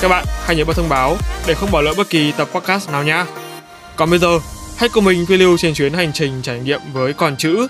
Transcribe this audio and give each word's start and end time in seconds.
Các 0.00 0.08
bạn 0.08 0.24
hãy 0.44 0.56
nhớ 0.56 0.64
bật 0.64 0.76
thông 0.76 0.88
báo 0.88 1.16
để 1.46 1.54
không 1.54 1.70
bỏ 1.70 1.80
lỡ 1.80 1.94
bất 1.96 2.10
kỳ 2.10 2.32
tập 2.32 2.48
podcast 2.52 2.90
nào 2.90 3.04
nhé. 3.04 3.24
Còn 3.96 4.10
bây 4.10 4.18
giờ, 4.18 4.38
hãy 4.76 4.88
cùng 4.88 5.04
mình 5.04 5.26
phiêu 5.26 5.38
lưu 5.38 5.58
trên 5.58 5.74
chuyến 5.74 5.92
hành 5.92 6.12
trình 6.12 6.42
trải 6.42 6.60
nghiệm 6.60 6.80
với 6.92 7.12
con 7.12 7.36
chữ, 7.36 7.66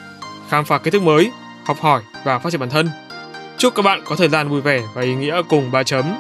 khám 0.49 0.65
phá 0.65 0.79
kiến 0.79 0.93
thức 0.93 1.03
mới, 1.03 1.31
học 1.67 1.77
hỏi 1.81 2.03
và 2.25 2.39
phát 2.39 2.51
triển 2.51 2.61
bản 2.61 2.71
thân. 2.71 2.91
Chúc 3.59 3.75
các 3.75 3.83
bạn 3.83 4.03
có 4.05 4.17
thời 4.17 4.29
gian 4.29 4.49
vui 4.49 4.61
vẻ 4.61 4.81
và 4.95 5.03
ý 5.03 5.15
nghĩa 5.15 5.43
cùng 5.49 5.71
ba 5.71 5.83
chấm. 5.83 6.17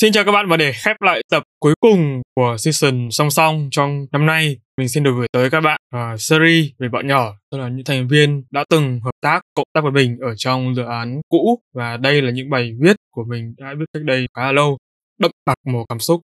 Xin 0.00 0.12
chào 0.12 0.24
các 0.24 0.32
bạn 0.32 0.48
và 0.48 0.56
để 0.56 0.72
khép 0.72 0.96
lại 1.00 1.22
tập 1.30 1.42
cuối 1.60 1.74
cùng 1.80 2.22
của 2.34 2.56
season 2.58 3.08
song 3.10 3.30
song 3.30 3.68
trong 3.70 4.06
năm 4.12 4.26
nay, 4.26 4.56
mình 4.76 4.88
xin 4.88 5.02
được 5.02 5.10
gửi 5.18 5.26
tới 5.32 5.50
các 5.50 5.60
bạn 5.60 5.80
uh, 5.96 6.20
series 6.20 6.66
về 6.78 6.88
bọn 6.88 7.06
nhỏ, 7.06 7.34
tức 7.50 7.58
là 7.58 7.68
những 7.68 7.84
thành 7.84 8.08
viên 8.08 8.44
đã 8.50 8.64
từng 8.70 9.00
hợp 9.00 9.10
tác, 9.20 9.40
cộng 9.54 9.66
tác 9.72 9.80
với 9.80 9.92
mình 9.92 10.18
ở 10.20 10.34
trong 10.36 10.74
dự 10.74 10.82
án 10.82 11.20
cũ 11.28 11.58
và 11.74 11.96
đây 11.96 12.22
là 12.22 12.30
những 12.30 12.50
bài 12.50 12.72
viết 12.80 12.96
của 13.10 13.24
mình 13.24 13.54
đã 13.58 13.74
viết 13.78 13.84
cách 13.92 14.02
đây 14.02 14.26
khá 14.34 14.42
là 14.42 14.52
lâu, 14.52 14.78
đậm 15.20 15.30
đặc 15.46 15.56
màu 15.66 15.86
cảm 15.88 15.98
xúc. 15.98 16.20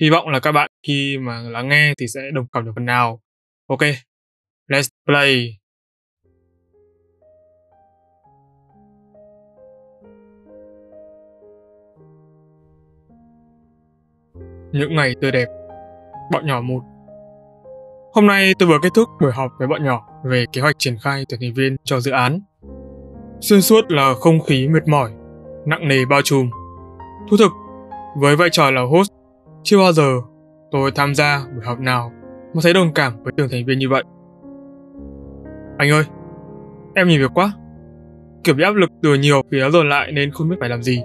Hy 0.00 0.10
vọng 0.10 0.28
là 0.28 0.40
các 0.40 0.52
bạn 0.52 0.70
khi 0.86 1.18
mà 1.18 1.40
lắng 1.40 1.68
nghe 1.68 1.94
thì 2.00 2.06
sẽ 2.08 2.20
đồng 2.34 2.46
cảm 2.52 2.64
được 2.64 2.72
phần 2.74 2.86
nào. 2.86 3.20
Ok, 3.68 3.82
let's 4.68 4.88
play. 5.06 5.56
Những 14.78 14.96
ngày 14.96 15.14
tươi 15.20 15.32
đẹp. 15.32 15.46
Bọn 16.32 16.46
nhỏ 16.46 16.60
một 16.60 16.80
Hôm 18.16 18.26
nay 18.26 18.52
tôi 18.58 18.68
vừa 18.68 18.78
kết 18.82 18.88
thúc 18.94 19.08
buổi 19.20 19.32
họp 19.32 19.52
với 19.58 19.68
bọn 19.68 19.84
nhỏ 19.84 20.08
về 20.24 20.44
kế 20.52 20.60
hoạch 20.60 20.78
triển 20.78 20.96
khai 21.02 21.24
tuyển 21.28 21.40
thành 21.40 21.52
viên 21.54 21.76
cho 21.84 22.00
dự 22.00 22.10
án. 22.10 22.40
Xuyên 23.40 23.62
suốt 23.62 23.92
là 23.92 24.14
không 24.20 24.40
khí 24.40 24.68
mệt 24.68 24.88
mỏi, 24.88 25.10
nặng 25.66 25.88
nề 25.88 26.04
bao 26.10 26.20
trùm. 26.24 26.50
Thú 27.30 27.36
thực, 27.36 27.52
với 28.16 28.36
vai 28.36 28.48
trò 28.52 28.70
là 28.70 28.82
host, 28.82 29.10
chưa 29.62 29.78
bao 29.78 29.92
giờ 29.92 30.20
tôi 30.70 30.90
tham 30.94 31.14
gia 31.14 31.46
buổi 31.54 31.64
họp 31.64 31.78
nào 31.80 32.12
mà 32.54 32.60
thấy 32.62 32.74
đồng 32.74 32.94
cảm 32.94 33.22
với 33.22 33.32
từng 33.36 33.48
thành 33.50 33.64
viên 33.66 33.78
như 33.78 33.88
vậy. 33.88 34.02
Anh 35.78 35.90
ơi, 35.90 36.04
em 36.94 37.08
nhìn 37.08 37.20
việc 37.20 37.30
quá. 37.34 37.52
Kiểu 38.44 38.54
bị 38.54 38.64
áp 38.64 38.74
lực 38.74 38.90
từ 39.02 39.14
nhiều 39.14 39.42
phía 39.50 39.70
dồn 39.70 39.88
lại 39.88 40.12
nên 40.12 40.30
không 40.30 40.48
biết 40.48 40.56
phải 40.60 40.68
làm 40.68 40.82
gì. 40.82 41.02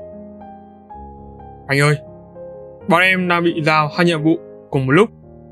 Anh 1.67 1.79
ơi, 1.79 1.97
Bọn 2.89 3.01
em 3.01 3.27
đang 3.27 3.43
bị 3.43 3.61
giao 3.63 3.89
hai 3.97 4.05
nhiệm 4.05 4.23
vụ 4.23 4.39
cùng 4.69 4.85
một 4.85 4.91
lúc 4.91 5.09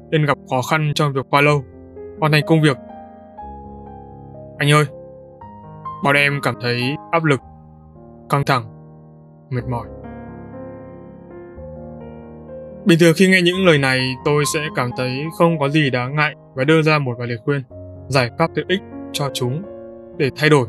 nên 0.10 0.26
gặp 0.26 0.38
khó 0.50 0.62
khăn 0.62 0.92
trong 0.96 1.14
việc 1.14 1.26
qua 1.30 1.42
lâu, 1.42 1.64
hoàn 2.20 2.32
thành 2.32 2.44
công 2.48 2.62
việc. 2.62 2.78
Anh 4.58 4.72
ơi, 4.72 4.86
bọn 6.04 6.16
em 6.16 6.40
cảm 6.44 6.56
thấy 6.62 6.82
áp 7.12 7.24
lực, 7.24 7.40
căng 8.30 8.44
thẳng, 8.46 8.64
mệt 9.50 9.62
mỏi. 9.70 9.88
Bình 12.86 13.00
thường 13.00 13.14
khi 13.16 13.28
nghe 13.28 13.42
những 13.42 13.66
lời 13.66 13.78
này, 13.78 14.16
tôi 14.26 14.44
sẽ 14.54 14.60
cảm 14.76 14.90
thấy 14.98 15.26
không 15.38 15.60
có 15.60 15.70
gì 15.70 15.90
đáng 15.90 16.16
ngại 16.16 16.36
và 16.54 16.64
đưa 16.64 16.82
ra 16.82 17.00
một 17.00 17.16
vài 17.18 17.28
lời 17.28 17.38
khuyên, 17.46 17.62
giải 18.08 18.30
pháp 18.38 18.50
tiện 18.56 18.68
ích 18.68 18.82
cho 19.12 19.30
chúng 19.34 19.62
để 20.18 20.30
thay 20.36 20.50
đổi. 20.50 20.68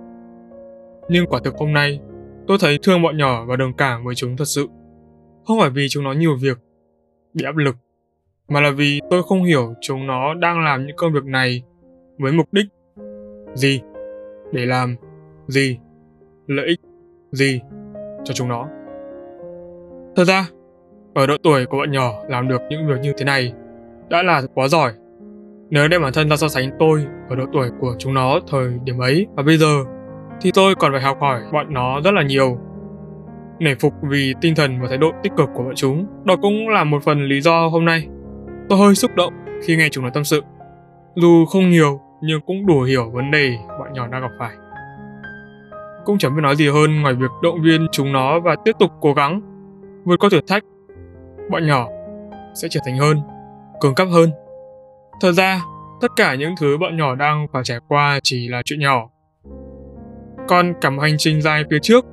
Nhưng 1.08 1.26
quả 1.26 1.40
thực 1.44 1.54
hôm 1.56 1.72
nay, 1.72 2.00
tôi 2.46 2.58
thấy 2.60 2.78
thương 2.82 3.02
bọn 3.02 3.16
nhỏ 3.16 3.44
và 3.44 3.56
đồng 3.56 3.72
cảm 3.72 4.04
với 4.04 4.14
chúng 4.14 4.36
thật 4.36 4.44
sự. 4.44 4.68
Không 5.46 5.60
phải 5.60 5.70
vì 5.70 5.86
chúng 5.90 6.04
nó 6.04 6.12
nhiều 6.12 6.36
việc, 6.40 6.58
bị 7.34 7.44
áp 7.44 7.56
lực, 7.56 7.76
mà 8.48 8.60
là 8.60 8.70
vì 8.70 9.00
tôi 9.10 9.22
không 9.22 9.44
hiểu 9.44 9.74
chúng 9.80 10.06
nó 10.06 10.34
đang 10.34 10.64
làm 10.64 10.86
những 10.86 10.96
công 10.96 11.12
việc 11.12 11.24
này 11.24 11.62
với 12.18 12.32
mục 12.32 12.52
đích 12.52 12.66
gì, 13.54 13.80
để 14.52 14.66
làm 14.66 14.96
gì, 15.46 15.78
lợi 16.46 16.66
ích 16.66 16.80
gì 17.32 17.60
cho 18.24 18.34
chúng 18.34 18.48
nó. 18.48 18.68
Thật 20.16 20.24
ra, 20.24 20.48
ở 21.14 21.26
độ 21.26 21.36
tuổi 21.42 21.66
của 21.66 21.76
bọn 21.76 21.92
nhỏ 21.92 22.12
làm 22.28 22.48
được 22.48 22.60
những 22.70 22.88
việc 22.88 23.00
như 23.02 23.12
thế 23.16 23.24
này 23.24 23.52
đã 24.08 24.22
là 24.22 24.42
quá 24.54 24.68
giỏi. 24.68 24.92
Nếu 25.70 25.88
đem 25.88 26.02
bản 26.02 26.12
thân 26.12 26.30
ra 26.30 26.36
so 26.36 26.48
sánh 26.48 26.70
tôi 26.78 27.04
ở 27.28 27.36
độ 27.36 27.44
tuổi 27.52 27.68
của 27.80 27.94
chúng 27.98 28.14
nó 28.14 28.40
thời 28.48 28.70
điểm 28.84 28.98
ấy 28.98 29.26
và 29.36 29.42
bây 29.42 29.56
giờ 29.56 29.84
thì 30.40 30.50
tôi 30.54 30.74
còn 30.74 30.92
phải 30.92 31.00
học 31.00 31.18
hỏi 31.20 31.40
bọn 31.52 31.74
nó 31.74 32.00
rất 32.00 32.10
là 32.10 32.22
nhiều 32.22 32.58
nể 33.60 33.74
phục 33.74 33.94
vì 34.02 34.34
tinh 34.40 34.54
thần 34.54 34.80
và 34.80 34.88
thái 34.88 34.98
độ 34.98 35.10
tích 35.22 35.32
cực 35.36 35.48
của 35.54 35.62
bọn 35.62 35.74
chúng. 35.76 36.06
Đó 36.24 36.36
cũng 36.42 36.68
là 36.68 36.84
một 36.84 37.02
phần 37.04 37.24
lý 37.24 37.40
do 37.40 37.68
hôm 37.68 37.84
nay 37.84 38.06
tôi 38.68 38.78
hơi 38.78 38.94
xúc 38.94 39.10
động 39.16 39.32
khi 39.64 39.76
nghe 39.76 39.88
chúng 39.88 40.02
nói 40.04 40.10
tâm 40.14 40.24
sự. 40.24 40.42
Dù 41.14 41.44
không 41.44 41.70
nhiều 41.70 42.00
nhưng 42.22 42.40
cũng 42.46 42.66
đủ 42.66 42.80
hiểu 42.80 43.10
vấn 43.10 43.30
đề 43.30 43.56
bọn 43.78 43.92
nhỏ 43.92 44.06
đang 44.06 44.22
gặp 44.22 44.30
phải. 44.38 44.54
Cũng 46.04 46.18
chẳng 46.18 46.36
biết 46.36 46.40
nói 46.42 46.56
gì 46.56 46.68
hơn 46.68 47.02
ngoài 47.02 47.14
việc 47.14 47.30
động 47.42 47.62
viên 47.62 47.86
chúng 47.92 48.12
nó 48.12 48.40
và 48.40 48.56
tiếp 48.64 48.72
tục 48.78 48.90
cố 49.00 49.12
gắng 49.12 49.40
vượt 50.04 50.20
qua 50.20 50.30
thử 50.32 50.40
thách. 50.48 50.62
Bọn 51.50 51.66
nhỏ 51.66 51.88
sẽ 52.54 52.68
trở 52.70 52.80
thành 52.84 52.98
hơn, 52.98 53.20
cường 53.80 53.94
cấp 53.94 54.08
hơn. 54.12 54.30
Thật 55.20 55.32
ra, 55.32 55.60
tất 56.00 56.08
cả 56.16 56.34
những 56.34 56.54
thứ 56.60 56.78
bọn 56.78 56.96
nhỏ 56.96 57.14
đang 57.14 57.46
phải 57.52 57.62
trải 57.64 57.78
qua 57.88 58.20
chỉ 58.22 58.48
là 58.48 58.62
chuyện 58.64 58.80
nhỏ. 58.80 59.08
Còn 60.48 60.74
cả 60.80 60.90
một 60.90 61.02
hành 61.02 61.14
trình 61.18 61.42
dài 61.42 61.64
phía 61.70 61.78
trước 61.82 62.04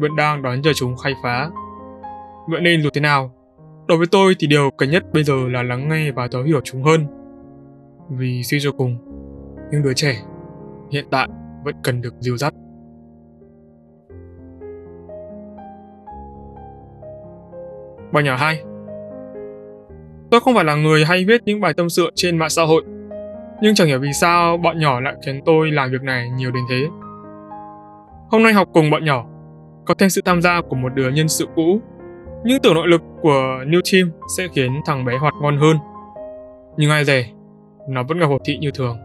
vẫn 0.00 0.16
đang 0.16 0.42
đón 0.42 0.62
chờ 0.62 0.72
chúng 0.74 0.96
khai 0.96 1.14
phá. 1.22 1.50
Vậy 2.48 2.60
nên 2.60 2.82
dù 2.82 2.90
thế 2.94 3.00
nào, 3.00 3.32
đối 3.88 3.98
với 3.98 4.06
tôi 4.10 4.34
thì 4.38 4.46
điều 4.46 4.70
cần 4.70 4.90
nhất 4.90 5.04
bây 5.12 5.24
giờ 5.24 5.34
là 5.48 5.62
lắng 5.62 5.88
nghe 5.88 6.12
và 6.12 6.28
thấu 6.28 6.42
hiểu 6.42 6.60
chúng 6.64 6.82
hơn. 6.82 7.06
Vì 8.10 8.42
suy 8.42 8.58
cho 8.60 8.72
cùng, 8.72 8.96
những 9.70 9.82
đứa 9.82 9.92
trẻ 9.94 10.16
hiện 10.90 11.04
tại 11.10 11.28
vẫn 11.64 11.74
cần 11.82 12.00
được 12.00 12.14
dìu 12.20 12.36
dắt. 12.36 12.54
Bài 18.12 18.22
nhỏ 18.24 18.36
2 18.36 18.62
Tôi 20.30 20.40
không 20.40 20.54
phải 20.54 20.64
là 20.64 20.74
người 20.74 21.04
hay 21.04 21.24
viết 21.24 21.42
những 21.44 21.60
bài 21.60 21.74
tâm 21.74 21.90
sự 21.90 22.10
trên 22.14 22.38
mạng 22.38 22.50
xã 22.50 22.62
hội, 22.62 22.84
nhưng 23.62 23.74
chẳng 23.74 23.88
hiểu 23.88 23.98
vì 24.00 24.12
sao 24.12 24.56
bọn 24.56 24.78
nhỏ 24.78 25.00
lại 25.00 25.14
khiến 25.26 25.40
tôi 25.44 25.70
làm 25.70 25.90
việc 25.90 26.02
này 26.02 26.30
nhiều 26.30 26.50
đến 26.50 26.62
thế. 26.70 26.86
Hôm 28.30 28.42
nay 28.42 28.52
học 28.52 28.68
cùng 28.72 28.90
bọn 28.90 29.04
nhỏ, 29.04 29.26
có 29.84 29.94
thêm 29.94 30.10
sự 30.10 30.22
tham 30.24 30.42
gia 30.42 30.60
của 30.60 30.76
một 30.76 30.94
đứa 30.94 31.10
nhân 31.10 31.28
sự 31.28 31.46
cũ. 31.56 31.80
Nhưng 32.44 32.62
tưởng 32.62 32.74
nội 32.74 32.88
lực 32.88 33.00
của 33.22 33.64
New 33.66 33.80
Team 33.92 34.10
sẽ 34.36 34.48
khiến 34.54 34.80
thằng 34.86 35.04
bé 35.04 35.16
hoạt 35.16 35.34
ngon 35.42 35.58
hơn. 35.58 35.76
Nhưng 36.76 36.90
ai 36.90 37.04
dè, 37.04 37.26
nó 37.88 38.02
vẫn 38.02 38.18
gặp 38.18 38.26
hột 38.26 38.40
thị 38.44 38.58
như 38.58 38.70
thường. 38.70 38.98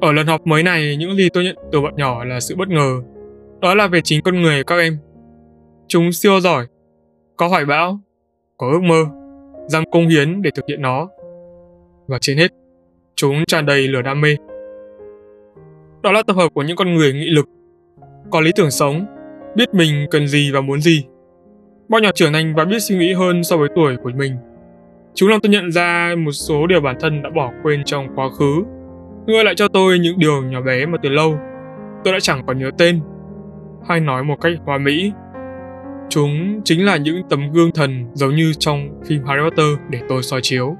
Ở 0.00 0.12
lần 0.12 0.26
học 0.26 0.46
mới 0.46 0.62
này, 0.62 0.96
những 0.96 1.16
gì 1.16 1.28
tôi 1.28 1.44
nhận 1.44 1.56
từ 1.72 1.80
bọn 1.80 1.96
nhỏ 1.96 2.24
là 2.24 2.40
sự 2.40 2.56
bất 2.56 2.68
ngờ. 2.68 3.02
Đó 3.60 3.74
là 3.74 3.86
về 3.86 4.00
chính 4.04 4.22
con 4.22 4.42
người 4.42 4.64
các 4.64 4.78
em. 4.78 4.98
Chúng 5.88 6.12
siêu 6.12 6.40
giỏi, 6.40 6.66
có 7.36 7.48
hoài 7.48 7.64
bão, 7.64 8.00
có 8.56 8.70
ước 8.72 8.82
mơ, 8.82 9.04
dám 9.66 9.84
công 9.92 10.08
hiến 10.08 10.42
để 10.42 10.50
thực 10.54 10.64
hiện 10.68 10.82
nó. 10.82 11.08
Và 12.06 12.18
trên 12.20 12.38
hết, 12.38 12.52
chúng 13.14 13.44
tràn 13.46 13.66
đầy 13.66 13.88
lửa 13.88 14.02
đam 14.02 14.20
mê. 14.20 14.36
Đó 16.02 16.12
là 16.12 16.22
tập 16.26 16.36
hợp 16.36 16.48
của 16.54 16.62
những 16.62 16.76
con 16.76 16.94
người 16.94 17.12
nghị 17.12 17.30
lực, 17.30 17.46
có 18.30 18.40
lý 18.40 18.52
tưởng 18.56 18.70
sống, 18.70 19.06
biết 19.56 19.74
mình 19.74 20.06
cần 20.10 20.28
gì 20.28 20.50
và 20.52 20.60
muốn 20.60 20.80
gì. 20.80 21.04
Bọn 21.88 22.02
nhỏ 22.02 22.10
trưởng 22.14 22.32
thành 22.32 22.54
và 22.54 22.64
biết 22.64 22.78
suy 22.80 22.96
nghĩ 22.96 23.12
hơn 23.12 23.44
so 23.44 23.56
với 23.56 23.68
tuổi 23.74 23.96
của 23.96 24.10
mình. 24.16 24.36
Chúng 25.14 25.28
làm 25.28 25.40
tôi 25.40 25.50
nhận 25.50 25.72
ra 25.72 26.14
một 26.18 26.32
số 26.32 26.66
điều 26.66 26.80
bản 26.80 26.96
thân 27.00 27.22
đã 27.22 27.30
bỏ 27.30 27.52
quên 27.62 27.84
trong 27.84 28.08
quá 28.16 28.28
khứ, 28.38 28.64
Ngươi 29.26 29.44
lại 29.44 29.54
cho 29.54 29.68
tôi 29.68 29.98
những 29.98 30.18
điều 30.18 30.42
nhỏ 30.42 30.60
bé 30.60 30.86
mà 30.86 30.98
từ 31.02 31.08
lâu 31.08 31.38
tôi 32.04 32.12
đã 32.12 32.20
chẳng 32.20 32.42
còn 32.46 32.58
nhớ 32.58 32.70
tên, 32.78 33.00
hay 33.88 34.00
nói 34.00 34.24
một 34.24 34.40
cách 34.40 34.52
hoa 34.64 34.78
mỹ. 34.78 35.12
Chúng 36.08 36.60
chính 36.64 36.84
là 36.84 36.96
những 36.96 37.22
tấm 37.28 37.52
gương 37.52 37.72
thần 37.72 38.06
giống 38.12 38.36
như 38.36 38.52
trong 38.58 38.88
phim 39.06 39.24
Harry 39.24 39.42
Potter 39.44 39.66
để 39.90 40.00
tôi 40.08 40.22
soi 40.22 40.40
chiếu. 40.42 40.76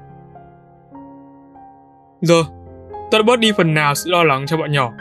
Giờ, 2.21 2.43
tôi 3.11 3.19
đã 3.19 3.23
bớt 3.23 3.39
đi 3.39 3.51
phần 3.57 3.73
nào 3.73 3.95
sự 3.95 4.11
lo 4.11 4.23
lắng 4.23 4.45
cho 4.47 4.57
bọn 4.57 4.71
nhỏ. 4.71 4.93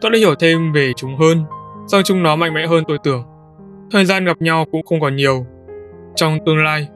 Tôi 0.00 0.10
đã 0.10 0.18
hiểu 0.18 0.34
thêm 0.34 0.72
về 0.72 0.92
chúng 0.96 1.16
hơn 1.16 1.44
Rằng 1.86 2.02
chúng 2.04 2.22
nó 2.22 2.36
mạnh 2.36 2.54
mẽ 2.54 2.66
hơn 2.66 2.84
tôi 2.88 2.98
tưởng. 3.04 3.24
Thời 3.90 4.04
gian 4.04 4.24
gặp 4.24 4.42
nhau 4.42 4.66
cũng 4.72 4.82
không 4.86 5.00
còn 5.00 5.16
nhiều. 5.16 5.46
Trong 6.14 6.38
tương 6.46 6.64
lai, 6.64 6.88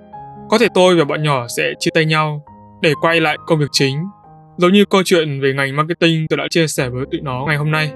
có 0.51 0.59
thể 0.59 0.69
tôi 0.75 0.97
và 0.97 1.05
bọn 1.05 1.23
nhỏ 1.23 1.47
sẽ 1.57 1.73
chia 1.79 1.91
tay 1.95 2.05
nhau 2.05 2.45
để 2.83 2.93
quay 3.01 3.21
lại 3.21 3.37
công 3.47 3.59
việc 3.59 3.69
chính. 3.73 3.97
Giống 4.57 4.73
như 4.73 4.85
câu 4.85 5.03
chuyện 5.05 5.41
về 5.41 5.53
ngành 5.53 5.77
marketing 5.77 6.27
tôi 6.29 6.37
đã 6.37 6.45
chia 6.51 6.67
sẻ 6.67 6.89
với 6.89 7.05
tụi 7.13 7.21
nó 7.21 7.45
ngày 7.47 7.57
hôm 7.57 7.71
nay. 7.71 7.93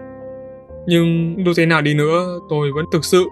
Nhưng 0.86 1.36
dù 1.44 1.52
thế 1.56 1.66
nào 1.66 1.82
đi 1.82 1.94
nữa, 1.94 2.38
tôi 2.48 2.72
vẫn 2.72 2.84
thực 2.92 3.04
sự 3.04 3.24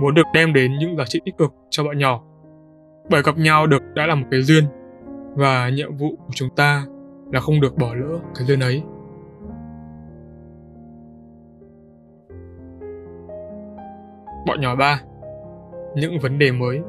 muốn 0.00 0.14
được 0.14 0.26
đem 0.34 0.52
đến 0.52 0.78
những 0.78 0.96
giá 0.96 1.04
trị 1.04 1.20
tích 1.24 1.36
cực 1.38 1.52
cho 1.70 1.84
bọn 1.84 1.98
nhỏ. 1.98 2.22
Bởi 3.10 3.22
gặp 3.22 3.38
nhau 3.38 3.66
được 3.66 3.82
đã 3.94 4.06
là 4.06 4.14
một 4.14 4.26
cái 4.30 4.42
duyên 4.42 4.64
và 5.36 5.68
nhiệm 5.68 5.96
vụ 5.96 6.16
của 6.16 6.32
chúng 6.34 6.48
ta 6.56 6.84
là 7.32 7.40
không 7.40 7.60
được 7.60 7.76
bỏ 7.76 7.94
lỡ 7.94 8.18
cái 8.34 8.46
duyên 8.46 8.60
ấy. 8.60 8.82
Bọn 14.46 14.60
nhỏ 14.60 14.76
ba 14.76 15.00
Những 15.96 16.18
vấn 16.18 16.38
đề 16.38 16.52
mới 16.52 16.80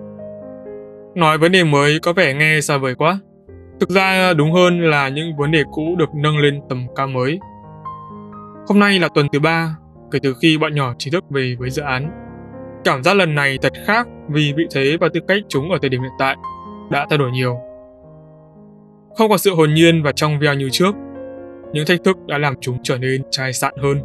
Nói 1.15 1.37
vấn 1.37 1.51
đề 1.51 1.63
mới 1.63 1.99
có 1.99 2.13
vẻ 2.13 2.33
nghe 2.33 2.61
xa 2.61 2.77
vời 2.77 2.95
quá. 2.95 3.19
Thực 3.79 3.89
ra 3.89 4.33
đúng 4.33 4.51
hơn 4.51 4.81
là 4.81 5.09
những 5.09 5.35
vấn 5.37 5.51
đề 5.51 5.63
cũ 5.71 5.95
được 5.97 6.09
nâng 6.15 6.37
lên 6.37 6.61
tầm 6.69 6.87
cao 6.95 7.07
mới. 7.07 7.39
Hôm 8.67 8.79
nay 8.79 8.99
là 8.99 9.09
tuần 9.15 9.27
thứ 9.33 9.39
ba 9.39 9.77
kể 10.11 10.19
từ 10.23 10.33
khi 10.41 10.57
bọn 10.57 10.75
nhỏ 10.75 10.93
chính 10.97 11.13
thức 11.13 11.23
về 11.29 11.55
với 11.59 11.69
dự 11.69 11.81
án. 11.81 12.11
Cảm 12.83 13.03
giác 13.03 13.13
lần 13.13 13.35
này 13.35 13.57
thật 13.61 13.73
khác 13.85 14.07
vì 14.29 14.53
vị 14.57 14.63
thế 14.75 14.97
và 15.01 15.09
tư 15.13 15.19
cách 15.27 15.41
chúng 15.49 15.71
ở 15.71 15.77
thời 15.81 15.89
điểm 15.89 16.01
hiện 16.01 16.11
tại 16.19 16.35
đã 16.91 17.05
thay 17.09 17.17
đổi 17.17 17.31
nhiều. 17.31 17.57
Không 19.17 19.29
có 19.29 19.37
sự 19.37 19.55
hồn 19.55 19.73
nhiên 19.73 20.03
và 20.03 20.11
trong 20.11 20.39
veo 20.39 20.53
như 20.53 20.69
trước, 20.71 20.95
những 21.73 21.85
thách 21.85 22.03
thức 22.03 22.17
đã 22.27 22.37
làm 22.37 22.53
chúng 22.61 22.77
trở 22.83 22.97
nên 22.97 23.21
chai 23.31 23.53
sạn 23.53 23.73
hơn. 23.81 23.97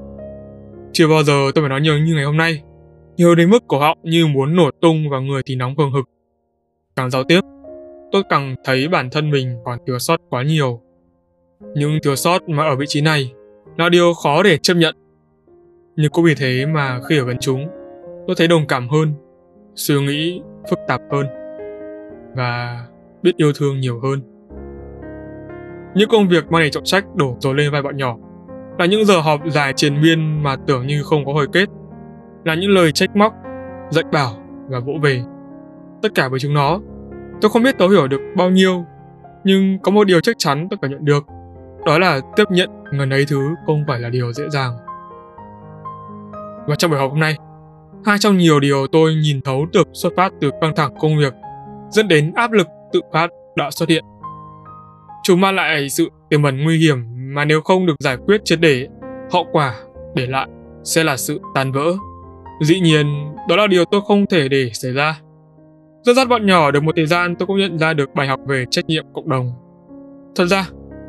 Chưa 0.93 1.09
bao 1.09 1.23
giờ 1.23 1.35
tôi 1.55 1.63
phải 1.63 1.69
nói 1.69 1.81
nhiều 1.81 1.99
như 1.99 2.15
ngày 2.15 2.25
hôm 2.25 2.37
nay, 2.37 2.63
nhiều 3.19 3.35
đến 3.35 3.51
mức 3.51 3.65
cổ 3.69 3.79
họng 3.79 3.99
như 4.03 4.27
muốn 4.27 4.57
nổ 4.57 4.71
tung 4.81 5.09
và 5.11 5.21
người 5.21 5.43
thì 5.47 5.57
nóng 5.57 5.79
hừng 5.79 5.93
hực. 5.93 6.05
Càng 6.97 7.11
giao 7.11 7.25
tiếp, 7.25 7.41
tôi 8.13 8.23
càng 8.29 8.55
thấy 8.65 8.89
bản 8.89 9.11
thân 9.11 9.31
mình 9.31 9.57
còn 9.65 9.79
thiếu 9.87 9.99
sót 9.99 10.21
quá 10.31 10.43
nhiều. 10.43 10.81
Nhưng 11.75 11.99
thiếu 12.03 12.17
sót 12.17 12.49
mà 12.49 12.69
ở 12.69 12.77
vị 12.77 12.87
trí 12.89 13.01
này 13.01 13.33
là 13.77 13.89
điều 13.89 14.15
khó 14.15 14.43
để 14.43 14.59
chấp 14.59 14.75
nhận. 14.75 14.95
Nhưng 15.97 16.11
cũng 16.11 16.25
vì 16.25 16.35
thế 16.35 16.67
mà 16.67 17.01
khi 17.09 17.19
ở 17.19 17.25
gần 17.25 17.37
chúng, 17.41 17.67
tôi 18.27 18.37
thấy 18.39 18.49
đồng 18.49 18.67
cảm 18.67 18.89
hơn, 18.89 19.13
suy 19.75 20.01
nghĩ 20.01 20.41
phức 20.71 20.79
tạp 20.89 21.01
hơn 21.11 21.27
và 22.37 22.85
biết 23.23 23.37
yêu 23.37 23.53
thương 23.53 23.81
nhiều 23.81 24.01
hơn. 24.01 24.21
Những 25.95 26.09
công 26.09 26.29
việc 26.29 26.51
mang 26.51 26.63
đầy 26.63 26.71
trọng 26.71 26.85
trách 26.85 27.05
đổ 27.15 27.37
dồn 27.41 27.57
lên 27.57 27.73
vai 27.73 27.83
bọn 27.83 27.97
nhỏ 27.97 28.17
là 28.79 28.87
những 28.87 29.05
giờ 29.05 29.21
họp 29.21 29.41
dài 29.51 29.73
triền 29.77 30.01
miên 30.01 30.43
mà 30.43 30.57
tưởng 30.67 30.87
như 30.87 31.03
không 31.03 31.25
có 31.25 31.33
hồi 31.33 31.47
kết, 31.53 31.69
là 32.49 32.55
những 32.55 32.71
lời 32.71 32.93
trách 32.93 33.17
móc, 33.17 33.35
dạy 33.91 34.05
bảo 34.13 34.33
và 34.69 34.79
vỗ 34.79 34.93
về. 35.03 35.23
Tất 36.03 36.09
cả 36.15 36.29
với 36.29 36.41
chúng 36.41 36.55
nó, 36.55 36.81
tôi 37.41 37.51
không 37.51 37.63
biết 37.63 37.79
thấu 37.79 37.89
hiểu 37.89 38.09
được 38.09 38.21
bao 38.37 38.51
nhiêu, 38.51 38.85
nhưng 39.45 39.79
có 39.79 39.91
một 39.91 40.05
điều 40.05 40.21
chắc 40.21 40.37
chắn 40.39 40.69
tôi 40.71 40.79
cảm 40.83 40.91
nhận 40.91 41.05
được, 41.05 41.25
đó 41.87 41.99
là 41.99 42.21
tiếp 42.37 42.45
nhận 42.51 42.69
ngần 42.93 43.11
ấy 43.11 43.25
thứ 43.29 43.55
không 43.67 43.85
phải 43.89 44.01
là 44.01 44.09
điều 44.09 44.33
dễ 44.33 44.45
dàng. 44.51 44.77
Và 46.67 46.75
trong 46.79 46.91
buổi 46.91 47.01
học 47.01 47.11
hôm 47.11 47.21
nay, 47.21 47.37
hai 48.05 48.19
trong 48.19 48.39
nhiều 48.39 48.61
điều 48.61 48.87
tôi 48.87 49.15
nhìn 49.15 49.41
thấu 49.43 49.67
được 49.73 49.89
xuất 49.93 50.13
phát 50.17 50.33
từ 50.41 50.51
căng 50.61 50.77
thẳng 50.77 50.95
công 51.01 51.19
việc, 51.19 51.35
dẫn 51.91 52.09
đến 52.09 52.33
áp 52.35 52.53
lực 52.53 52.67
tự 52.93 53.01
phát 53.13 53.31
đã 53.57 53.71
xuất 53.71 53.89
hiện. 53.89 54.05
Chúng 55.23 55.41
mang 55.41 55.55
lại 55.55 55.89
sự 55.89 56.09
tiềm 56.31 56.43
ẩn 56.43 56.65
nguy 56.65 56.79
hiểm 56.79 56.99
mà 57.35 57.45
nếu 57.45 57.61
không 57.61 57.87
được 57.87 57.95
giải 58.01 58.17
quyết 58.27 58.45
triệt 58.45 58.61
để, 58.61 58.89
hậu 59.33 59.47
quả 59.53 59.75
để 60.15 60.27
lại 60.27 60.49
sẽ 60.85 61.05
là 61.05 61.17
sự 61.17 61.41
tan 61.55 61.73
vỡ. 61.73 61.93
Dĩ 62.61 62.81
nhiên, 62.81 63.07
đó 63.49 63.57
là 63.57 63.67
điều 63.67 63.85
tôi 63.85 64.01
không 64.07 64.27
thể 64.27 64.49
để 64.49 64.71
xảy 64.73 64.93
ra. 64.93 65.21
Dẫn 66.03 66.17
dắt 66.17 66.29
bọn 66.29 66.47
nhỏ 66.47 66.71
được 66.71 66.83
một 66.83 66.93
thời 66.97 67.07
gian 67.07 67.37
tôi 67.37 67.47
cũng 67.47 67.59
nhận 67.59 67.79
ra 67.79 67.95
được 67.95 68.15
bài 68.15 68.27
học 68.27 68.41
về 68.47 68.65
trách 68.71 68.87
nhiệm 68.87 69.05
cộng 69.15 69.29
đồng. 69.29 69.53
Thật 70.37 70.45
ra, 70.47 70.69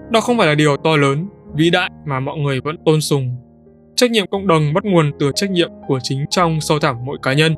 đó 0.09 0.21
không 0.21 0.37
phải 0.37 0.47
là 0.47 0.55
điều 0.55 0.77
to 0.77 0.95
lớn, 0.95 1.27
vĩ 1.53 1.69
đại 1.69 1.89
mà 2.05 2.19
mọi 2.19 2.37
người 2.37 2.61
vẫn 2.61 2.75
tôn 2.85 3.01
sùng. 3.01 3.35
Trách 3.95 4.11
nhiệm 4.11 4.27
cộng 4.27 4.47
đồng 4.47 4.73
bắt 4.73 4.85
nguồn 4.85 5.11
từ 5.19 5.31
trách 5.35 5.51
nhiệm 5.51 5.69
của 5.87 5.99
chính 6.03 6.25
trong 6.29 6.61
sâu 6.61 6.79
thẳm 6.79 6.95
mỗi 7.05 7.17
cá 7.21 7.33
nhân, 7.33 7.55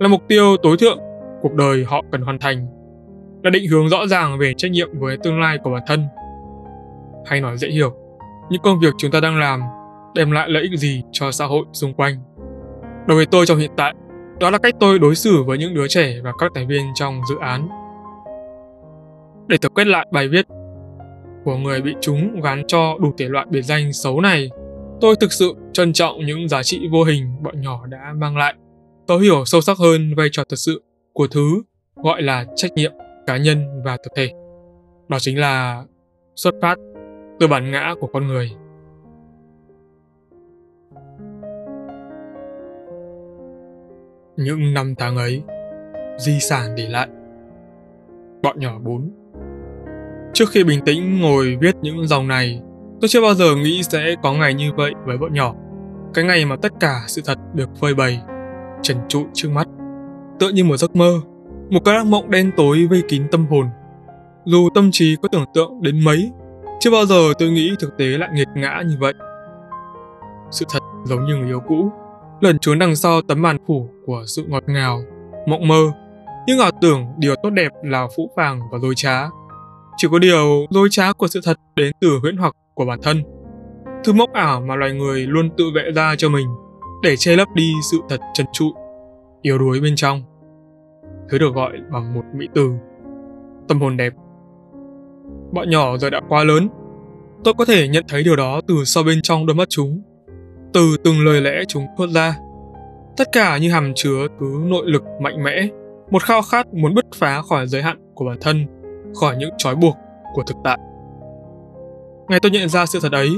là 0.00 0.08
mục 0.08 0.22
tiêu 0.28 0.56
tối 0.62 0.76
thượng 0.80 0.98
cuộc 1.42 1.52
đời 1.54 1.84
họ 1.84 2.02
cần 2.12 2.22
hoàn 2.22 2.38
thành, 2.38 2.66
là 3.42 3.50
định 3.50 3.68
hướng 3.70 3.88
rõ 3.88 4.06
ràng 4.06 4.38
về 4.38 4.54
trách 4.56 4.70
nhiệm 4.70 4.88
với 4.98 5.16
tương 5.22 5.40
lai 5.40 5.58
của 5.58 5.70
bản 5.70 5.82
thân. 5.86 6.04
Hay 7.26 7.40
nói 7.40 7.58
dễ 7.58 7.68
hiểu, 7.68 7.92
những 8.50 8.62
công 8.62 8.80
việc 8.80 8.94
chúng 8.98 9.10
ta 9.10 9.20
đang 9.20 9.36
làm 9.38 9.60
đem 10.14 10.30
lại 10.30 10.48
lợi 10.48 10.62
ích 10.62 10.78
gì 10.78 11.02
cho 11.12 11.30
xã 11.30 11.44
hội 11.46 11.64
xung 11.72 11.94
quanh. 11.94 12.14
Đối 13.06 13.16
với 13.16 13.26
tôi 13.26 13.46
trong 13.46 13.58
hiện 13.58 13.70
tại, 13.76 13.94
đó 14.40 14.50
là 14.50 14.58
cách 14.58 14.74
tôi 14.80 14.98
đối 14.98 15.14
xử 15.14 15.42
với 15.42 15.58
những 15.58 15.74
đứa 15.74 15.88
trẻ 15.88 16.20
và 16.22 16.32
các 16.38 16.52
thành 16.54 16.68
viên 16.68 16.82
trong 16.94 17.20
dự 17.28 17.34
án. 17.40 17.68
Để 19.46 19.56
tổng 19.58 19.74
kết 19.74 19.86
lại 19.86 20.06
bài 20.12 20.28
viết 20.28 20.46
của 21.44 21.56
người 21.56 21.82
bị 21.82 21.94
chúng 22.00 22.40
gắn 22.40 22.62
cho 22.66 22.98
đủ 23.00 23.12
thể 23.18 23.28
loại 23.28 23.46
biệt 23.50 23.62
danh 23.62 23.92
xấu 23.92 24.20
này, 24.20 24.50
tôi 25.00 25.16
thực 25.20 25.32
sự 25.32 25.54
trân 25.72 25.92
trọng 25.92 26.26
những 26.26 26.48
giá 26.48 26.62
trị 26.62 26.80
vô 26.92 27.04
hình 27.04 27.42
bọn 27.42 27.60
nhỏ 27.60 27.86
đã 27.86 28.12
mang 28.16 28.36
lại. 28.36 28.54
Tôi 29.06 29.22
hiểu 29.22 29.44
sâu 29.44 29.60
sắc 29.60 29.78
hơn 29.78 30.14
vai 30.16 30.28
trò 30.32 30.42
thật 30.48 30.56
sự 30.56 30.82
của 31.12 31.26
thứ 31.26 31.62
gọi 31.96 32.22
là 32.22 32.44
trách 32.56 32.72
nhiệm 32.74 32.92
cá 33.26 33.36
nhân 33.36 33.82
và 33.84 33.96
tập 33.96 34.10
thể. 34.16 34.30
Đó 35.08 35.18
chính 35.20 35.38
là 35.38 35.84
xuất 36.36 36.54
phát 36.62 36.78
từ 37.40 37.46
bản 37.46 37.70
ngã 37.70 37.94
của 38.00 38.06
con 38.06 38.26
người. 38.26 38.50
Những 44.36 44.74
năm 44.74 44.94
tháng 44.98 45.16
ấy, 45.16 45.42
di 46.18 46.40
sản 46.40 46.74
để 46.76 46.88
lại. 46.88 47.08
Bọn 48.42 48.60
nhỏ 48.60 48.78
4 48.78 49.10
Trước 50.32 50.44
khi 50.50 50.64
bình 50.64 50.80
tĩnh 50.84 51.20
ngồi 51.20 51.58
viết 51.60 51.76
những 51.82 52.06
dòng 52.06 52.28
này, 52.28 52.62
tôi 53.00 53.08
chưa 53.08 53.22
bao 53.22 53.34
giờ 53.34 53.56
nghĩ 53.56 53.82
sẽ 53.82 54.14
có 54.22 54.32
ngày 54.32 54.54
như 54.54 54.72
vậy 54.76 54.92
với 55.04 55.18
bọn 55.18 55.34
nhỏ. 55.34 55.54
Cái 56.14 56.24
ngày 56.24 56.44
mà 56.44 56.56
tất 56.56 56.72
cả 56.80 57.00
sự 57.06 57.22
thật 57.24 57.38
được 57.54 57.76
phơi 57.80 57.94
bày, 57.94 58.20
trần 58.82 58.96
trụi 59.08 59.24
trước 59.32 59.48
mắt. 59.50 59.68
Tựa 60.38 60.48
như 60.48 60.64
một 60.64 60.76
giấc 60.76 60.96
mơ, 60.96 61.20
một 61.70 61.80
cái 61.84 61.96
ác 61.96 62.06
mộng 62.06 62.30
đen 62.30 62.50
tối 62.56 62.86
vây 62.90 63.02
kín 63.08 63.22
tâm 63.30 63.46
hồn. 63.46 63.66
Dù 64.44 64.68
tâm 64.74 64.88
trí 64.92 65.16
có 65.22 65.28
tưởng 65.32 65.46
tượng 65.54 65.82
đến 65.82 66.04
mấy, 66.04 66.30
chưa 66.80 66.90
bao 66.90 67.06
giờ 67.06 67.32
tôi 67.38 67.50
nghĩ 67.50 67.72
thực 67.80 67.96
tế 67.98 68.06
lại 68.06 68.30
nghiệt 68.34 68.48
ngã 68.54 68.82
như 68.86 68.96
vậy. 69.00 69.14
Sự 70.50 70.66
thật 70.72 70.80
giống 71.04 71.24
như 71.26 71.36
người 71.36 71.48
yêu 71.48 71.60
cũ, 71.68 71.92
lẩn 72.44 72.58
trốn 72.58 72.78
đằng 72.78 72.96
sau 72.96 73.22
tấm 73.22 73.42
màn 73.42 73.56
phủ 73.66 73.88
của 74.06 74.24
sự 74.26 74.44
ngọt 74.48 74.62
ngào, 74.66 75.02
mộng 75.46 75.68
mơ. 75.68 75.92
Nhưng 76.46 76.58
ảo 76.58 76.70
tưởng 76.80 77.06
điều 77.18 77.34
tốt 77.42 77.50
đẹp 77.50 77.72
là 77.82 78.06
phũ 78.16 78.30
phàng 78.36 78.60
và 78.72 78.78
lôi 78.82 78.94
trá. 78.96 79.28
Chỉ 79.96 80.08
có 80.10 80.18
điều 80.18 80.66
lôi 80.70 80.88
trá 80.90 81.12
của 81.12 81.28
sự 81.28 81.40
thật 81.44 81.56
đến 81.76 81.92
từ 82.00 82.18
huyễn 82.22 82.36
hoặc 82.36 82.56
của 82.74 82.84
bản 82.84 82.98
thân. 83.02 83.22
Thứ 84.04 84.12
mốc 84.12 84.32
ảo 84.32 84.60
mà 84.60 84.76
loài 84.76 84.92
người 84.92 85.20
luôn 85.20 85.50
tự 85.56 85.64
vẽ 85.74 85.82
ra 85.94 86.14
cho 86.18 86.28
mình 86.28 86.46
để 87.02 87.16
che 87.16 87.36
lấp 87.36 87.48
đi 87.54 87.72
sự 87.92 87.98
thật 88.08 88.20
trần 88.34 88.46
trụi, 88.52 88.70
yếu 89.42 89.58
đuối 89.58 89.80
bên 89.80 89.96
trong. 89.96 90.22
Thứ 91.30 91.38
được 91.38 91.54
gọi 91.54 91.72
bằng 91.92 92.14
một 92.14 92.22
mỹ 92.34 92.46
từ, 92.54 92.70
tâm 93.68 93.80
hồn 93.80 93.96
đẹp. 93.96 94.12
Bọn 95.52 95.70
nhỏ 95.70 95.96
giờ 95.96 96.10
đã 96.10 96.20
quá 96.28 96.44
lớn, 96.44 96.68
tôi 97.44 97.54
có 97.58 97.64
thể 97.64 97.88
nhận 97.88 98.04
thấy 98.08 98.22
điều 98.24 98.36
đó 98.36 98.60
từ 98.68 98.74
sau 98.84 99.02
bên 99.02 99.22
trong 99.22 99.46
đôi 99.46 99.54
mắt 99.54 99.68
chúng 99.68 100.02
từ 100.74 100.96
từng 101.04 101.24
lời 101.24 101.40
lẽ 101.40 101.62
chúng 101.68 101.86
thốt 101.98 102.10
ra. 102.10 102.36
Tất 103.16 103.28
cả 103.32 103.58
như 103.58 103.70
hàm 103.70 103.92
chứa 103.94 104.26
thứ 104.40 104.46
nội 104.64 104.82
lực 104.86 105.02
mạnh 105.20 105.44
mẽ, 105.44 105.68
một 106.10 106.22
khao 106.22 106.42
khát 106.42 106.74
muốn 106.74 106.94
bứt 106.94 107.04
phá 107.14 107.42
khỏi 107.42 107.66
giới 107.66 107.82
hạn 107.82 107.98
của 108.14 108.24
bản 108.24 108.38
thân, 108.40 108.66
khỏi 109.20 109.36
những 109.36 109.50
trói 109.58 109.74
buộc 109.74 109.96
của 110.34 110.42
thực 110.42 110.56
tại. 110.64 110.78
Ngày 112.28 112.40
tôi 112.42 112.50
nhận 112.50 112.68
ra 112.68 112.86
sự 112.86 112.98
thật 113.02 113.12
ấy, 113.12 113.30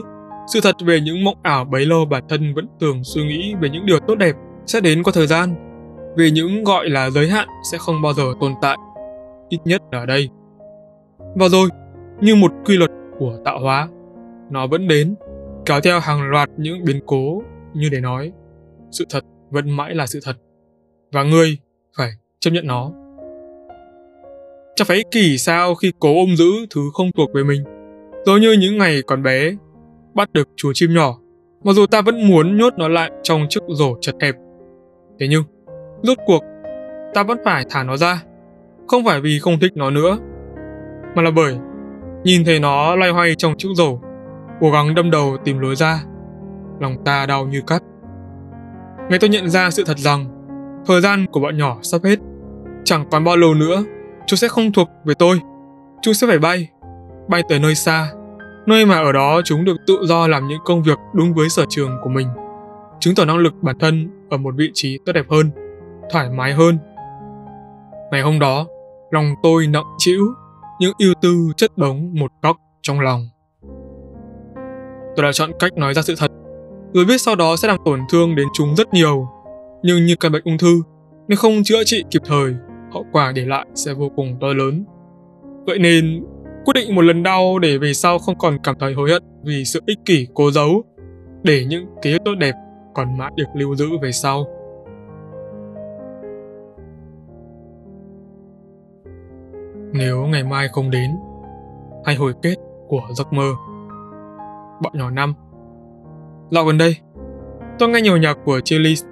sự 0.52 0.60
thật 0.62 0.76
về 0.84 1.00
những 1.00 1.24
mộng 1.24 1.36
ảo 1.42 1.64
bấy 1.64 1.86
lâu 1.86 2.04
bản 2.04 2.24
thân 2.28 2.54
vẫn 2.54 2.66
thường 2.80 3.04
suy 3.04 3.24
nghĩ 3.24 3.54
về 3.60 3.70
những 3.70 3.86
điều 3.86 3.98
tốt 4.00 4.14
đẹp 4.14 4.34
sẽ 4.66 4.80
đến 4.80 5.02
qua 5.02 5.12
thời 5.16 5.26
gian, 5.26 5.54
về 6.16 6.30
những 6.30 6.64
gọi 6.64 6.88
là 6.88 7.10
giới 7.10 7.28
hạn 7.28 7.48
sẽ 7.72 7.78
không 7.78 8.02
bao 8.02 8.12
giờ 8.12 8.24
tồn 8.40 8.52
tại, 8.62 8.76
ít 9.48 9.58
nhất 9.64 9.82
ở 9.90 10.06
đây. 10.06 10.28
Và 11.34 11.48
rồi, 11.48 11.68
như 12.20 12.34
một 12.34 12.52
quy 12.64 12.76
luật 12.76 12.90
của 13.18 13.38
tạo 13.44 13.58
hóa, 13.60 13.88
nó 14.50 14.66
vẫn 14.66 14.88
đến 14.88 15.14
kéo 15.66 15.80
theo 15.80 16.00
hàng 16.00 16.30
loạt 16.30 16.50
những 16.56 16.84
biến 16.84 17.00
cố 17.06 17.42
như 17.74 17.88
để 17.92 18.00
nói, 18.00 18.32
sự 18.90 19.04
thật 19.10 19.24
vẫn 19.50 19.70
mãi 19.70 19.94
là 19.94 20.06
sự 20.06 20.20
thật, 20.24 20.36
và 21.12 21.22
ngươi 21.22 21.58
phải 21.96 22.10
chấp 22.40 22.50
nhận 22.50 22.66
nó. 22.66 22.90
Chẳng 24.76 24.86
phải 24.86 25.04
kỳ 25.10 25.38
sao 25.38 25.74
khi 25.74 25.92
cố 25.98 26.14
ôm 26.14 26.36
giữ 26.36 26.50
thứ 26.74 26.80
không 26.94 27.12
thuộc 27.16 27.30
về 27.34 27.44
mình, 27.44 27.64
giống 28.26 28.40
như 28.40 28.52
những 28.52 28.78
ngày 28.78 29.02
còn 29.06 29.22
bé, 29.22 29.52
bắt 30.14 30.32
được 30.32 30.48
chú 30.56 30.72
chim 30.74 30.94
nhỏ, 30.94 31.18
mặc 31.64 31.72
dù 31.72 31.86
ta 31.86 32.02
vẫn 32.02 32.28
muốn 32.28 32.56
nhốt 32.56 32.74
nó 32.76 32.88
lại 32.88 33.10
trong 33.22 33.46
chiếc 33.48 33.62
rổ 33.68 33.96
chật 34.00 34.14
hẹp. 34.20 34.34
Thế 35.18 35.28
nhưng, 35.30 35.42
rốt 36.02 36.18
cuộc, 36.26 36.42
ta 37.14 37.22
vẫn 37.22 37.38
phải 37.44 37.64
thả 37.70 37.82
nó 37.82 37.96
ra, 37.96 38.22
không 38.88 39.04
phải 39.04 39.20
vì 39.20 39.38
không 39.38 39.60
thích 39.60 39.72
nó 39.74 39.90
nữa, 39.90 40.18
mà 41.14 41.22
là 41.22 41.30
bởi 41.30 41.56
nhìn 42.24 42.44
thấy 42.44 42.60
nó 42.60 42.96
loay 42.96 43.10
hoay 43.10 43.34
trong 43.34 43.54
chiếc 43.58 43.68
rổ 43.74 43.98
cố 44.60 44.70
gắng 44.70 44.94
đâm 44.94 45.10
đầu 45.10 45.36
tìm 45.44 45.58
lối 45.58 45.76
ra. 45.76 46.02
Lòng 46.80 47.04
ta 47.04 47.26
đau 47.26 47.46
như 47.46 47.62
cắt. 47.66 47.82
Ngay 49.10 49.18
tôi 49.18 49.30
nhận 49.30 49.50
ra 49.50 49.70
sự 49.70 49.84
thật 49.86 49.98
rằng, 49.98 50.26
thời 50.86 51.00
gian 51.00 51.26
của 51.32 51.40
bọn 51.40 51.58
nhỏ 51.58 51.78
sắp 51.82 52.04
hết. 52.04 52.18
Chẳng 52.84 53.04
còn 53.10 53.24
bao 53.24 53.36
lâu 53.36 53.54
nữa, 53.54 53.84
chúng 54.26 54.36
sẽ 54.36 54.48
không 54.48 54.72
thuộc 54.72 54.88
về 55.04 55.14
tôi. 55.14 55.40
Chúng 56.02 56.14
sẽ 56.14 56.26
phải 56.26 56.38
bay, 56.38 56.68
bay 57.28 57.42
tới 57.48 57.60
nơi 57.60 57.74
xa, 57.74 58.12
nơi 58.66 58.86
mà 58.86 59.02
ở 59.02 59.12
đó 59.12 59.40
chúng 59.44 59.64
được 59.64 59.76
tự 59.86 59.98
do 60.02 60.26
làm 60.26 60.48
những 60.48 60.60
công 60.64 60.82
việc 60.82 60.98
đúng 61.14 61.34
với 61.34 61.48
sở 61.48 61.64
trường 61.68 61.90
của 62.02 62.08
mình. 62.08 62.28
Chứng 63.00 63.14
tỏ 63.14 63.24
năng 63.24 63.38
lực 63.38 63.54
bản 63.62 63.78
thân 63.78 64.10
ở 64.30 64.36
một 64.36 64.54
vị 64.56 64.70
trí 64.74 64.98
tốt 65.06 65.12
đẹp 65.12 65.26
hơn. 65.30 65.50
thoải 66.12 66.30
mái 66.30 66.52
hơn. 66.52 66.78
Ngày 68.10 68.22
hôm 68.22 68.38
đó, 68.38 68.66
lòng 69.10 69.34
tôi 69.42 69.66
nặng 69.66 69.84
trĩu, 69.98 70.26
những 70.80 70.92
ưu 70.98 71.14
tư 71.20 71.52
chất 71.56 71.78
đống 71.78 72.14
một 72.14 72.32
góc 72.42 72.56
trong 72.82 73.00
lòng. 73.00 73.28
Tôi 75.16 75.24
đã 75.24 75.32
chọn 75.32 75.50
cách 75.58 75.76
nói 75.76 75.94
ra 75.94 76.02
sự 76.02 76.14
thật, 76.18 76.30
rồi 76.92 77.04
biết 77.04 77.20
sau 77.20 77.36
đó 77.36 77.56
sẽ 77.56 77.68
làm 77.68 77.78
tổn 77.84 78.00
thương 78.12 78.34
đến 78.36 78.46
chúng 78.54 78.76
rất 78.76 78.94
nhiều. 78.94 79.28
Nhưng 79.82 80.06
như 80.06 80.16
căn 80.20 80.32
bệnh 80.32 80.42
ung 80.44 80.58
thư, 80.58 80.82
nếu 81.28 81.36
không 81.36 81.62
chữa 81.64 81.84
trị 81.84 82.04
kịp 82.10 82.22
thời, 82.24 82.54
hậu 82.92 83.04
quả 83.12 83.32
để 83.32 83.44
lại 83.44 83.66
sẽ 83.74 83.94
vô 83.94 84.08
cùng 84.16 84.36
to 84.40 84.46
lớn. 84.46 84.84
Vậy 85.66 85.78
nên, 85.78 86.24
quyết 86.64 86.72
định 86.74 86.94
một 86.94 87.02
lần 87.02 87.22
đau 87.22 87.58
để 87.58 87.78
về 87.78 87.94
sau 87.94 88.18
không 88.18 88.38
còn 88.38 88.58
cảm 88.62 88.74
thấy 88.78 88.94
hối 88.94 89.10
hận 89.10 89.22
vì 89.44 89.64
sự 89.64 89.80
ích 89.86 89.98
kỷ 90.04 90.26
cố 90.34 90.50
giấu, 90.50 90.84
để 91.42 91.64
những 91.68 91.86
ký 92.02 92.12
ức 92.12 92.22
tốt 92.24 92.34
đẹp 92.34 92.54
còn 92.94 93.18
mãi 93.18 93.32
được 93.36 93.44
lưu 93.54 93.76
giữ 93.76 93.86
về 94.02 94.12
sau. 94.12 94.46
Nếu 99.92 100.26
ngày 100.26 100.44
mai 100.44 100.68
không 100.68 100.90
đến, 100.90 101.10
hay 102.04 102.14
hồi 102.14 102.32
kết 102.42 102.54
của 102.88 103.02
giấc 103.16 103.32
mơ. 103.32 103.52
Bọn 104.82 104.92
nhỏ 104.98 105.10
năm 105.10 105.34
Dạo 106.50 106.64
gần 106.64 106.78
đây, 106.78 106.96
tôi 107.78 107.88
nghe 107.88 108.00
nhiều 108.00 108.16
nhạc 108.16 108.36
của 108.44 108.58
Chili's. 108.58 109.06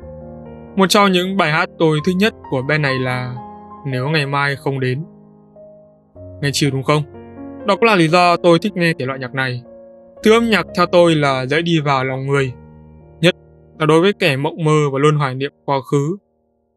Một 0.76 0.87
trong 0.88 1.12
những 1.12 1.37
bài 1.37 1.52
hát 1.52 1.68
tôi 1.78 1.99
thích 2.06 2.16
nhất 2.18 2.35
của 2.50 2.62
band 2.68 2.80
này 2.80 2.99
là 2.99 3.35
Nếu 3.87 4.09
ngày 4.09 4.26
mai 4.26 4.56
không 4.56 4.80
đến. 4.80 5.04
Nghe 6.42 6.50
chiều 6.52 6.71
đúng 6.71 6.83
không? 6.83 7.02
Đó 7.66 7.76
cũng 7.76 7.85
là 7.85 7.97
lý 7.97 8.09
do 8.09 8.37
tôi 8.37 8.59
thích 8.59 8.73
nghe 8.76 8.92
thể 8.99 9.06
loại 9.06 9.18
nhạc 9.18 9.35
này. 9.35 9.62
Thứ 10.23 10.33
âm 10.33 10.50
nhạc 10.50 10.66
theo 10.76 10.87
tôi 10.87 11.14
là 11.14 11.47
dễ 11.47 11.62
đi 11.62 11.80
vào 11.80 12.04
lòng 12.04 12.26
người. 12.26 12.52
Nhất 13.21 13.35
là 13.78 13.87
đối 13.87 14.00
với 14.00 14.12
kẻ 14.12 14.37
mộng 14.37 14.64
mơ 14.64 14.90
và 14.92 14.99
luôn 14.99 15.16
hoài 15.16 15.35
niệm 15.35 15.52
quá 15.64 15.76
khứ. 15.90 16.16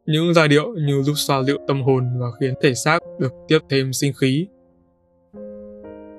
Những 0.05 0.33
giai 0.33 0.47
điệu 0.47 0.73
như 0.87 1.01
giúp 1.03 1.13
xoa 1.15 1.43
dịu 1.43 1.57
tâm 1.67 1.81
hồn 1.81 2.03
và 2.19 2.27
khiến 2.39 2.53
thể 2.61 2.73
xác 2.73 2.99
được 3.19 3.33
tiếp 3.47 3.59
thêm 3.69 3.93
sinh 3.93 4.13
khí. 4.21 4.47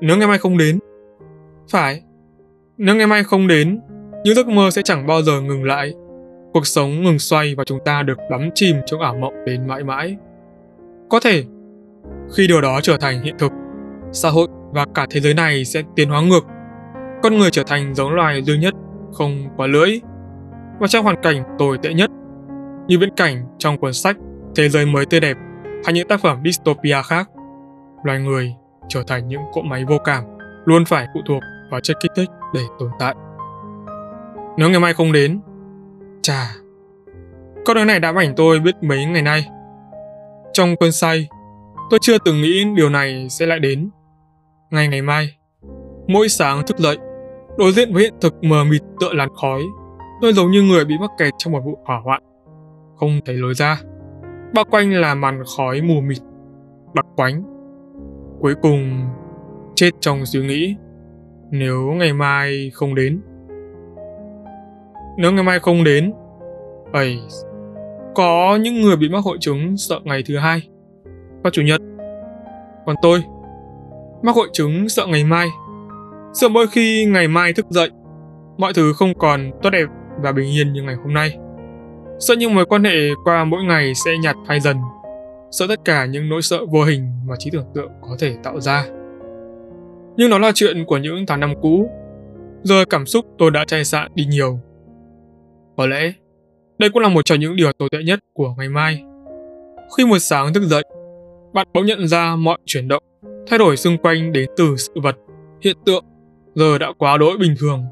Nếu 0.00 0.16
ngày 0.16 0.28
mai 0.28 0.38
không 0.38 0.58
đến, 0.58 0.78
phải, 1.70 2.02
nếu 2.78 2.96
ngày 2.96 3.06
mai 3.06 3.24
không 3.24 3.46
đến, 3.46 3.80
những 4.24 4.34
giấc 4.34 4.48
mơ 4.48 4.70
sẽ 4.70 4.82
chẳng 4.82 5.06
bao 5.06 5.22
giờ 5.22 5.40
ngừng 5.40 5.64
lại. 5.64 5.94
Cuộc 6.52 6.66
sống 6.66 7.02
ngừng 7.02 7.18
xoay 7.18 7.54
và 7.54 7.64
chúng 7.64 7.78
ta 7.84 8.02
được 8.02 8.18
đắm 8.30 8.50
chìm 8.54 8.76
trong 8.86 9.00
ảo 9.00 9.14
mộng 9.14 9.34
đến 9.46 9.66
mãi 9.66 9.84
mãi. 9.84 10.16
Có 11.10 11.20
thể, 11.20 11.44
khi 12.36 12.46
điều 12.46 12.60
đó 12.60 12.80
trở 12.82 12.96
thành 12.96 13.22
hiện 13.22 13.34
thực, 13.38 13.52
xã 14.12 14.30
hội 14.30 14.48
và 14.72 14.86
cả 14.94 15.06
thế 15.10 15.20
giới 15.20 15.34
này 15.34 15.64
sẽ 15.64 15.82
tiến 15.96 16.08
hóa 16.08 16.22
ngược. 16.22 16.44
Con 17.22 17.38
người 17.38 17.50
trở 17.50 17.62
thành 17.66 17.94
giống 17.94 18.14
loài 18.14 18.42
duy 18.42 18.58
nhất, 18.58 18.74
không 19.12 19.48
quá 19.56 19.66
lưỡi. 19.66 20.00
Và 20.80 20.86
trong 20.86 21.04
hoàn 21.04 21.22
cảnh 21.22 21.42
tồi 21.58 21.78
tệ 21.82 21.94
nhất, 21.94 22.10
như 22.86 22.98
viễn 22.98 23.14
cảnh 23.16 23.44
trong 23.58 23.78
cuốn 23.78 23.92
sách 23.92 24.16
Thế 24.56 24.68
giới 24.68 24.86
mới 24.86 25.06
tươi 25.06 25.20
đẹp 25.20 25.36
hay 25.84 25.92
những 25.92 26.08
tác 26.08 26.20
phẩm 26.20 26.38
dystopia 26.44 27.02
khác, 27.04 27.30
loài 28.02 28.20
người 28.20 28.54
trở 28.88 29.02
thành 29.06 29.28
những 29.28 29.40
cỗ 29.52 29.62
máy 29.62 29.84
vô 29.84 29.98
cảm, 30.04 30.24
luôn 30.64 30.84
phải 30.84 31.06
phụ 31.14 31.20
thuộc 31.26 31.42
và 31.70 31.80
chất 31.80 31.96
kích 32.00 32.12
thích 32.16 32.30
để 32.54 32.60
tồn 32.78 32.90
tại. 32.98 33.14
Nếu 34.56 34.70
ngày 34.70 34.80
mai 34.80 34.94
không 34.94 35.12
đến, 35.12 35.40
chà, 36.22 36.54
câu 37.64 37.74
nói 37.74 37.84
này 37.84 38.00
đã 38.00 38.12
ảnh 38.16 38.34
tôi 38.36 38.60
biết 38.60 38.74
mấy 38.82 39.04
ngày 39.04 39.22
nay. 39.22 39.48
Trong 40.52 40.76
cơn 40.80 40.92
say, 40.92 41.28
tôi 41.90 41.98
chưa 42.02 42.18
từng 42.18 42.42
nghĩ 42.42 42.64
điều 42.76 42.88
này 42.88 43.28
sẽ 43.30 43.46
lại 43.46 43.58
đến. 43.58 43.90
Ngày 44.70 44.88
ngày 44.88 45.02
mai, 45.02 45.36
mỗi 46.06 46.28
sáng 46.28 46.66
thức 46.66 46.78
dậy, 46.78 46.98
đối 47.58 47.72
diện 47.72 47.94
với 47.94 48.02
hiện 48.02 48.14
thực 48.20 48.44
mờ 48.44 48.64
mịt 48.64 48.82
tựa 49.00 49.12
làn 49.12 49.28
khói, 49.40 49.62
tôi 50.22 50.32
giống 50.32 50.50
như 50.50 50.62
người 50.62 50.84
bị 50.84 50.94
mắc 51.00 51.10
kẹt 51.18 51.34
trong 51.38 51.52
một 51.52 51.60
vụ 51.64 51.78
hỏa 51.84 52.00
hoạn, 52.04 52.22
không 52.96 53.20
thấy 53.24 53.34
lối 53.34 53.54
ra. 53.54 53.80
Bao 54.54 54.64
quanh 54.70 54.92
là 54.92 55.14
màn 55.14 55.42
khói 55.56 55.80
mù 55.80 56.00
mịt, 56.00 56.18
đặc 56.94 57.06
quánh. 57.16 57.42
Cuối 58.40 58.54
cùng, 58.62 59.10
chết 59.74 59.90
trong 60.00 60.26
suy 60.26 60.40
nghĩ, 60.46 60.76
nếu 61.50 61.80
ngày 61.80 62.12
mai 62.12 62.70
không 62.74 62.94
đến. 62.94 63.20
Nếu 65.16 65.32
ngày 65.32 65.44
mai 65.44 65.58
không 65.58 65.84
đến, 65.84 66.12
ấy, 66.92 67.18
có 68.14 68.58
những 68.60 68.80
người 68.80 68.96
bị 68.96 69.08
mắc 69.08 69.24
hội 69.24 69.36
chứng 69.40 69.76
sợ 69.76 70.00
ngày 70.04 70.22
thứ 70.26 70.36
hai 70.36 70.62
và 71.42 71.50
chủ 71.50 71.62
nhật. 71.62 71.80
Còn 72.86 72.96
tôi, 73.02 73.22
mắc 74.22 74.36
hội 74.36 74.48
chứng 74.52 74.88
sợ 74.88 75.06
ngày 75.06 75.24
mai. 75.24 75.48
Sợ 76.34 76.48
mỗi 76.48 76.66
khi 76.66 77.04
ngày 77.04 77.28
mai 77.28 77.52
thức 77.52 77.66
dậy, 77.70 77.90
mọi 78.58 78.72
thứ 78.74 78.92
không 78.92 79.18
còn 79.18 79.50
tốt 79.62 79.70
đẹp 79.70 79.86
và 80.22 80.32
bình 80.32 80.48
yên 80.50 80.72
như 80.72 80.82
ngày 80.82 80.94
hôm 80.94 81.14
nay. 81.14 81.38
Sợ 82.18 82.34
những 82.34 82.54
mối 82.54 82.66
quan 82.66 82.84
hệ 82.84 82.98
qua 83.24 83.44
mỗi 83.44 83.64
ngày 83.64 83.94
sẽ 83.94 84.10
nhạt 84.22 84.36
phai 84.48 84.60
dần. 84.60 84.76
Sợ 85.50 85.66
tất 85.68 85.80
cả 85.84 86.06
những 86.06 86.28
nỗi 86.28 86.42
sợ 86.42 86.58
vô 86.66 86.84
hình 86.84 87.06
mà 87.26 87.34
trí 87.38 87.50
tưởng 87.50 87.66
tượng 87.74 87.90
có 88.00 88.16
thể 88.20 88.36
tạo 88.42 88.60
ra. 88.60 88.84
Nhưng 90.18 90.30
nó 90.30 90.38
là 90.38 90.52
chuyện 90.54 90.84
của 90.84 90.98
những 90.98 91.26
tháng 91.26 91.40
năm 91.40 91.54
cũ. 91.62 91.90
Giờ 92.62 92.84
cảm 92.90 93.06
xúc 93.06 93.26
tôi 93.38 93.50
đã 93.50 93.64
chai 93.64 93.84
sạn 93.84 94.10
đi 94.14 94.24
nhiều. 94.24 94.58
Có 95.76 95.86
lẽ, 95.86 96.12
đây 96.78 96.90
cũng 96.90 97.02
là 97.02 97.08
một 97.08 97.24
trong 97.24 97.40
những 97.40 97.56
điều 97.56 97.72
tồi 97.72 97.88
tệ 97.92 97.98
nhất 98.04 98.18
của 98.34 98.54
ngày 98.58 98.68
mai. 98.68 99.02
Khi 99.96 100.06
một 100.06 100.18
sáng 100.18 100.52
thức 100.54 100.62
dậy, 100.62 100.82
bạn 101.52 101.66
bỗng 101.74 101.86
nhận 101.86 102.08
ra 102.08 102.36
mọi 102.36 102.58
chuyển 102.66 102.88
động, 102.88 103.02
thay 103.46 103.58
đổi 103.58 103.76
xung 103.76 103.98
quanh 103.98 104.32
đến 104.32 104.50
từ 104.56 104.76
sự 104.76 104.92
vật, 105.02 105.16
hiện 105.60 105.76
tượng, 105.84 106.04
giờ 106.54 106.78
đã 106.78 106.92
quá 106.98 107.16
đỗi 107.16 107.36
bình 107.38 107.54
thường. 107.58 107.84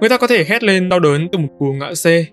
Người 0.00 0.08
ta 0.08 0.18
có 0.18 0.26
thể 0.26 0.44
hét 0.48 0.62
lên 0.62 0.88
đau 0.88 1.00
đớn 1.00 1.28
từ 1.32 1.38
một 1.38 1.48
cú 1.58 1.72
ngã 1.72 1.94
xe, 1.94 2.24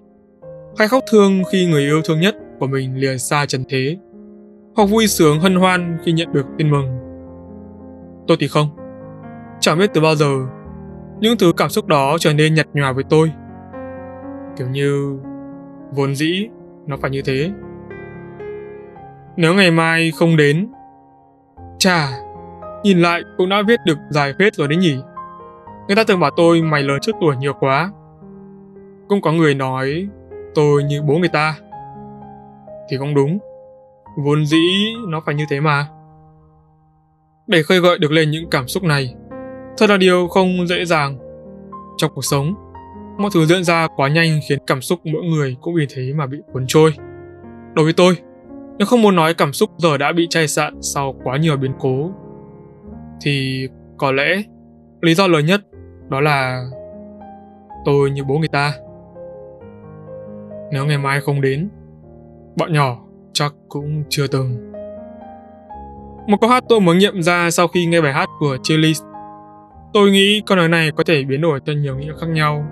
hay 0.77 0.88
khóc 0.88 1.04
thương 1.12 1.44
khi 1.51 1.65
người 1.65 1.82
yêu 1.82 2.01
thương 2.01 2.20
nhất 2.20 2.36
của 2.60 2.68
mình 2.68 2.96
lìa 2.96 3.18
xa 3.18 3.46
trần 3.46 3.63
thế, 3.70 3.98
hoặc 4.75 4.86
vui 4.86 5.08
sướng 5.08 5.39
hân 5.39 5.56
hoan 5.56 5.98
khi 6.06 6.12
nhận 6.12 6.34
được 6.34 6.46
tin 6.58 6.72
mừng. 6.72 7.04
Tôi 8.27 8.38
thì 8.39 8.48
không. 8.48 8.67
Chẳng 9.60 9.79
biết 9.79 9.89
từ 9.94 10.01
bao 10.01 10.15
giờ, 10.15 10.32
những 11.20 11.38
thứ 11.38 11.53
cảm 11.58 11.70
xúc 11.70 11.88
đó 11.88 12.17
trở 12.20 12.34
nên 12.34 12.53
nhạt 12.53 12.67
nhòa 12.74 12.91
với 12.91 13.03
tôi. 13.10 13.32
Kiểu 14.58 14.70
như, 14.70 15.20
vốn 15.91 16.15
dĩ, 16.15 16.50
nó 16.88 16.98
phải 17.01 17.12
như 17.12 17.22
thế. 17.25 17.51
Nếu 19.38 19.53
ngày 19.53 19.72
mai 19.72 20.12
không 20.12 20.38
đến, 20.38 20.67
chà, 21.77 22.08
nhìn 22.84 23.00
lại 23.00 23.22
cũng 23.38 23.50
đã 23.50 23.63
viết 23.67 23.79
được 23.86 23.98
dài 24.10 24.34
phết 24.39 24.55
rồi 24.55 24.67
đấy 24.67 24.77
nhỉ. 24.77 24.96
Người 25.88 25.96
ta 25.96 26.03
thường 26.03 26.20
bảo 26.20 26.32
tôi 26.38 26.62
mày 26.62 26.84
lớn 26.84 26.98
trước 27.01 27.15
tuổi 27.22 27.36
nhiều 27.36 27.53
quá. 27.60 27.91
Cũng 29.08 29.22
có 29.22 29.32
người 29.32 29.55
nói 29.55 30.08
tôi 30.55 30.84
như 30.84 31.01
bố 31.01 31.17
người 31.17 31.29
ta. 31.29 31.55
Thì 32.89 32.98
không 32.98 33.15
đúng. 33.15 33.39
Vốn 34.17 34.46
dĩ 34.46 34.67
nó 35.08 35.22
phải 35.25 35.36
như 35.36 35.46
thế 35.50 35.60
mà. 35.60 35.88
Để 37.47 37.63
khơi 37.63 37.79
gợi 37.79 37.99
được 37.99 38.11
lên 38.11 38.31
những 38.31 38.49
cảm 38.49 38.67
xúc 38.67 38.83
này, 38.83 39.15
thật 39.77 39.89
là 39.89 39.97
điều 39.97 40.27
không 40.27 40.67
dễ 40.67 40.85
dàng. 40.85 41.17
Trong 41.97 42.11
cuộc 42.15 42.25
sống, 42.25 42.53
mọi 43.17 43.31
thứ 43.33 43.45
diễn 43.45 43.63
ra 43.63 43.87
quá 43.95 44.09
nhanh 44.09 44.39
khiến 44.49 44.59
cảm 44.67 44.81
xúc 44.81 44.99
mỗi 45.03 45.23
người 45.23 45.55
cũng 45.61 45.75
vì 45.75 45.87
thế 45.95 46.13
mà 46.15 46.27
bị 46.27 46.37
cuốn 46.53 46.65
trôi. 46.67 46.93
Đối 47.73 47.85
với 47.85 47.93
tôi, 47.93 48.17
nếu 48.77 48.85
không 48.85 49.01
muốn 49.01 49.15
nói 49.15 49.33
cảm 49.33 49.53
xúc 49.53 49.69
giờ 49.77 49.97
đã 49.97 50.11
bị 50.11 50.27
chai 50.29 50.47
sạn 50.47 50.81
sau 50.81 51.15
quá 51.23 51.37
nhiều 51.37 51.57
biến 51.57 51.73
cố, 51.79 52.11
thì 53.21 53.67
có 53.97 54.11
lẽ 54.11 54.43
lý 55.01 55.15
do 55.15 55.27
lớn 55.27 55.45
nhất 55.45 55.61
đó 56.09 56.21
là 56.21 56.65
tôi 57.85 58.11
như 58.11 58.23
bố 58.23 58.37
người 58.37 58.47
ta. 58.47 58.73
Nếu 60.71 60.85
ngày 60.85 60.97
mai 60.97 61.21
không 61.21 61.41
đến, 61.41 61.69
bọn 62.57 62.73
nhỏ 62.73 62.97
chắc 63.33 63.53
cũng 63.69 64.03
chưa 64.09 64.27
từng. 64.27 64.75
Một 66.27 66.38
câu 66.41 66.50
hát 66.50 66.63
tôi 66.70 66.82
mới 66.82 66.96
nghiệm 66.96 67.22
ra 67.22 67.51
sau 67.51 67.67
khi 67.67 67.86
nghe 67.86 68.01
bài 68.01 68.13
hát 68.13 68.29
của 68.39 68.58
Chili's. 68.63 69.05
Tôi 69.94 70.12
nghĩ 70.12 70.41
câu 70.46 70.58
nói 70.58 70.70
này 70.70 70.91
có 70.91 71.03
thể 71.03 71.24
biến 71.24 71.41
đổi 71.41 71.60
theo 71.65 71.75
nhiều 71.75 71.98
nghĩa 71.98 72.13
khác 72.22 72.27
nhau. 72.29 72.65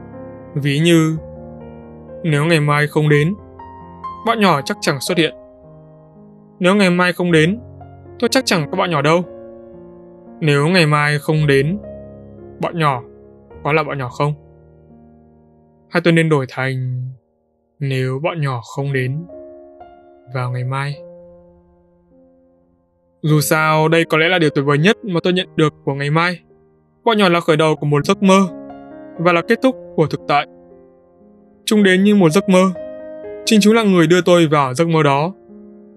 Ví 0.55 0.79
như 0.79 1.17
Nếu 2.24 2.45
ngày 2.45 2.60
mai 2.60 2.88
không 2.88 3.10
đến, 3.10 3.36
bọn 4.25 4.39
nhỏ 4.39 4.62
chắc 4.62 4.77
chẳng 4.81 5.00
xuất 5.00 5.17
hiện. 5.17 5.36
Nếu 6.60 6.75
ngày 6.75 6.89
mai 6.89 7.13
không 7.13 7.31
đến, 7.31 7.60
tôi 8.19 8.29
chắc 8.29 8.45
chẳng 8.45 8.72
có 8.72 8.77
bọn 8.77 8.91
nhỏ 8.91 9.01
đâu. 9.01 9.24
Nếu 10.39 10.67
ngày 10.67 10.86
mai 10.86 11.17
không 11.19 11.48
đến, 11.48 11.77
bọn 12.62 12.79
nhỏ 12.79 13.01
có 13.63 13.74
là 13.74 13.83
bọn 13.83 13.98
nhỏ 13.98 14.10
không? 14.10 14.33
Hay 15.89 16.01
tôi 16.03 16.13
nên 16.13 16.29
đổi 16.29 16.45
thành 16.50 17.01
nếu 17.79 18.19
bọn 18.24 18.41
nhỏ 18.41 18.62
không 18.75 18.93
đến 18.93 19.25
vào 20.33 20.51
ngày 20.51 20.63
mai? 20.63 20.95
Dù 23.25 23.41
sao, 23.41 23.87
đây 23.87 24.05
có 24.05 24.17
lẽ 24.17 24.29
là 24.29 24.39
điều 24.39 24.49
tuyệt 24.49 24.65
vời 24.65 24.77
nhất 24.77 25.05
mà 25.05 25.19
tôi 25.23 25.33
nhận 25.33 25.47
được 25.55 25.73
của 25.83 25.93
ngày 25.93 26.09
mai. 26.09 26.39
Bọn 27.03 27.17
nhỏ 27.17 27.29
là 27.29 27.39
khởi 27.39 27.57
đầu 27.57 27.75
của 27.75 27.85
một 27.85 28.05
giấc 28.05 28.23
mơ 28.23 28.39
và 29.19 29.33
là 29.33 29.41
kết 29.47 29.59
thúc 29.63 29.75
của 29.95 30.07
thực 30.07 30.21
tại. 30.27 30.47
Chúng 31.65 31.83
đến 31.83 32.03
như 32.03 32.15
một 32.15 32.29
giấc 32.29 32.49
mơ. 32.49 32.63
Chính 33.45 33.59
chúng 33.61 33.73
là 33.73 33.83
người 33.83 34.07
đưa 34.07 34.21
tôi 34.21 34.47
vào 34.47 34.73
giấc 34.73 34.87
mơ 34.87 35.03
đó. 35.03 35.33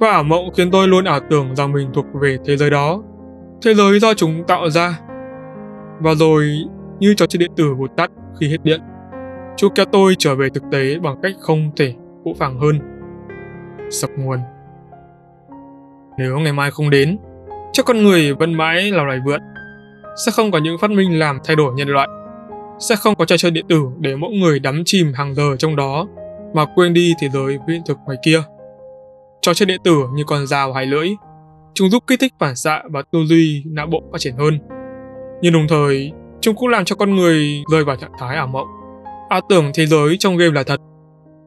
Và 0.01 0.11
ảo 0.11 0.23
mộng 0.23 0.51
khiến 0.57 0.71
tôi 0.71 0.89
luôn 0.89 1.05
ảo 1.05 1.21
tưởng 1.31 1.57
rằng 1.57 1.73
mình 1.73 1.91
thuộc 1.95 2.07
về 2.21 2.37
thế 2.45 2.57
giới 2.57 2.71
đó. 2.71 3.03
Thế 3.63 3.75
giới 3.75 3.99
do 3.99 4.15
chúng 4.15 4.45
tạo 4.49 4.71
ra. 4.71 5.01
Và 6.01 6.15
rồi, 6.15 6.51
như 6.99 7.15
trò 7.15 7.27
chơi 7.27 7.39
điện 7.39 7.53
tử 7.57 7.75
vụt 7.75 7.91
tắt 7.97 8.11
khi 8.41 8.49
hết 8.49 8.59
điện, 8.63 8.81
chúng 9.57 9.75
kéo 9.75 9.87
tôi 9.93 10.15
trở 10.19 10.35
về 10.35 10.49
thực 10.55 10.63
tế 10.73 10.99
bằng 10.99 11.17
cách 11.23 11.33
không 11.41 11.71
thể 11.77 11.95
phũ 12.25 12.35
phàng 12.39 12.59
hơn. 12.59 12.79
sập 13.91 14.11
nguồn. 14.17 14.39
Nếu 16.19 16.39
ngày 16.39 16.53
mai 16.53 16.71
không 16.71 16.91
đến, 16.91 17.19
chắc 17.73 17.87
con 17.87 18.03
người 18.03 18.35
vẫn 18.35 18.55
mãi 18.55 18.91
là 18.91 19.03
loài 19.03 19.21
vượn. 19.27 19.41
Sẽ 20.27 20.33
không 20.33 20.51
có 20.51 20.59
những 20.59 20.79
phát 20.81 20.91
minh 20.91 21.19
làm 21.19 21.39
thay 21.45 21.57
đổi 21.57 21.75
nhân 21.75 21.89
loại. 21.89 22.09
Sẽ 22.79 22.97
không 22.97 23.15
có 23.15 23.25
trò 23.25 23.37
chơi 23.37 23.51
điện 23.51 23.67
tử 23.69 23.83
để 23.99 24.17
mỗi 24.17 24.33
người 24.33 24.59
đắm 24.59 24.83
chìm 24.85 25.13
hàng 25.15 25.35
giờ 25.35 25.57
trong 25.59 25.77
đó 25.77 26.07
mà 26.55 26.65
quên 26.75 26.95
đi 26.95 27.15
thế 27.21 27.29
giới 27.29 27.59
hiện 27.69 27.83
thực 27.87 27.99
ngoài 28.07 28.19
kia. 28.25 28.43
Trò 29.43 29.55
chơi 29.55 29.67
điện 29.67 29.81
tử 29.85 29.97
như 30.15 30.25
con 30.27 30.47
dao 30.47 30.73
hai 30.73 30.87
lưỡi, 30.87 31.09
chúng 31.75 31.91
giúp 31.91 32.05
kích 32.07 32.21
thích 32.21 32.33
phản 32.39 32.57
xạ 32.57 32.83
và 32.91 33.03
tư 33.13 33.19
duy 33.27 33.63
não 33.67 33.87
bộ 33.87 34.03
phát 34.13 34.19
triển 34.19 34.37
hơn. 34.37 34.59
Nhưng 35.43 35.53
đồng 35.53 35.69
thời, 35.69 36.13
chúng 36.41 36.57
cũng 36.57 36.69
làm 36.69 36.85
cho 36.85 36.97
con 36.97 37.17
người 37.17 37.63
rơi 37.73 37.85
vào 37.85 37.97
trạng 37.97 38.13
thái 38.19 38.37
ảo 38.37 38.47
mộng. 38.47 38.67
Ảo 39.29 39.41
tưởng 39.49 39.71
thế 39.75 39.87
giới 39.87 40.17
trong 40.19 40.37
game 40.37 40.53
là 40.53 40.63
thật, 40.63 40.81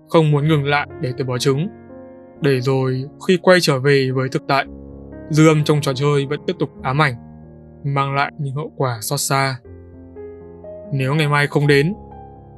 không 0.09 0.31
muốn 0.31 0.47
ngừng 0.47 0.63
lại 0.63 0.87
để 1.01 1.13
từ 1.17 1.25
bỏ 1.25 1.37
chúng. 1.37 1.67
Để 2.41 2.61
rồi 2.61 3.03
khi 3.27 3.37
quay 3.41 3.59
trở 3.61 3.79
về 3.79 4.09
với 4.13 4.29
thực 4.29 4.47
tại, 4.47 4.65
dư 5.29 5.47
âm 5.47 5.63
trong 5.63 5.81
trò 5.81 5.93
chơi 5.93 6.25
vẫn 6.25 6.39
tiếp 6.47 6.53
tục 6.59 6.69
ám 6.81 7.01
ảnh, 7.01 7.13
mang 7.83 8.15
lại 8.15 8.31
những 8.39 8.55
hậu 8.55 8.71
quả 8.75 8.97
xót 9.01 9.19
xa. 9.19 9.55
Nếu 10.93 11.15
ngày 11.15 11.27
mai 11.27 11.47
không 11.47 11.67
đến, 11.67 11.93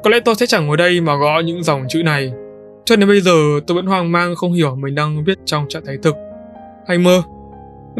có 0.03 0.09
lẽ 0.09 0.19
tôi 0.25 0.35
sẽ 0.35 0.45
chẳng 0.45 0.67
ngồi 0.67 0.77
đây 0.77 1.01
mà 1.01 1.15
gõ 1.15 1.39
những 1.39 1.63
dòng 1.63 1.83
chữ 1.89 2.03
này. 2.03 2.33
Cho 2.85 2.95
đến 2.95 3.09
bây 3.09 3.21
giờ 3.21 3.59
tôi 3.67 3.75
vẫn 3.75 3.85
hoang 3.85 4.11
mang 4.11 4.35
không 4.35 4.53
hiểu 4.53 4.75
mình 4.75 4.95
đang 4.95 5.23
viết 5.23 5.37
trong 5.45 5.65
trạng 5.69 5.85
thái 5.85 5.97
thực 6.03 6.15
hay 6.87 6.97
mơ. 6.97 7.21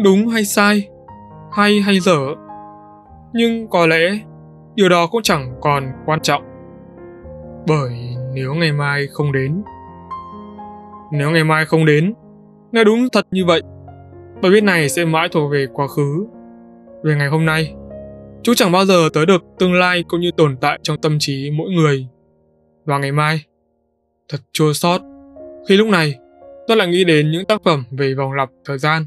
Đúng 0.04 0.28
hay 0.28 0.44
sai, 0.44 0.88
hay 1.52 1.80
hay 1.80 2.00
dở. 2.00 2.18
Nhưng 3.32 3.68
có 3.68 3.86
lẽ 3.86 4.18
điều 4.74 4.88
đó 4.88 5.06
cũng 5.06 5.22
chẳng 5.22 5.54
còn 5.60 5.84
quan 6.06 6.20
trọng. 6.20 6.42
Bởi 7.66 7.92
nếu 8.34 8.54
ngày 8.54 8.72
mai 8.72 9.06
không 9.12 9.32
đến, 9.32 9.62
nếu 11.12 11.30
ngày 11.30 11.44
mai 11.44 11.66
không 11.66 11.84
đến, 11.84 12.14
nghe 12.72 12.84
đúng 12.84 13.08
thật 13.12 13.26
như 13.30 13.44
vậy, 13.44 13.62
bài 14.42 14.52
viết 14.52 14.64
này 14.64 14.88
sẽ 14.88 15.04
mãi 15.04 15.28
thuộc 15.32 15.52
về 15.52 15.66
quá 15.72 15.86
khứ. 15.86 16.26
Về 17.02 17.14
ngày 17.14 17.28
hôm 17.28 17.44
nay, 17.44 17.74
chú 18.42 18.54
chẳng 18.54 18.72
bao 18.72 18.84
giờ 18.84 19.08
tới 19.12 19.26
được 19.26 19.42
tương 19.58 19.74
lai 19.74 20.04
cũng 20.08 20.20
như 20.20 20.30
tồn 20.36 20.56
tại 20.56 20.78
trong 20.82 21.00
tâm 21.00 21.16
trí 21.20 21.50
mỗi 21.50 21.70
người. 21.70 22.06
Và 22.84 22.98
ngày 22.98 23.12
mai, 23.12 23.44
thật 24.28 24.38
chua 24.52 24.72
xót 24.72 25.00
khi 25.68 25.76
lúc 25.76 25.88
này 25.88 26.14
tôi 26.66 26.76
lại 26.76 26.88
nghĩ 26.88 27.04
đến 27.04 27.30
những 27.30 27.44
tác 27.44 27.62
phẩm 27.64 27.84
về 27.90 28.14
vòng 28.14 28.32
lặp 28.32 28.50
thời 28.64 28.78
gian. 28.78 29.06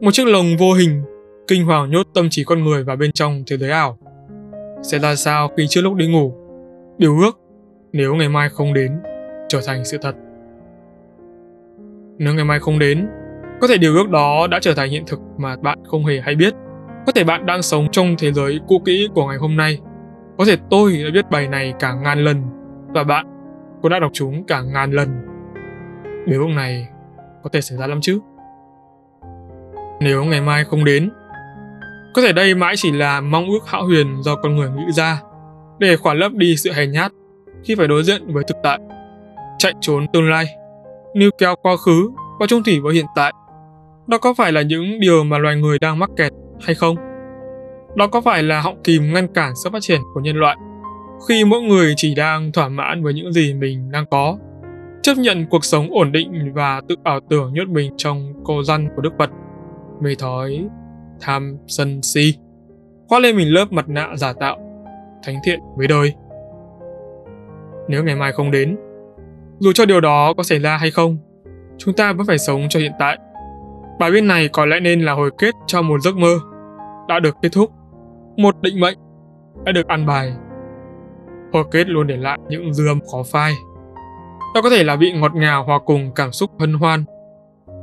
Một 0.00 0.10
chiếc 0.12 0.26
lồng 0.26 0.56
vô 0.58 0.72
hình 0.72 1.02
kinh 1.48 1.64
hoàng 1.64 1.90
nhốt 1.90 2.06
tâm 2.14 2.28
trí 2.30 2.44
con 2.44 2.64
người 2.64 2.84
vào 2.84 2.96
bên 2.96 3.12
trong 3.12 3.44
thế 3.46 3.56
giới 3.56 3.70
ảo. 3.70 3.98
Sẽ 4.82 4.98
ra 4.98 5.14
sao 5.14 5.50
khi 5.56 5.66
trước 5.68 5.80
lúc 5.80 5.94
đi 5.94 6.06
ngủ, 6.06 6.34
điều 6.98 7.18
ước 7.18 7.38
nếu 7.92 8.14
ngày 8.14 8.28
mai 8.28 8.48
không 8.48 8.74
đến 8.74 8.92
trở 9.48 9.60
thành 9.66 9.84
sự 9.84 9.98
thật. 10.02 10.14
Nếu 12.18 12.34
ngày 12.34 12.44
mai 12.44 12.58
không 12.60 12.78
đến, 12.78 13.08
có 13.60 13.68
thể 13.68 13.78
điều 13.78 13.94
ước 13.94 14.10
đó 14.10 14.46
đã 14.50 14.58
trở 14.62 14.74
thành 14.74 14.90
hiện 14.90 15.04
thực 15.06 15.20
mà 15.38 15.56
bạn 15.62 15.78
không 15.84 16.04
hề 16.04 16.20
hay 16.20 16.34
biết. 16.34 16.54
Có 17.06 17.12
thể 17.12 17.24
bạn 17.24 17.46
đang 17.46 17.62
sống 17.62 17.88
trong 17.92 18.14
thế 18.18 18.32
giới 18.32 18.60
cũ 18.68 18.82
kỹ 18.84 19.08
của 19.14 19.26
ngày 19.28 19.36
hôm 19.36 19.56
nay. 19.56 19.78
Có 20.38 20.44
thể 20.44 20.56
tôi 20.70 21.02
đã 21.04 21.10
viết 21.14 21.30
bài 21.30 21.48
này 21.48 21.74
cả 21.78 21.92
ngàn 21.92 22.24
lần 22.24 22.42
và 22.88 23.04
bạn 23.04 23.26
cũng 23.82 23.90
đã 23.90 23.98
đọc 23.98 24.10
chúng 24.14 24.44
cả 24.44 24.60
ngàn 24.60 24.92
lần. 24.92 25.08
Điều 26.26 26.40
ước 26.40 26.48
này 26.56 26.88
có 27.42 27.50
thể 27.52 27.60
xảy 27.60 27.78
ra 27.78 27.86
lắm 27.86 28.00
chứ. 28.00 28.20
Nếu 30.00 30.24
ngày 30.24 30.40
mai 30.40 30.64
không 30.64 30.84
đến, 30.84 31.10
có 32.14 32.22
thể 32.22 32.32
đây 32.32 32.54
mãi 32.54 32.74
chỉ 32.76 32.92
là 32.92 33.20
mong 33.20 33.46
ước 33.46 33.66
hão 33.66 33.84
huyền 33.84 34.22
do 34.22 34.36
con 34.36 34.56
người 34.56 34.70
nghĩ 34.70 34.92
ra 34.92 35.20
để 35.78 35.96
khỏa 35.96 36.14
lấp 36.14 36.32
đi 36.32 36.56
sự 36.56 36.72
hèn 36.72 36.92
nhát 36.92 37.12
khi 37.64 37.74
phải 37.74 37.88
đối 37.88 38.02
diện 38.02 38.22
với 38.34 38.44
thực 38.44 38.56
tại. 38.62 38.78
Chạy 39.58 39.72
trốn 39.80 40.06
tương 40.12 40.30
lai, 40.30 40.46
níu 41.14 41.30
kéo 41.38 41.54
quá 41.62 41.76
khứ 41.76 42.10
và 42.40 42.46
chung 42.46 42.62
thủy 42.62 42.80
vào 42.80 42.92
hiện 42.92 43.06
tại. 43.14 43.32
Đó 44.06 44.18
có 44.18 44.34
phải 44.34 44.52
là 44.52 44.62
những 44.62 45.00
điều 45.00 45.24
mà 45.24 45.38
loài 45.38 45.56
người 45.56 45.78
đang 45.78 45.98
mắc 45.98 46.10
kẹt 46.16 46.32
hay 46.60 46.74
không? 46.74 46.96
Đó 47.96 48.06
có 48.06 48.20
phải 48.20 48.42
là 48.42 48.60
họng 48.60 48.82
kìm 48.84 49.12
ngăn 49.12 49.28
cản 49.28 49.52
sự 49.64 49.70
phát 49.72 49.82
triển 49.82 50.00
của 50.14 50.20
nhân 50.20 50.36
loại 50.36 50.56
khi 51.28 51.44
mỗi 51.44 51.62
người 51.62 51.94
chỉ 51.96 52.14
đang 52.14 52.52
thỏa 52.52 52.68
mãn 52.68 53.02
với 53.02 53.14
những 53.14 53.32
gì 53.32 53.54
mình 53.54 53.90
đang 53.90 54.04
có, 54.10 54.38
chấp 55.02 55.14
nhận 55.16 55.46
cuộc 55.50 55.64
sống 55.64 55.88
ổn 55.90 56.12
định 56.12 56.52
và 56.54 56.80
tự 56.88 56.96
ảo 57.04 57.20
tưởng 57.30 57.54
nhốt 57.54 57.68
mình 57.68 57.92
trong 57.96 58.32
cô 58.44 58.62
răn 58.62 58.88
của 58.96 59.02
Đức 59.02 59.12
Phật, 59.18 59.30
mê 60.00 60.14
thói, 60.18 60.66
tham, 61.20 61.56
sân 61.66 62.02
si, 62.02 62.34
khoác 63.08 63.18
lên 63.22 63.36
mình 63.36 63.48
lớp 63.48 63.72
mặt 63.72 63.88
nạ 63.88 64.08
giả 64.16 64.32
tạo, 64.32 64.58
thánh 65.22 65.36
thiện 65.44 65.60
với 65.76 65.86
đời. 65.86 66.12
Nếu 67.88 68.04
ngày 68.04 68.16
mai 68.16 68.32
không 68.32 68.50
đến, 68.50 68.76
dù 69.64 69.72
cho 69.72 69.86
điều 69.86 70.00
đó 70.00 70.34
có 70.34 70.42
xảy 70.42 70.58
ra 70.58 70.76
hay 70.76 70.90
không, 70.90 71.18
chúng 71.78 71.94
ta 71.94 72.12
vẫn 72.12 72.26
phải 72.26 72.38
sống 72.38 72.66
cho 72.70 72.80
hiện 72.80 72.92
tại. 72.98 73.18
Bài 73.98 74.10
viết 74.10 74.20
này 74.20 74.48
có 74.48 74.66
lẽ 74.66 74.80
nên 74.80 75.00
là 75.00 75.12
hồi 75.12 75.30
kết 75.38 75.54
cho 75.66 75.82
một 75.82 76.00
giấc 76.00 76.16
mơ 76.16 76.38
đã 77.08 77.20
được 77.20 77.36
kết 77.42 77.48
thúc, 77.52 77.70
một 78.36 78.60
định 78.60 78.80
mệnh 78.80 78.98
đã 79.64 79.72
được 79.72 79.86
ăn 79.86 80.06
bài. 80.06 80.32
Hồi 81.52 81.64
kết 81.70 81.88
luôn 81.88 82.06
để 82.06 82.16
lại 82.16 82.38
những 82.48 82.74
dư 82.74 82.88
âm 82.88 83.00
khó 83.12 83.22
phai. 83.22 83.52
Đó 84.54 84.62
có 84.62 84.70
thể 84.70 84.84
là 84.84 84.96
vị 84.96 85.12
ngọt 85.12 85.34
ngào 85.34 85.64
hòa 85.64 85.78
cùng 85.86 86.10
cảm 86.14 86.32
xúc 86.32 86.50
hân 86.58 86.74
hoan, 86.74 87.04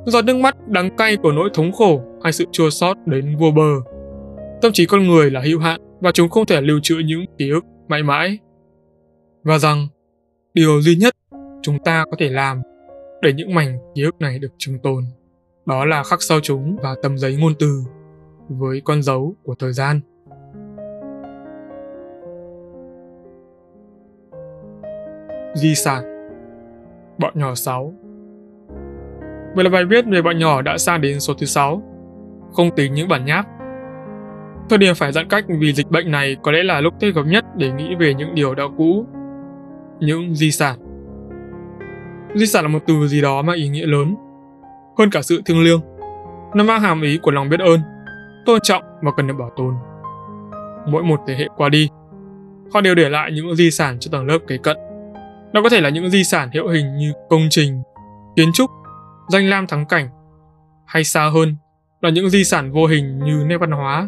giọt 0.06 0.26
nước 0.26 0.36
mắt 0.38 0.68
đắng 0.68 0.96
cay 0.98 1.18
của 1.18 1.32
nỗi 1.32 1.50
thống 1.54 1.72
khổ 1.72 2.02
hay 2.24 2.32
sự 2.32 2.46
chua 2.52 2.70
xót 2.70 2.98
đến 3.06 3.38
vô 3.38 3.52
bờ. 3.52 3.92
Tâm 4.62 4.72
trí 4.72 4.86
con 4.86 5.08
người 5.08 5.32
là 5.32 5.42
hữu 5.42 5.60
hạn 5.60 5.82
và 6.02 6.12
chúng 6.12 6.30
không 6.30 6.46
thể 6.46 6.62
lưu 6.62 6.80
trữ 6.84 6.96
những 7.06 7.26
ký 7.38 7.50
ức 7.50 7.66
mãi 7.88 8.04
mãi. 8.04 8.38
Và 9.44 9.58
rằng, 9.58 9.88
điều 10.54 10.82
duy 10.82 10.96
nhất 10.96 11.16
chúng 11.62 11.80
ta 11.80 12.06
có 12.12 12.18
thể 12.20 12.30
làm 12.30 12.62
để 13.22 13.34
những 13.34 13.56
mảnh 13.56 13.78
ký 13.96 14.04
ức 14.04 14.16
này 14.20 14.40
được 14.40 14.52
trường 14.58 14.80
tồn. 14.80 15.04
Đó 15.66 15.86
là 15.86 16.04
khắc 16.04 16.22
sâu 16.22 16.40
chúng 16.44 16.76
vào 16.76 16.96
tấm 17.04 17.18
giấy 17.18 17.36
ngôn 17.36 17.54
từ 17.60 17.84
với 18.50 18.82
con 18.86 19.04
dấu 19.04 19.36
của 19.44 19.56
thời 19.60 19.74
gian. 19.74 20.00
Di 25.56 25.76
sản 25.76 26.04
Bọn 27.18 27.34
nhỏ 27.36 27.56
6 27.56 27.94
Vậy 29.56 29.64
là 29.64 29.70
bài 29.70 29.86
viết 29.86 30.06
về 30.12 30.22
bọn 30.22 30.40
nhỏ 30.40 30.62
đã 30.62 30.78
sang 30.78 31.02
đến 31.02 31.20
số 31.20 31.34
thứ 31.34 31.46
6, 31.46 31.84
không 32.54 32.76
tính 32.76 32.94
những 32.94 33.08
bản 33.08 33.26
nháp. 33.26 33.46
Thời 34.70 34.78
điểm 34.78 34.96
phải 34.96 35.12
giãn 35.12 35.28
cách 35.28 35.46
vì 35.60 35.74
dịch 35.74 35.92
bệnh 35.92 36.12
này 36.12 36.38
có 36.44 36.52
lẽ 36.52 36.64
là 36.64 36.82
lúc 36.82 36.94
thích 37.00 37.16
hợp 37.16 37.24
nhất 37.26 37.46
để 37.56 37.72
nghĩ 37.72 37.96
về 38.00 38.14
những 38.14 38.36
điều 38.36 38.56
đã 38.56 38.64
cũ, 38.78 39.06
những 40.00 40.36
di 40.36 40.52
sản 40.52 40.78
Di 42.36 42.46
sản 42.46 42.64
là 42.64 42.68
một 42.68 42.80
từ 42.88 43.08
gì 43.08 43.22
đó 43.22 43.42
mang 43.42 43.56
ý 43.56 43.70
nghĩa 43.70 43.86
lớn, 43.86 44.16
hơn 44.98 45.10
cả 45.10 45.22
sự 45.22 45.42
thiêng 45.46 45.64
liêng. 45.64 45.82
Nó 46.56 46.64
mang 46.64 46.82
hàm 46.82 47.02
ý 47.02 47.18
của 47.22 47.32
lòng 47.32 47.50
biết 47.50 47.60
ơn, 47.60 47.80
tôn 48.46 48.60
trọng 48.64 48.84
và 49.02 49.12
cần 49.18 49.28
được 49.28 49.34
bảo 49.40 49.52
tồn. 49.56 49.74
Mỗi 50.88 51.04
một 51.04 51.20
thế 51.28 51.36
hệ 51.36 51.48
qua 51.58 51.70
đi, 51.70 51.90
họ 52.74 52.82
đều 52.82 52.96
để 52.96 53.10
lại 53.10 53.32
những 53.32 53.56
di 53.56 53.72
sản 53.72 53.98
cho 54.00 54.10
tầng 54.12 54.26
lớp 54.26 54.38
kế 54.48 54.58
cận. 54.58 54.78
Nó 55.54 55.62
có 55.64 55.70
thể 55.70 55.82
là 55.82 55.90
những 55.90 56.10
di 56.10 56.24
sản 56.24 56.50
hiệu 56.54 56.68
hình 56.68 56.98
như 56.98 57.14
công 57.30 57.42
trình, 57.50 57.82
kiến 58.36 58.52
trúc, 58.54 58.70
danh 59.30 59.50
lam 59.50 59.68
thắng 59.68 59.86
cảnh, 59.86 60.10
hay 60.86 61.04
xa 61.04 61.30
hơn 61.34 61.56
là 62.02 62.10
những 62.10 62.30
di 62.30 62.44
sản 62.44 62.72
vô 62.72 62.86
hình 62.86 63.20
như 63.20 63.44
nét 63.48 63.58
văn 63.58 63.72
hóa, 63.72 64.08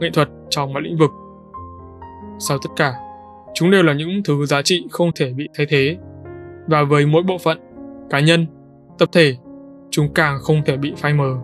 nghệ 0.00 0.10
thuật 0.12 0.28
trong 0.50 0.72
mọi 0.72 0.82
lĩnh 0.82 0.96
vực. 0.96 1.10
Sau 2.38 2.58
tất 2.58 2.70
cả, 2.76 2.92
chúng 3.54 3.70
đều 3.70 3.82
là 3.82 3.92
những 3.92 4.22
thứ 4.24 4.46
giá 4.46 4.62
trị 4.62 4.86
không 4.90 5.10
thể 5.14 5.32
bị 5.32 5.48
thay 5.56 5.66
thế 5.70 5.96
và 6.68 6.84
với 6.84 7.06
mỗi 7.06 7.22
bộ 7.22 7.38
phận, 7.38 7.58
cá 8.10 8.20
nhân, 8.20 8.46
tập 8.98 9.08
thể, 9.12 9.36
chúng 9.90 10.14
càng 10.14 10.38
không 10.42 10.62
thể 10.66 10.76
bị 10.76 10.92
phai 10.96 11.14
mờ. 11.14 11.36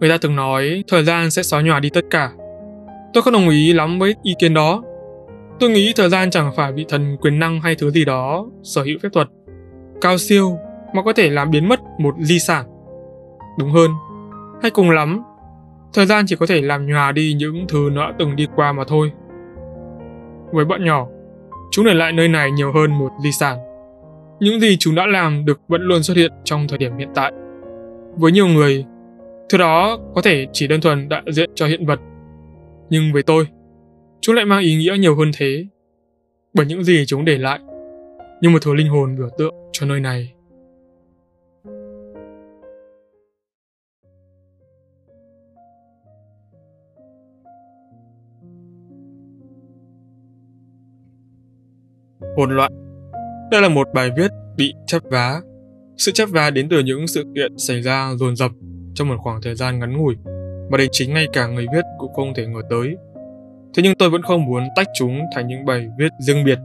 Người 0.00 0.10
ta 0.10 0.16
từng 0.20 0.36
nói 0.36 0.84
thời 0.88 1.04
gian 1.04 1.30
sẽ 1.30 1.42
xóa 1.42 1.62
nhòa 1.62 1.80
đi 1.80 1.90
tất 1.90 2.04
cả. 2.10 2.32
Tôi 3.12 3.22
không 3.22 3.32
đồng 3.32 3.48
ý 3.48 3.72
lắm 3.72 3.98
với 3.98 4.14
ý 4.22 4.34
kiến 4.38 4.54
đó. 4.54 4.82
Tôi 5.60 5.70
nghĩ 5.70 5.92
thời 5.96 6.08
gian 6.08 6.30
chẳng 6.30 6.52
phải 6.56 6.72
bị 6.72 6.86
thần 6.88 7.16
quyền 7.20 7.38
năng 7.38 7.60
hay 7.60 7.74
thứ 7.74 7.90
gì 7.90 8.04
đó 8.04 8.46
sở 8.62 8.82
hữu 8.82 8.98
phép 9.02 9.08
thuật 9.12 9.28
cao 10.00 10.18
siêu 10.18 10.58
mà 10.94 11.02
có 11.02 11.12
thể 11.12 11.30
làm 11.30 11.50
biến 11.50 11.68
mất 11.68 11.80
một 11.98 12.14
di 12.18 12.38
sản. 12.38 12.66
Đúng 13.58 13.70
hơn, 13.70 13.90
hay 14.62 14.70
cùng 14.70 14.90
lắm, 14.90 15.22
thời 15.94 16.06
gian 16.06 16.24
chỉ 16.26 16.36
có 16.36 16.46
thể 16.46 16.60
làm 16.60 16.86
nhòa 16.86 17.12
đi 17.12 17.34
những 17.38 17.66
thứ 17.68 17.90
nó 17.92 18.06
đã 18.06 18.14
từng 18.18 18.36
đi 18.36 18.46
qua 18.56 18.72
mà 18.72 18.84
thôi. 18.88 19.12
Với 20.52 20.64
bọn 20.64 20.84
nhỏ, 20.84 21.06
chúng 21.70 21.84
để 21.84 21.94
lại 21.94 22.12
nơi 22.12 22.28
này 22.28 22.50
nhiều 22.50 22.72
hơn 22.72 22.98
một 22.98 23.10
di 23.22 23.32
sản. 23.32 23.58
Những 24.40 24.60
gì 24.60 24.76
chúng 24.76 24.94
đã 24.94 25.06
làm 25.06 25.44
được 25.44 25.60
vẫn 25.68 25.82
luôn 25.82 26.02
xuất 26.02 26.16
hiện 26.16 26.32
trong 26.44 26.68
thời 26.68 26.78
điểm 26.78 26.96
hiện 26.98 27.08
tại. 27.14 27.32
Với 28.16 28.32
nhiều 28.32 28.46
người, 28.46 28.84
thứ 29.48 29.58
đó 29.58 29.98
có 30.14 30.22
thể 30.22 30.46
chỉ 30.52 30.66
đơn 30.66 30.80
thuần 30.80 31.08
đại 31.08 31.22
diện 31.30 31.50
cho 31.54 31.66
hiện 31.66 31.86
vật. 31.86 32.00
Nhưng 32.90 33.12
với 33.12 33.22
tôi, 33.22 33.46
chúng 34.20 34.34
lại 34.34 34.44
mang 34.44 34.60
ý 34.60 34.76
nghĩa 34.76 34.96
nhiều 34.98 35.16
hơn 35.16 35.30
thế. 35.36 35.66
Bởi 36.54 36.66
những 36.66 36.84
gì 36.84 37.04
chúng 37.06 37.24
để 37.24 37.38
lại, 37.38 37.60
như 38.40 38.50
một 38.50 38.58
thứ 38.62 38.74
linh 38.74 38.88
hồn 38.88 39.16
biểu 39.18 39.28
tượng 39.38 39.54
cho 39.72 39.86
nơi 39.86 40.00
này. 40.00 40.32
Hỗn 52.36 52.50
loạn 52.50 52.72
Đây 53.50 53.62
là 53.62 53.68
một 53.68 53.88
bài 53.94 54.10
viết 54.16 54.30
bị 54.56 54.74
chấp 54.86 55.02
vá, 55.10 55.40
Sự 55.96 56.12
chấp 56.12 56.26
vá 56.26 56.50
đến 56.50 56.68
từ 56.68 56.80
những 56.80 57.06
sự 57.06 57.24
kiện 57.34 57.58
xảy 57.58 57.82
ra 57.82 58.12
dồn 58.16 58.36
dập 58.36 58.50
trong 58.94 59.08
một 59.08 59.16
khoảng 59.18 59.42
thời 59.42 59.54
gian 59.54 59.78
ngắn 59.78 59.96
ngủi 59.96 60.16
mà 60.70 60.78
đến 60.78 60.88
chính 60.92 61.14
ngay 61.14 61.26
cả 61.32 61.46
người 61.46 61.66
viết 61.72 61.84
cũng 61.98 62.12
không 62.14 62.34
thể 62.34 62.46
ngờ 62.46 62.60
tới. 62.70 62.96
Thế 63.74 63.82
nhưng 63.82 63.94
tôi 63.98 64.10
vẫn 64.10 64.22
không 64.22 64.44
muốn 64.44 64.62
tách 64.76 64.86
chúng 64.98 65.20
thành 65.34 65.46
những 65.46 65.64
bài 65.64 65.88
viết 65.98 66.12
riêng 66.18 66.44
biệt 66.44 66.58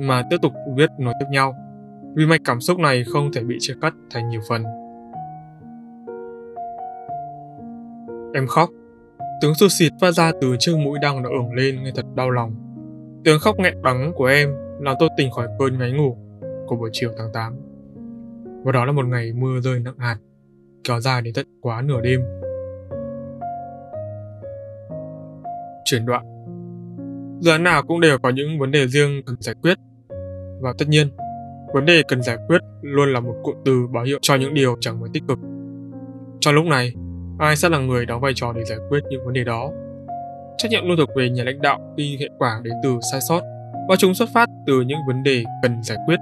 mà 0.00 0.22
tiếp 0.30 0.36
tục 0.42 0.52
viết 0.76 0.90
nối 0.98 1.14
tiếp 1.20 1.26
nhau 1.30 1.54
vì 2.14 2.26
mạch 2.26 2.40
cảm 2.44 2.60
xúc 2.60 2.78
này 2.78 3.04
không 3.04 3.32
thể 3.32 3.42
bị 3.42 3.56
chia 3.60 3.74
cắt 3.80 3.94
thành 4.10 4.28
nhiều 4.28 4.40
phần. 4.48 4.64
Em 8.34 8.46
khóc. 8.46 8.70
Tiếng 9.40 9.54
sụt 9.54 9.72
xịt 9.72 9.92
phát 10.00 10.10
ra 10.10 10.32
từ 10.40 10.56
chiếc 10.58 10.76
mũi 10.76 10.98
đang 11.02 11.22
đã 11.22 11.30
ửng 11.30 11.52
lên 11.52 11.82
nghe 11.82 11.90
thật 11.94 12.06
đau 12.14 12.30
lòng. 12.30 12.54
Tiếng 13.24 13.38
khóc 13.38 13.56
nghẹn 13.58 13.82
đắng 13.82 14.12
của 14.14 14.26
em 14.26 14.48
làm 14.80 14.96
tôi 14.98 15.08
tỉnh 15.16 15.30
khỏi 15.30 15.48
cơn 15.58 15.78
ngáy 15.78 15.92
ngủ 15.92 16.16
của 16.66 16.76
buổi 16.76 16.90
chiều 16.92 17.10
tháng 17.18 17.32
8. 17.32 17.56
Và 18.64 18.72
đó 18.72 18.84
là 18.84 18.92
một 18.92 19.06
ngày 19.06 19.32
mưa 19.32 19.60
rơi 19.60 19.80
nặng 19.80 19.98
hạt, 19.98 20.18
kéo 20.84 21.00
dài 21.00 21.22
đến 21.22 21.34
tận 21.34 21.46
quá 21.60 21.82
nửa 21.82 22.00
đêm. 22.00 22.20
Chuyển 25.84 26.06
đoạn 26.06 26.24
Giờ 27.40 27.58
nào 27.58 27.82
cũng 27.82 28.00
đều 28.00 28.18
có 28.18 28.30
những 28.30 28.58
vấn 28.58 28.70
đề 28.70 28.86
riêng 28.86 29.22
cần 29.26 29.36
giải 29.40 29.54
quyết. 29.62 29.78
Và 30.60 30.72
tất 30.78 30.88
nhiên, 30.88 31.08
vấn 31.74 31.86
đề 31.86 32.02
cần 32.08 32.22
giải 32.22 32.36
quyết 32.48 32.58
luôn 32.82 33.12
là 33.12 33.20
một 33.20 33.34
cụm 33.42 33.54
từ 33.64 33.86
báo 33.86 34.04
hiệu 34.04 34.18
cho 34.22 34.34
những 34.34 34.54
điều 34.54 34.76
chẳng 34.80 35.00
mấy 35.00 35.10
tích 35.12 35.22
cực. 35.28 35.38
Trong 36.40 36.54
lúc 36.54 36.64
này, 36.64 36.92
ai 37.38 37.56
sẽ 37.56 37.68
là 37.68 37.78
người 37.78 38.06
đóng 38.06 38.20
vai 38.20 38.32
trò 38.34 38.52
để 38.52 38.64
giải 38.64 38.78
quyết 38.88 39.00
những 39.10 39.24
vấn 39.24 39.34
đề 39.34 39.44
đó? 39.44 39.70
Trách 40.58 40.70
nhiệm 40.70 40.84
luôn 40.88 40.96
thuộc 40.96 41.08
về 41.16 41.30
nhà 41.30 41.44
lãnh 41.44 41.62
đạo 41.62 41.94
khi 41.96 42.16
hệ 42.20 42.28
quả 42.38 42.60
đến 42.64 42.74
từ 42.82 42.98
sai 43.12 43.20
sót 43.20 43.42
và 43.88 43.96
chúng 43.96 44.14
xuất 44.14 44.28
phát 44.28 44.48
từ 44.66 44.80
những 44.80 44.98
vấn 45.06 45.22
đề 45.22 45.44
cần 45.62 45.82
giải 45.82 45.98
quyết. 46.06 46.16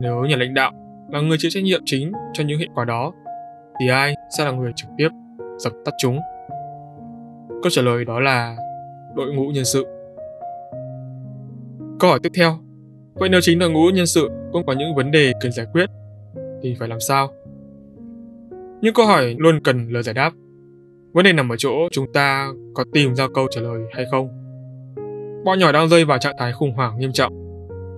Nếu 0.00 0.24
nhà 0.24 0.36
lãnh 0.36 0.54
đạo 0.54 0.72
là 1.08 1.20
người 1.20 1.38
chịu 1.40 1.50
trách 1.54 1.64
nhiệm 1.64 1.82
chính 1.84 2.12
cho 2.32 2.44
những 2.44 2.58
hệ 2.58 2.66
quả 2.74 2.84
đó, 2.84 3.12
thì 3.80 3.88
ai 3.88 4.14
sẽ 4.38 4.44
là 4.44 4.50
người 4.50 4.72
trực 4.76 4.90
tiếp 4.96 5.08
dập 5.58 5.72
tắt 5.84 5.94
chúng? 5.98 6.18
Câu 7.48 7.70
trả 7.70 7.82
lời 7.82 8.04
đó 8.04 8.20
là 8.20 8.56
đội 9.16 9.34
ngũ 9.34 9.48
nhân 9.48 9.64
sự. 9.64 9.86
Câu 12.00 12.10
hỏi 12.10 12.20
tiếp 12.22 12.32
theo, 12.36 12.58
vậy 13.14 13.28
nếu 13.28 13.40
chính 13.40 13.58
đội 13.58 13.70
ngũ 13.70 13.90
nhân 13.94 14.06
sự 14.06 14.30
cũng 14.52 14.66
có 14.66 14.72
những 14.72 14.94
vấn 14.94 15.10
đề 15.10 15.32
cần 15.40 15.52
giải 15.52 15.66
quyết, 15.72 15.90
thì 16.62 16.76
phải 16.78 16.88
làm 16.88 17.00
sao? 17.00 17.28
Những 18.80 18.94
câu 18.94 19.06
hỏi 19.06 19.34
luôn 19.38 19.60
cần 19.64 19.88
lời 19.88 20.02
giải 20.02 20.14
đáp. 20.14 20.30
Vấn 21.12 21.24
đề 21.24 21.32
nằm 21.32 21.52
ở 21.52 21.56
chỗ 21.58 21.70
chúng 21.92 22.12
ta 22.12 22.48
có 22.74 22.84
tìm 22.92 23.14
ra 23.14 23.26
câu 23.34 23.46
trả 23.50 23.60
lời 23.60 23.80
hay 23.94 24.04
không. 24.10 24.39
Bọn 25.44 25.58
nhỏ 25.58 25.72
đang 25.72 25.88
rơi 25.88 26.04
vào 26.04 26.18
trạng 26.18 26.36
thái 26.38 26.52
khủng 26.52 26.72
hoảng 26.72 26.98
nghiêm 26.98 27.12
trọng. 27.12 27.32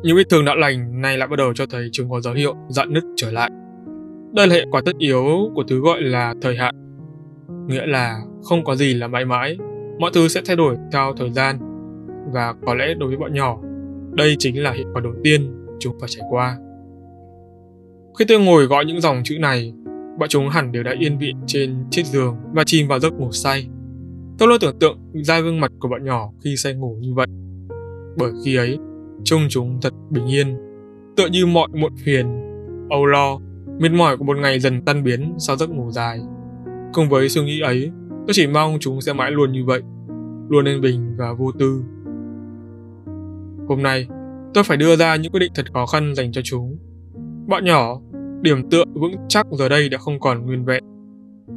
Những 0.03 0.17
vết 0.17 0.29
thương 0.31 0.45
đã 0.45 0.55
lành 0.55 1.01
nay 1.01 1.19
lại 1.19 1.29
bắt 1.29 1.37
đầu 1.37 1.55
cho 1.55 1.67
thấy 1.67 1.89
chúng 1.93 2.11
có 2.11 2.21
dấu 2.21 2.35
hiệu 2.35 2.55
dạn 2.69 2.93
nứt 2.93 3.05
trở 3.17 3.31
lại. 3.33 3.51
Đây 4.33 4.47
là 4.47 4.55
hệ 4.55 4.65
quả 4.71 4.83
tất 4.85 4.93
yếu 4.99 5.25
của 5.55 5.65
thứ 5.69 5.81
gọi 5.81 6.01
là 6.01 6.35
thời 6.43 6.57
hạn. 6.57 6.75
Nghĩa 7.69 7.87
là 7.87 8.21
không 8.43 8.65
có 8.65 8.77
gì 8.77 8.95
là 8.95 9.09
mãi 9.09 9.25
mãi, 9.25 9.59
mọi 9.99 10.11
thứ 10.15 10.29
sẽ 10.29 10.41
thay 10.47 10.57
đổi 10.57 10.77
theo 10.93 11.13
thời 11.17 11.31
gian. 11.31 11.59
Và 12.33 12.55
có 12.67 12.75
lẽ 12.75 12.95
đối 12.99 13.09
với 13.09 13.19
bọn 13.19 13.35
nhỏ, 13.35 13.59
đây 14.13 14.37
chính 14.39 14.63
là 14.63 14.71
hệ 14.71 14.83
quả 14.93 15.01
đầu 15.01 15.13
tiên 15.25 15.67
chúng 15.79 16.01
phải 16.01 16.09
trải 16.13 16.23
qua. 16.31 16.57
Khi 18.19 18.25
tôi 18.29 18.41
ngồi 18.41 18.67
gõ 18.67 18.81
những 18.81 19.01
dòng 19.01 19.21
chữ 19.25 19.39
này, 19.39 19.75
bọn 20.19 20.29
chúng 20.29 20.49
hẳn 20.49 20.73
đều 20.73 20.83
đã 20.83 20.95
yên 20.99 21.19
vị 21.19 21.33
trên 21.47 21.77
chiếc 21.91 22.07
giường 22.07 22.37
và 22.53 22.65
chìm 22.67 22.89
vào 22.89 23.01
giấc 23.01 23.13
ngủ 23.13 23.33
say. 23.33 23.69
Tôi 24.43 24.49
luôn 24.49 24.59
tưởng 24.61 24.79
tượng 24.79 24.99
ra 25.15 25.41
gương 25.41 25.61
mặt 25.61 25.73
của 25.81 25.89
bọn 25.89 26.05
nhỏ 26.05 26.31
khi 26.45 26.57
say 26.57 26.75
ngủ 26.75 26.97
như 27.01 27.15
vậy. 27.15 27.27
Bởi 28.17 28.33
khi 28.45 28.57
ấy, 28.57 28.79
trông 29.25 29.41
chúng 29.49 29.79
thật 29.83 29.93
bình 30.11 30.27
yên, 30.27 30.57
tựa 31.17 31.27
như 31.27 31.47
mọi 31.47 31.69
muộn 31.73 31.93
phiền, 32.05 32.27
âu 32.91 33.07
lo, 33.07 33.39
mệt 33.79 33.93
mỏi 33.93 34.17
của 34.17 34.25
một 34.25 34.37
ngày 34.37 34.61
dần 34.61 34.83
tan 34.85 35.05
biến 35.05 35.35
sau 35.39 35.57
giấc 35.57 35.71
ngủ 35.71 35.91
dài. 35.91 36.21
Cùng 36.93 37.09
với 37.09 37.29
suy 37.29 37.45
nghĩ 37.45 37.61
ấy, 37.61 37.91
tôi 38.11 38.33
chỉ 38.33 38.47
mong 38.47 38.77
chúng 38.81 39.01
sẽ 39.01 39.13
mãi 39.13 39.31
luôn 39.31 39.53
như 39.53 39.65
vậy, 39.65 39.83
luôn 40.49 40.69
yên 40.69 40.81
bình 40.81 41.15
và 41.19 41.33
vô 41.33 41.53
tư. 41.59 41.83
Hôm 43.69 43.83
nay, 43.83 44.07
tôi 44.55 44.65
phải 44.65 44.77
đưa 44.77 44.97
ra 44.97 45.17
những 45.17 45.33
quyết 45.33 45.41
định 45.41 45.53
thật 45.55 45.73
khó 45.73 45.87
khăn 45.87 46.15
dành 46.15 46.33
cho 46.33 46.41
chúng. 46.45 46.79
Bọn 47.49 47.65
nhỏ 47.65 48.01
điểm 48.41 48.71
tựa 48.71 48.85
vững 48.95 49.15
chắc 49.29 49.47
giờ 49.53 49.69
đây 49.69 49.89
đã 49.89 49.99
không 49.99 50.21
còn 50.21 50.47
nguyên 50.47 50.65
vẹn. 50.65 50.85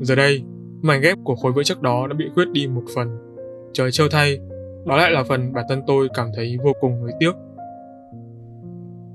Giờ 0.02 0.16
đây, 0.16 0.44
mảnh 0.86 1.02
ghép 1.02 1.18
của 1.24 1.36
khối 1.36 1.52
vỡ 1.52 1.64
trước 1.64 1.82
đó 1.82 2.08
đã 2.08 2.14
bị 2.14 2.26
khuyết 2.34 2.46
đi 2.52 2.68
một 2.68 2.84
phần. 2.96 3.18
Trời 3.74 3.92
trêu 3.92 4.08
thay, 4.12 4.40
đó 4.86 4.98
lại 4.98 5.12
là 5.12 5.24
phần 5.24 5.54
bản 5.54 5.66
thân 5.70 5.82
tôi 5.88 6.08
cảm 6.14 6.28
thấy 6.36 6.58
vô 6.64 6.74
cùng 6.80 7.02
nuối 7.02 7.12
tiếc. 7.20 7.32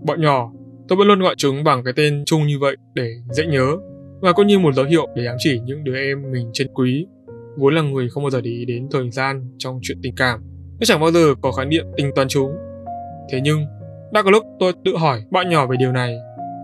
Bọn 0.02 0.20
nhỏ, 0.20 0.52
tôi 0.88 0.96
vẫn 0.96 1.08
luôn 1.08 1.20
gọi 1.20 1.34
chúng 1.38 1.64
bằng 1.64 1.84
cái 1.84 1.92
tên 1.96 2.22
chung 2.26 2.46
như 2.46 2.58
vậy 2.60 2.76
để 2.94 3.12
dễ 3.30 3.46
nhớ 3.46 3.76
và 4.20 4.32
cũng 4.32 4.46
như 4.46 4.58
một 4.58 4.74
dấu 4.74 4.84
hiệu 4.84 5.06
để 5.16 5.26
ám 5.26 5.36
chỉ 5.38 5.60
những 5.64 5.84
đứa 5.84 5.96
em 5.96 6.32
mình 6.32 6.50
trân 6.52 6.68
quý, 6.74 7.06
vốn 7.56 7.74
là 7.74 7.82
người 7.82 8.08
không 8.08 8.22
bao 8.22 8.30
giờ 8.30 8.40
để 8.40 8.50
ý 8.50 8.64
đến 8.64 8.88
thời 8.90 9.10
gian 9.10 9.50
trong 9.58 9.78
chuyện 9.82 9.98
tình 10.02 10.14
cảm, 10.16 10.40
nhưng 10.78 10.86
chẳng 10.86 11.00
bao 11.00 11.10
giờ 11.10 11.34
có 11.42 11.52
khái 11.52 11.66
niệm 11.66 11.86
tình 11.96 12.10
toán 12.14 12.28
chúng. 12.28 12.50
Thế 13.32 13.40
nhưng, 13.44 13.64
đã 14.12 14.22
có 14.22 14.30
lúc 14.30 14.44
tôi 14.58 14.72
tự 14.84 14.96
hỏi 14.96 15.22
bọn 15.30 15.50
nhỏ 15.50 15.66
về 15.66 15.76
điều 15.76 15.92
này 15.92 16.16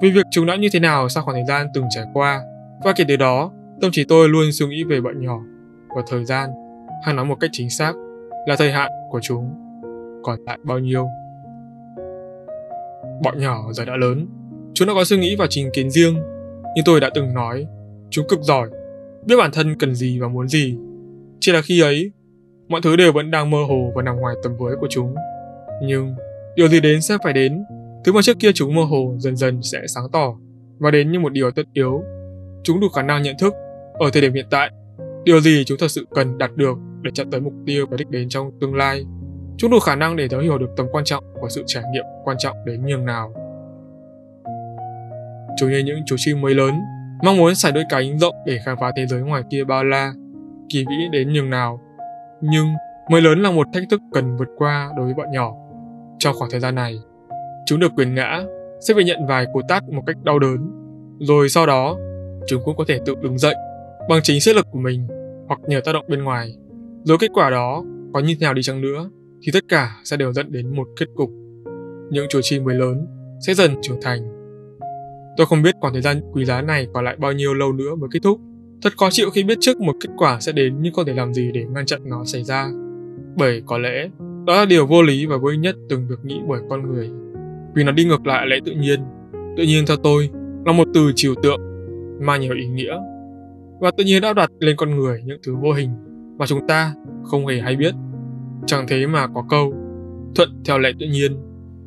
vì 0.02 0.10
việc 0.10 0.26
chúng 0.30 0.46
đã 0.46 0.56
như 0.56 0.68
thế 0.72 0.80
nào 0.80 1.08
sau 1.08 1.24
khoảng 1.24 1.36
thời 1.36 1.44
gian 1.44 1.66
từng 1.74 1.84
trải 1.90 2.04
qua. 2.12 2.40
Và 2.84 2.92
kể 2.96 3.04
từ 3.08 3.16
đó, 3.16 3.52
tâm 3.80 3.90
trí 3.90 4.04
tôi 4.04 4.28
luôn 4.28 4.52
suy 4.52 4.66
nghĩ 4.66 4.84
về 4.84 5.00
bọn 5.00 5.20
nhỏ 5.20 5.40
và 5.96 6.02
thời 6.06 6.24
gian, 6.24 6.50
hay 7.04 7.14
nói 7.14 7.24
một 7.24 7.36
cách 7.40 7.50
chính 7.52 7.70
xác 7.70 7.92
là 8.46 8.56
thời 8.56 8.72
hạn 8.72 8.90
của 9.10 9.20
chúng 9.22 9.50
còn 10.22 10.40
lại 10.46 10.58
bao 10.62 10.78
nhiêu. 10.78 11.06
Bọn 13.22 13.38
nhỏ 13.38 13.72
giờ 13.72 13.84
đã 13.84 13.96
lớn, 13.96 14.26
chúng 14.74 14.88
đã 14.88 14.94
có 14.94 15.04
suy 15.04 15.18
nghĩ 15.18 15.36
và 15.38 15.46
trình 15.50 15.70
kiến 15.72 15.90
riêng, 15.90 16.14
nhưng 16.74 16.84
tôi 16.84 17.00
đã 17.00 17.10
từng 17.14 17.34
nói, 17.34 17.66
chúng 18.10 18.28
cực 18.28 18.40
giỏi, 18.42 18.68
biết 19.26 19.36
bản 19.38 19.50
thân 19.52 19.78
cần 19.78 19.94
gì 19.94 20.18
và 20.20 20.28
muốn 20.28 20.48
gì. 20.48 20.78
Chỉ 21.40 21.52
là 21.52 21.62
khi 21.62 21.80
ấy, 21.80 22.12
mọi 22.68 22.80
thứ 22.84 22.96
đều 22.96 23.12
vẫn 23.12 23.30
đang 23.30 23.50
mơ 23.50 23.58
hồ 23.68 23.92
và 23.94 24.02
nằm 24.02 24.16
ngoài 24.16 24.34
tầm 24.42 24.56
với 24.56 24.76
của 24.80 24.86
chúng. 24.90 25.14
Nhưng 25.82 26.14
điều 26.56 26.68
gì 26.68 26.80
đến 26.80 27.00
sẽ 27.00 27.18
phải 27.24 27.32
đến 27.32 27.64
Thứ 28.06 28.12
mà 28.12 28.22
trước 28.22 28.38
kia 28.38 28.52
chúng 28.54 28.74
mơ 28.74 28.82
hồ 28.82 29.14
dần 29.18 29.36
dần 29.36 29.62
sẽ 29.62 29.78
sáng 29.86 30.04
tỏ 30.12 30.34
và 30.78 30.90
đến 30.90 31.12
như 31.12 31.20
một 31.20 31.32
điều 31.32 31.50
tất 31.50 31.62
yếu. 31.72 32.02
Chúng 32.62 32.80
đủ 32.80 32.88
khả 32.88 33.02
năng 33.02 33.22
nhận 33.22 33.36
thức 33.38 33.54
ở 33.98 34.10
thời 34.12 34.22
điểm 34.22 34.32
hiện 34.32 34.46
tại 34.50 34.70
điều 35.24 35.40
gì 35.40 35.64
chúng 35.66 35.78
thật 35.80 35.90
sự 35.90 36.06
cần 36.14 36.38
đạt 36.38 36.50
được 36.56 36.78
để 37.02 37.10
chạm 37.14 37.30
tới 37.30 37.40
mục 37.40 37.52
tiêu 37.66 37.86
và 37.90 37.96
đích 37.96 38.10
đến 38.10 38.28
trong 38.28 38.50
tương 38.60 38.74
lai. 38.74 39.04
Chúng 39.58 39.70
đủ 39.70 39.78
khả 39.78 39.96
năng 39.96 40.16
để 40.16 40.28
thấu 40.28 40.40
hiểu 40.40 40.58
được 40.58 40.70
tầm 40.76 40.86
quan 40.92 41.04
trọng 41.04 41.24
của 41.40 41.48
sự 41.48 41.62
trải 41.66 41.82
nghiệm 41.92 42.04
quan 42.24 42.36
trọng 42.38 42.56
đến 42.66 42.86
nhường 42.86 43.04
nào. 43.04 43.32
Chúng 45.58 45.70
như 45.70 45.78
những 45.78 45.98
chú 46.06 46.16
chim 46.18 46.40
mới 46.40 46.54
lớn, 46.54 46.74
mong 47.24 47.36
muốn 47.36 47.54
xài 47.54 47.72
đôi 47.72 47.84
cánh 47.88 48.18
rộng 48.18 48.34
để 48.46 48.58
khám 48.64 48.76
phá 48.80 48.92
thế 48.96 49.06
giới 49.06 49.20
ngoài 49.20 49.42
kia 49.50 49.64
bao 49.64 49.84
la, 49.84 50.12
kỳ 50.68 50.84
vĩ 50.88 51.08
đến 51.12 51.32
nhường 51.32 51.50
nào. 51.50 51.80
Nhưng 52.40 52.66
mới 53.10 53.20
lớn 53.20 53.42
là 53.42 53.50
một 53.50 53.66
thách 53.74 53.84
thức 53.90 54.00
cần 54.12 54.36
vượt 54.36 54.48
qua 54.56 54.90
đối 54.96 55.04
với 55.04 55.14
bọn 55.14 55.30
nhỏ. 55.32 55.52
Trong 56.18 56.34
khoảng 56.38 56.50
thời 56.50 56.60
gian 56.60 56.74
này, 56.74 56.98
Chúng 57.66 57.80
được 57.80 57.92
quyền 57.96 58.14
ngã, 58.14 58.42
sẽ 58.80 58.94
phải 58.94 59.04
nhận 59.04 59.26
vài 59.26 59.46
cú 59.52 59.60
tát 59.68 59.88
một 59.88 60.02
cách 60.06 60.16
đau 60.22 60.38
đớn. 60.38 60.70
Rồi 61.20 61.48
sau 61.48 61.66
đó, 61.66 61.96
chúng 62.46 62.62
cũng 62.64 62.76
có 62.76 62.84
thể 62.88 63.00
tự 63.06 63.14
đứng 63.22 63.38
dậy 63.38 63.54
bằng 64.08 64.20
chính 64.22 64.40
sức 64.40 64.52
lực 64.56 64.66
của 64.70 64.78
mình 64.78 65.06
hoặc 65.48 65.60
nhờ 65.68 65.80
tác 65.84 65.92
động 65.92 66.04
bên 66.08 66.24
ngoài. 66.24 66.54
Rồi 67.04 67.18
kết 67.20 67.30
quả 67.34 67.50
đó 67.50 67.84
có 68.12 68.20
như 68.20 68.34
thế 68.40 68.44
nào 68.44 68.54
đi 68.54 68.62
chăng 68.62 68.80
nữa, 68.80 69.10
thì 69.42 69.52
tất 69.52 69.64
cả 69.68 69.96
sẽ 70.04 70.16
đều 70.16 70.32
dẫn 70.32 70.52
đến 70.52 70.76
một 70.76 70.88
kết 70.96 71.06
cục. 71.14 71.30
Những 72.10 72.26
chùa 72.28 72.40
chim 72.42 72.64
mới 72.64 72.74
lớn 72.74 73.06
sẽ 73.46 73.54
dần 73.54 73.74
trưởng 73.82 74.00
thành. 74.02 74.20
Tôi 75.36 75.46
không 75.46 75.62
biết 75.62 75.74
khoảng 75.80 75.92
thời 75.92 76.02
gian 76.02 76.20
quý 76.32 76.44
giá 76.44 76.62
này 76.62 76.86
còn 76.94 77.04
lại 77.04 77.16
bao 77.18 77.32
nhiêu 77.32 77.54
lâu 77.54 77.72
nữa 77.72 77.94
mới 77.94 78.08
kết 78.12 78.20
thúc. 78.22 78.40
Thật 78.82 78.92
khó 78.96 79.10
chịu 79.10 79.30
khi 79.30 79.44
biết 79.44 79.58
trước 79.60 79.80
một 79.80 79.96
kết 80.00 80.10
quả 80.16 80.40
sẽ 80.40 80.52
đến 80.52 80.76
nhưng 80.80 80.94
không 80.94 81.06
thể 81.06 81.14
làm 81.14 81.34
gì 81.34 81.50
để 81.54 81.64
ngăn 81.64 81.86
chặn 81.86 82.00
nó 82.04 82.24
xảy 82.24 82.44
ra. 82.44 82.68
Bởi 83.36 83.62
có 83.66 83.78
lẽ 83.78 84.08
đó 84.46 84.54
là 84.54 84.64
điều 84.64 84.86
vô 84.86 85.02
lý 85.02 85.26
và 85.26 85.36
vô 85.36 85.48
ích 85.48 85.60
nhất 85.60 85.76
từng 85.88 86.08
được 86.08 86.24
nghĩ 86.24 86.40
bởi 86.48 86.60
con 86.70 86.92
người 86.92 87.10
vì 87.74 87.84
nó 87.84 87.92
đi 87.92 88.04
ngược 88.04 88.26
lại 88.26 88.46
lẽ 88.46 88.56
tự 88.64 88.72
nhiên. 88.72 89.00
Tự 89.56 89.62
nhiên 89.62 89.84
theo 89.86 89.96
tôi 89.96 90.30
là 90.64 90.72
một 90.72 90.88
từ 90.94 91.12
trừu 91.14 91.34
tượng, 91.42 91.60
mang 92.20 92.40
nhiều 92.40 92.54
ý 92.54 92.66
nghĩa 92.66 92.96
và 93.80 93.90
tự 93.96 94.04
nhiên 94.04 94.22
đã 94.22 94.32
đặt 94.32 94.50
lên 94.60 94.76
con 94.76 94.96
người 94.96 95.22
những 95.24 95.40
thứ 95.46 95.56
vô 95.56 95.72
hình 95.72 95.90
mà 96.38 96.46
chúng 96.46 96.66
ta 96.66 96.94
không 97.24 97.46
hề 97.46 97.60
hay 97.60 97.76
biết. 97.76 97.94
Chẳng 98.66 98.86
thế 98.88 99.06
mà 99.06 99.26
có 99.34 99.44
câu 99.48 99.74
thuận 100.34 100.48
theo 100.64 100.78
lẽ 100.78 100.92
tự 101.00 101.06
nhiên 101.06 101.36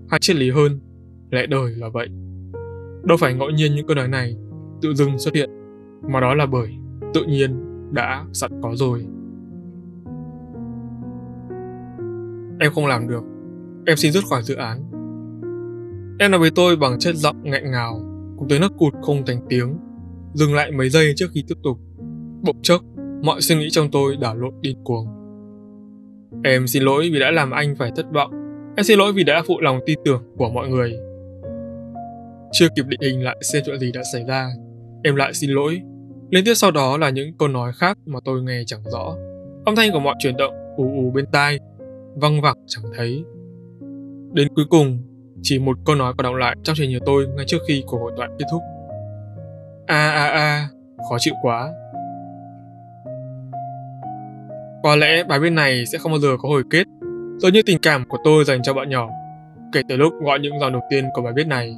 hay 0.10 0.20
triết 0.20 0.36
lý 0.36 0.52
hơn 0.52 0.80
lẽ 1.32 1.46
đời 1.48 1.72
là 1.76 1.90
vậy. 1.90 2.08
Đâu 3.04 3.18
phải 3.18 3.34
ngẫu 3.34 3.50
nhiên 3.50 3.76
những 3.76 3.88
câu 3.88 3.96
nói 3.96 4.08
này 4.08 4.38
tự 4.82 4.94
dưng 4.94 5.20
xuất 5.20 5.36
hiện 5.36 5.50
mà 6.02 6.20
đó 6.20 6.34
là 6.34 6.46
bởi 6.46 6.70
tự 7.14 7.24
nhiên 7.24 7.66
đã 7.92 8.26
sẵn 8.34 8.52
có 8.62 8.76
rồi. 8.76 9.06
Em 12.60 12.72
không 12.76 12.88
làm 12.88 13.08
được. 13.08 13.24
Em 13.86 13.98
xin 13.98 14.12
rút 14.12 14.24
khỏi 14.30 14.44
dự 14.44 14.56
án 14.56 14.90
Em 16.22 16.32
nói 16.32 16.40
với 16.40 16.52
tôi 16.56 16.76
bằng 16.76 17.00
chất 17.00 17.16
giọng 17.16 17.36
nghẹn 17.44 17.72
ngào, 17.72 18.00
cùng 18.38 18.48
tới 18.50 18.60
nước 18.60 18.78
cụt 18.78 18.94
không 19.02 19.26
thành 19.26 19.42
tiếng, 19.50 19.78
dừng 20.34 20.54
lại 20.54 20.72
mấy 20.72 20.90
giây 20.90 21.14
trước 21.16 21.28
khi 21.34 21.44
tiếp 21.48 21.56
tục. 21.64 21.78
Bỗng 22.44 22.62
chốc, 22.62 22.82
mọi 23.24 23.42
suy 23.42 23.56
nghĩ 23.56 23.70
trong 23.70 23.92
tôi 23.92 24.18
đảo 24.22 24.36
lộn 24.36 24.54
điên 24.62 24.78
cuồng. 24.84 25.08
Em 26.44 26.68
xin 26.68 26.84
lỗi 26.84 27.10
vì 27.14 27.20
đã 27.20 27.32
làm 27.32 27.52
anh 27.52 27.76
phải 27.76 27.92
thất 27.96 28.06
vọng. 28.14 28.32
Em 28.78 28.84
xin 28.84 29.00
lỗi 29.00 29.14
vì 29.14 29.24
đã 29.24 29.44
phụ 29.48 29.60
lòng 29.62 29.80
tin 29.86 30.00
tưởng 30.06 30.24
của 30.38 30.50
mọi 30.50 30.70
người. 30.70 30.94
Chưa 32.52 32.68
kịp 32.76 32.86
định 32.88 33.00
hình 33.02 33.24
lại 33.24 33.38
xem 33.42 33.64
chuyện 33.66 33.80
gì 33.80 33.92
đã 33.92 34.02
xảy 34.14 34.24
ra, 34.28 34.50
em 35.04 35.16
lại 35.16 35.34
xin 35.34 35.50
lỗi. 35.50 35.82
Liên 36.30 36.46
tiếp 36.46 36.54
sau 36.56 36.72
đó 36.72 36.98
là 36.98 37.10
những 37.10 37.38
câu 37.38 37.48
nói 37.48 37.72
khác 37.76 37.98
mà 38.06 38.20
tôi 38.26 38.44
nghe 38.44 38.64
chẳng 38.66 38.84
rõ. 38.92 39.16
Âm 39.66 39.76
thanh 39.76 39.92
của 39.92 40.00
mọi 40.00 40.16
chuyển 40.20 40.38
động 40.38 40.54
ù 40.78 40.84
ù 40.84 41.12
bên 41.12 41.26
tai, 41.32 41.60
văng 42.16 42.42
vẳng 42.42 42.58
chẳng 42.68 42.84
thấy. 42.96 43.24
Đến 44.34 44.48
cuối 44.56 44.66
cùng, 44.70 45.00
chỉ 45.42 45.60
một 45.60 45.78
câu 45.86 45.96
nói 45.96 46.14
còn 46.18 46.24
động 46.24 46.36
lại 46.36 46.56
trong 46.64 46.76
trí 46.76 46.88
nhớ 46.88 47.00
tôi 47.06 47.28
ngay 47.28 47.46
trước 47.48 47.58
khi 47.68 47.84
cuộc 47.88 47.98
hội 47.98 48.12
thoại 48.18 48.30
kết 48.40 48.46
thúc. 48.52 48.62
A 49.90 50.10
a 50.10 50.28
a, 50.28 50.68
khó 51.10 51.18
chịu 51.20 51.34
quá. 51.42 51.70
Có 54.84 54.96
lẽ 54.96 55.24
bài 55.24 55.40
viết 55.40 55.50
này 55.50 55.86
sẽ 55.86 55.98
không 55.98 56.12
bao 56.12 56.20
giờ 56.20 56.28
có 56.42 56.50
hồi 56.50 56.64
kết, 56.72 56.84
giống 57.38 57.54
như 57.54 57.62
tình 57.66 57.78
cảm 57.82 58.06
của 58.10 58.18
tôi 58.24 58.44
dành 58.46 58.64
cho 58.64 58.74
bạn 58.74 58.90
nhỏ. 58.90 59.10
Kể 59.74 59.82
từ 59.90 59.98
lúc 59.98 60.14
gọi 60.22 60.40
những 60.40 60.60
dòng 60.60 60.72
đầu 60.72 60.82
tiên 60.90 61.06
của 61.14 61.22
bài 61.22 61.34
viết 61.36 61.48
này, 61.48 61.76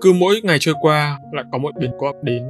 cứ 0.00 0.12
mỗi 0.12 0.40
ngày 0.42 0.56
trôi 0.60 0.74
qua 0.80 1.18
lại 1.32 1.44
có 1.52 1.58
một 1.58 1.70
biến 1.80 1.90
cố 1.98 2.06
ập 2.06 2.16
đến. 2.22 2.48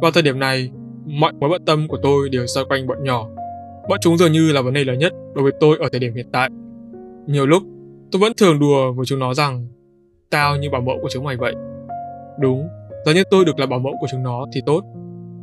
Vào 0.00 0.10
thời 0.12 0.22
điểm 0.22 0.38
này, 0.38 0.70
mọi 1.06 1.32
mối 1.32 1.50
bận 1.50 1.64
tâm 1.64 1.88
của 1.88 1.98
tôi 2.02 2.28
đều 2.28 2.46
xoay 2.46 2.66
quanh 2.68 2.86
bọn 2.86 3.04
nhỏ. 3.04 3.26
Bọn 3.88 3.98
chúng 4.00 4.16
dường 4.18 4.32
như 4.32 4.52
là 4.52 4.62
vấn 4.62 4.74
đề 4.74 4.84
lớn 4.84 4.98
nhất 4.98 5.12
đối 5.34 5.42
với 5.42 5.52
tôi 5.60 5.78
ở 5.80 5.88
thời 5.92 6.00
điểm 6.00 6.14
hiện 6.14 6.28
tại. 6.32 6.50
Nhiều 7.26 7.46
lúc, 7.46 7.62
tôi 8.12 8.20
vẫn 8.20 8.32
thường 8.36 8.58
đùa 8.60 8.92
với 8.92 9.06
chúng 9.06 9.18
nó 9.18 9.34
rằng 9.34 9.66
tao 10.30 10.56
như 10.56 10.70
bảo 10.70 10.80
mẫu 10.80 10.98
của 11.02 11.08
chúng 11.12 11.24
mày 11.24 11.36
vậy. 11.36 11.54
Đúng, 12.40 12.68
Giá 13.06 13.12
như 13.12 13.22
tôi 13.30 13.44
được 13.44 13.58
là 13.58 13.66
bảo 13.66 13.78
mẫu 13.78 13.92
của 14.00 14.06
chúng 14.10 14.22
nó 14.22 14.46
thì 14.52 14.60
tốt. 14.66 14.84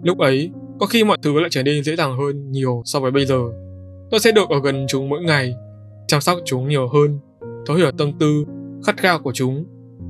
Lúc 0.04 0.18
ấy, 0.18 0.52
có 0.80 0.86
khi 0.86 1.04
mọi 1.04 1.18
thứ 1.22 1.40
lại 1.40 1.50
trở 1.52 1.64
nên 1.64 1.84
dễ 1.84 1.96
dàng 1.96 2.18
hơn 2.18 2.52
nhiều 2.52 2.82
so 2.86 3.00
với 3.00 3.12
bây 3.12 3.26
giờ. 3.26 3.40
Tôi 4.12 4.20
sẽ 4.20 4.32
được 4.32 4.50
ở 4.50 4.60
gần 4.64 4.86
chúng 4.88 5.10
mỗi 5.10 5.22
ngày, 5.22 5.56
chăm 6.08 6.22
sóc 6.22 6.38
chúng 6.46 6.68
nhiều 6.68 6.88
hơn, 6.88 7.20
thấu 7.66 7.78
hiểu 7.78 7.92
tâm 7.98 8.12
tư, 8.20 8.46
khát 8.86 8.98
khao 8.98 9.20
của 9.20 9.32
chúng. 9.34 9.66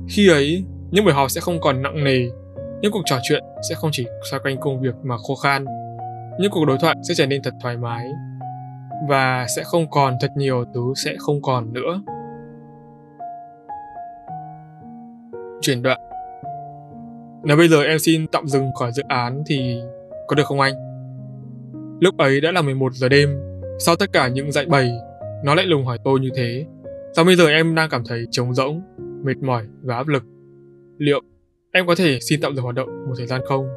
Khi 0.08 0.28
ấy, 0.28 0.64
những 0.90 1.04
buổi 1.04 1.14
họp 1.14 1.30
sẽ 1.30 1.40
không 1.40 1.60
còn 1.60 1.82
nặng 1.82 2.04
nề, 2.04 2.20
những 2.80 2.92
cuộc 2.92 3.02
trò 3.04 3.18
chuyện 3.22 3.42
sẽ 3.68 3.74
không 3.74 3.90
chỉ 3.92 4.06
xoay 4.30 4.40
quanh 4.44 4.60
công 4.60 4.80
việc 4.80 4.94
mà 5.02 5.16
khô 5.28 5.34
khan. 5.34 5.64
Những 6.40 6.50
cuộc 6.50 6.64
đối 6.64 6.78
thoại 6.78 6.96
sẽ 7.08 7.14
trở 7.14 7.26
nên 7.26 7.42
thật 7.42 7.54
thoải 7.62 7.76
mái 7.76 8.06
và 9.08 9.46
sẽ 9.56 9.62
không 9.64 9.90
còn 9.90 10.14
thật 10.20 10.30
nhiều 10.36 10.64
thứ 10.74 10.80
sẽ 11.04 11.14
không 11.18 11.42
còn 11.42 11.72
nữa. 11.72 12.02
Chuyển 15.60 15.82
đoạn 15.82 16.00
nếu 17.44 17.56
bây 17.56 17.68
giờ 17.68 17.82
em 17.82 17.98
xin 17.98 18.26
tạm 18.26 18.46
dừng 18.48 18.72
khỏi 18.78 18.92
dự 18.92 19.02
án 19.08 19.42
thì 19.46 19.80
có 20.28 20.34
được 20.34 20.46
không 20.46 20.60
anh? 20.60 20.74
Lúc 22.00 22.16
ấy 22.16 22.40
đã 22.40 22.52
là 22.52 22.62
11 22.62 22.92
giờ 22.92 23.08
đêm, 23.08 23.28
sau 23.78 23.96
tất 23.96 24.12
cả 24.12 24.28
những 24.28 24.52
dạy 24.52 24.66
bày, 24.66 24.90
nó 25.44 25.54
lại 25.54 25.66
lùng 25.66 25.84
hỏi 25.84 25.98
tôi 26.04 26.20
như 26.20 26.30
thế. 26.36 26.66
Sao 27.16 27.24
bây 27.24 27.36
giờ 27.36 27.46
em 27.46 27.74
đang 27.74 27.90
cảm 27.90 28.02
thấy 28.08 28.24
trống 28.30 28.54
rỗng, 28.54 28.82
mệt 29.24 29.36
mỏi 29.42 29.64
và 29.82 29.96
áp 29.96 30.08
lực? 30.08 30.22
Liệu 30.98 31.20
em 31.72 31.86
có 31.86 31.94
thể 31.94 32.18
xin 32.20 32.40
tạm 32.40 32.54
dừng 32.54 32.64
hoạt 32.64 32.74
động 32.74 32.88
một 33.08 33.14
thời 33.18 33.26
gian 33.26 33.40
không? 33.44 33.68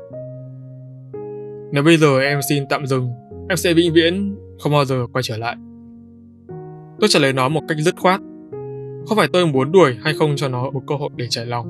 Nếu 1.72 1.84
bây 1.84 1.98
giờ 1.98 2.20
em 2.20 2.40
xin 2.50 2.64
tạm 2.70 2.86
dừng, 2.86 3.10
em 3.50 3.58
sẽ 3.58 3.74
vĩnh 3.74 3.94
viễn 3.94 4.36
không 4.60 4.72
bao 4.72 4.86
giờ 4.86 5.08
quay 5.14 5.24
trở 5.24 5.38
lại. 5.38 5.56
Tôi 7.00 7.08
trả 7.10 7.20
lời 7.20 7.34
nó 7.34 7.50
một 7.50 7.62
cách 7.68 7.78
dứt 7.78 7.96
khoát. 7.98 8.20
Không 9.08 9.18
phải 9.18 9.28
tôi 9.34 9.46
muốn 9.46 9.72
đuổi 9.72 9.98
hay 10.02 10.14
không 10.14 10.36
cho 10.36 10.48
nó 10.48 10.70
một 10.70 10.82
cơ 10.88 10.96
hội 10.96 11.10
để 11.16 11.28
trải 11.30 11.46
lòng, 11.46 11.68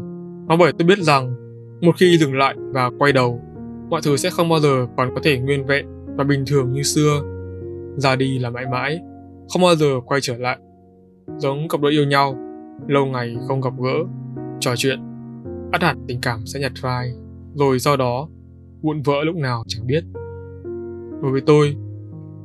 mà 0.48 0.56
bởi 0.56 0.72
tôi 0.78 0.88
biết 0.88 1.00
rằng 1.00 1.43
một 1.84 1.96
khi 1.98 2.18
dừng 2.18 2.38
lại 2.38 2.56
và 2.58 2.92
quay 3.00 3.12
đầu, 3.12 3.42
mọi 3.90 4.02
thứ 4.04 4.18
sẽ 4.18 4.30
không 4.30 4.50
bao 4.50 4.60
giờ 4.60 4.88
còn 4.98 5.16
có 5.16 5.22
thể 5.24 5.40
nguyên 5.40 5.66
vẹn 5.66 5.86
và 6.18 6.24
bình 6.24 6.44
thường 6.48 6.72
như 6.72 6.84
xưa. 6.84 7.22
Ra 7.98 8.16
đi 8.16 8.40
là 8.40 8.50
mãi 8.50 8.66
mãi, 8.72 9.00
không 9.50 9.62
bao 9.62 9.76
giờ 9.76 10.00
quay 10.06 10.22
trở 10.22 10.38
lại. 10.38 10.58
Giống 11.38 11.68
cặp 11.68 11.82
đôi 11.82 11.92
yêu 11.92 12.06
nhau, 12.06 12.36
lâu 12.88 13.06
ngày 13.06 13.36
không 13.48 13.62
gặp 13.62 13.74
gỡ, 13.84 14.06
trò 14.60 14.76
chuyện, 14.76 15.00
ắt 15.72 15.82
hẳn 15.82 15.98
tình 16.08 16.22
cảm 16.22 16.46
sẽ 16.46 16.60
nhạt 16.60 16.72
phai, 16.82 17.14
rồi 17.54 17.80
sau 17.80 17.98
đó 17.98 18.28
vụn 18.82 19.02
vỡ 19.02 19.24
lúc 19.26 19.36
nào 19.36 19.64
chẳng 19.68 19.88
biết. 19.88 20.04
Đối 21.22 21.32
với 21.32 21.42
tôi, 21.46 21.76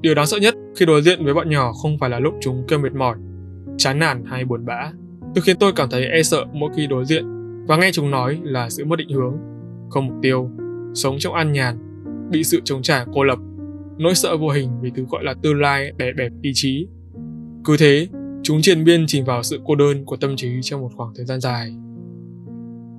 điều 0.01 0.14
đáng 0.14 0.27
sợ 0.27 0.37
nhất 0.37 0.55
khi 0.77 0.87
đối 0.87 1.03
diện 1.03 1.24
với 1.24 1.35
bọn 1.35 1.51
nhỏ 1.51 1.72
không 1.72 1.98
phải 1.98 2.11
là 2.11 2.18
lúc 2.18 2.35
chúng 2.40 2.64
kêu 2.68 2.79
mệt 2.79 2.92
mỏi, 2.94 3.16
chán 3.77 3.98
nản 3.98 4.24
hay 4.24 4.44
buồn 4.44 4.64
bã. 4.64 4.92
Điều 5.35 5.42
khiến 5.42 5.57
tôi 5.61 5.72
cảm 5.77 5.88
thấy 5.90 6.05
e 6.05 6.22
sợ 6.22 6.44
mỗi 6.53 6.70
khi 6.77 6.87
đối 6.87 7.05
diện 7.05 7.38
và 7.69 7.77
nghe 7.77 7.91
chúng 7.93 8.11
nói 8.11 8.39
là 8.43 8.71
sự 8.71 8.85
mất 8.85 8.97
định 8.97 9.11
hướng, 9.11 9.37
không 9.91 10.07
mục 10.07 10.17
tiêu, 10.23 10.51
sống 10.95 11.17
trong 11.19 11.35
an 11.35 11.53
nhàn, 11.53 11.79
bị 12.31 12.45
sự 12.45 12.61
chống 12.65 12.83
trả 12.83 13.05
cô 13.15 13.25
lập, 13.25 13.39
nỗi 13.99 14.15
sợ 14.15 14.37
vô 14.37 14.49
hình 14.49 14.81
vì 14.81 14.91
thứ 14.97 15.05
gọi 15.11 15.25
là 15.25 15.35
tương 15.43 15.61
lai 15.61 15.93
đè 15.97 16.13
bẹp 16.13 16.33
ý 16.43 16.51
chí. 16.55 16.87
Cứ 17.65 17.77
thế, 17.79 18.09
chúng 18.43 18.63
triền 18.63 18.85
biên 18.85 19.05
chìm 19.07 19.25
vào 19.25 19.43
sự 19.43 19.61
cô 19.65 19.75
đơn 19.75 20.05
của 20.05 20.17
tâm 20.17 20.37
trí 20.37 20.49
trong 20.63 20.81
một 20.81 20.91
khoảng 20.97 21.13
thời 21.17 21.27
gian 21.27 21.41
dài. 21.41 21.75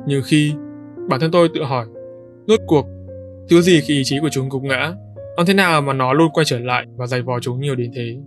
Nhiều 0.07 0.21
khi, 0.25 0.53
bản 1.09 1.19
thân 1.19 1.31
tôi 1.31 1.49
tự 1.53 1.63
hỏi, 1.63 1.85
rốt 2.47 2.59
cuộc, 2.67 2.85
thứ 3.49 3.61
gì 3.61 3.81
khi 3.81 3.97
ý 3.97 4.03
chí 4.03 4.19
của 4.21 4.29
chúng 4.31 4.49
gục 4.49 4.63
ngã, 4.63 4.93
làm 5.37 5.45
thế 5.45 5.53
nào 5.53 5.81
mà 5.81 5.93
nó 5.93 6.13
luôn 6.13 6.31
quay 6.33 6.45
trở 6.45 6.59
lại 6.59 6.85
và 6.95 7.07
giày 7.07 7.21
vò 7.21 7.39
chúng 7.39 7.61
nhiều 7.61 7.75
đến 7.75 7.91
thế? 7.95 8.17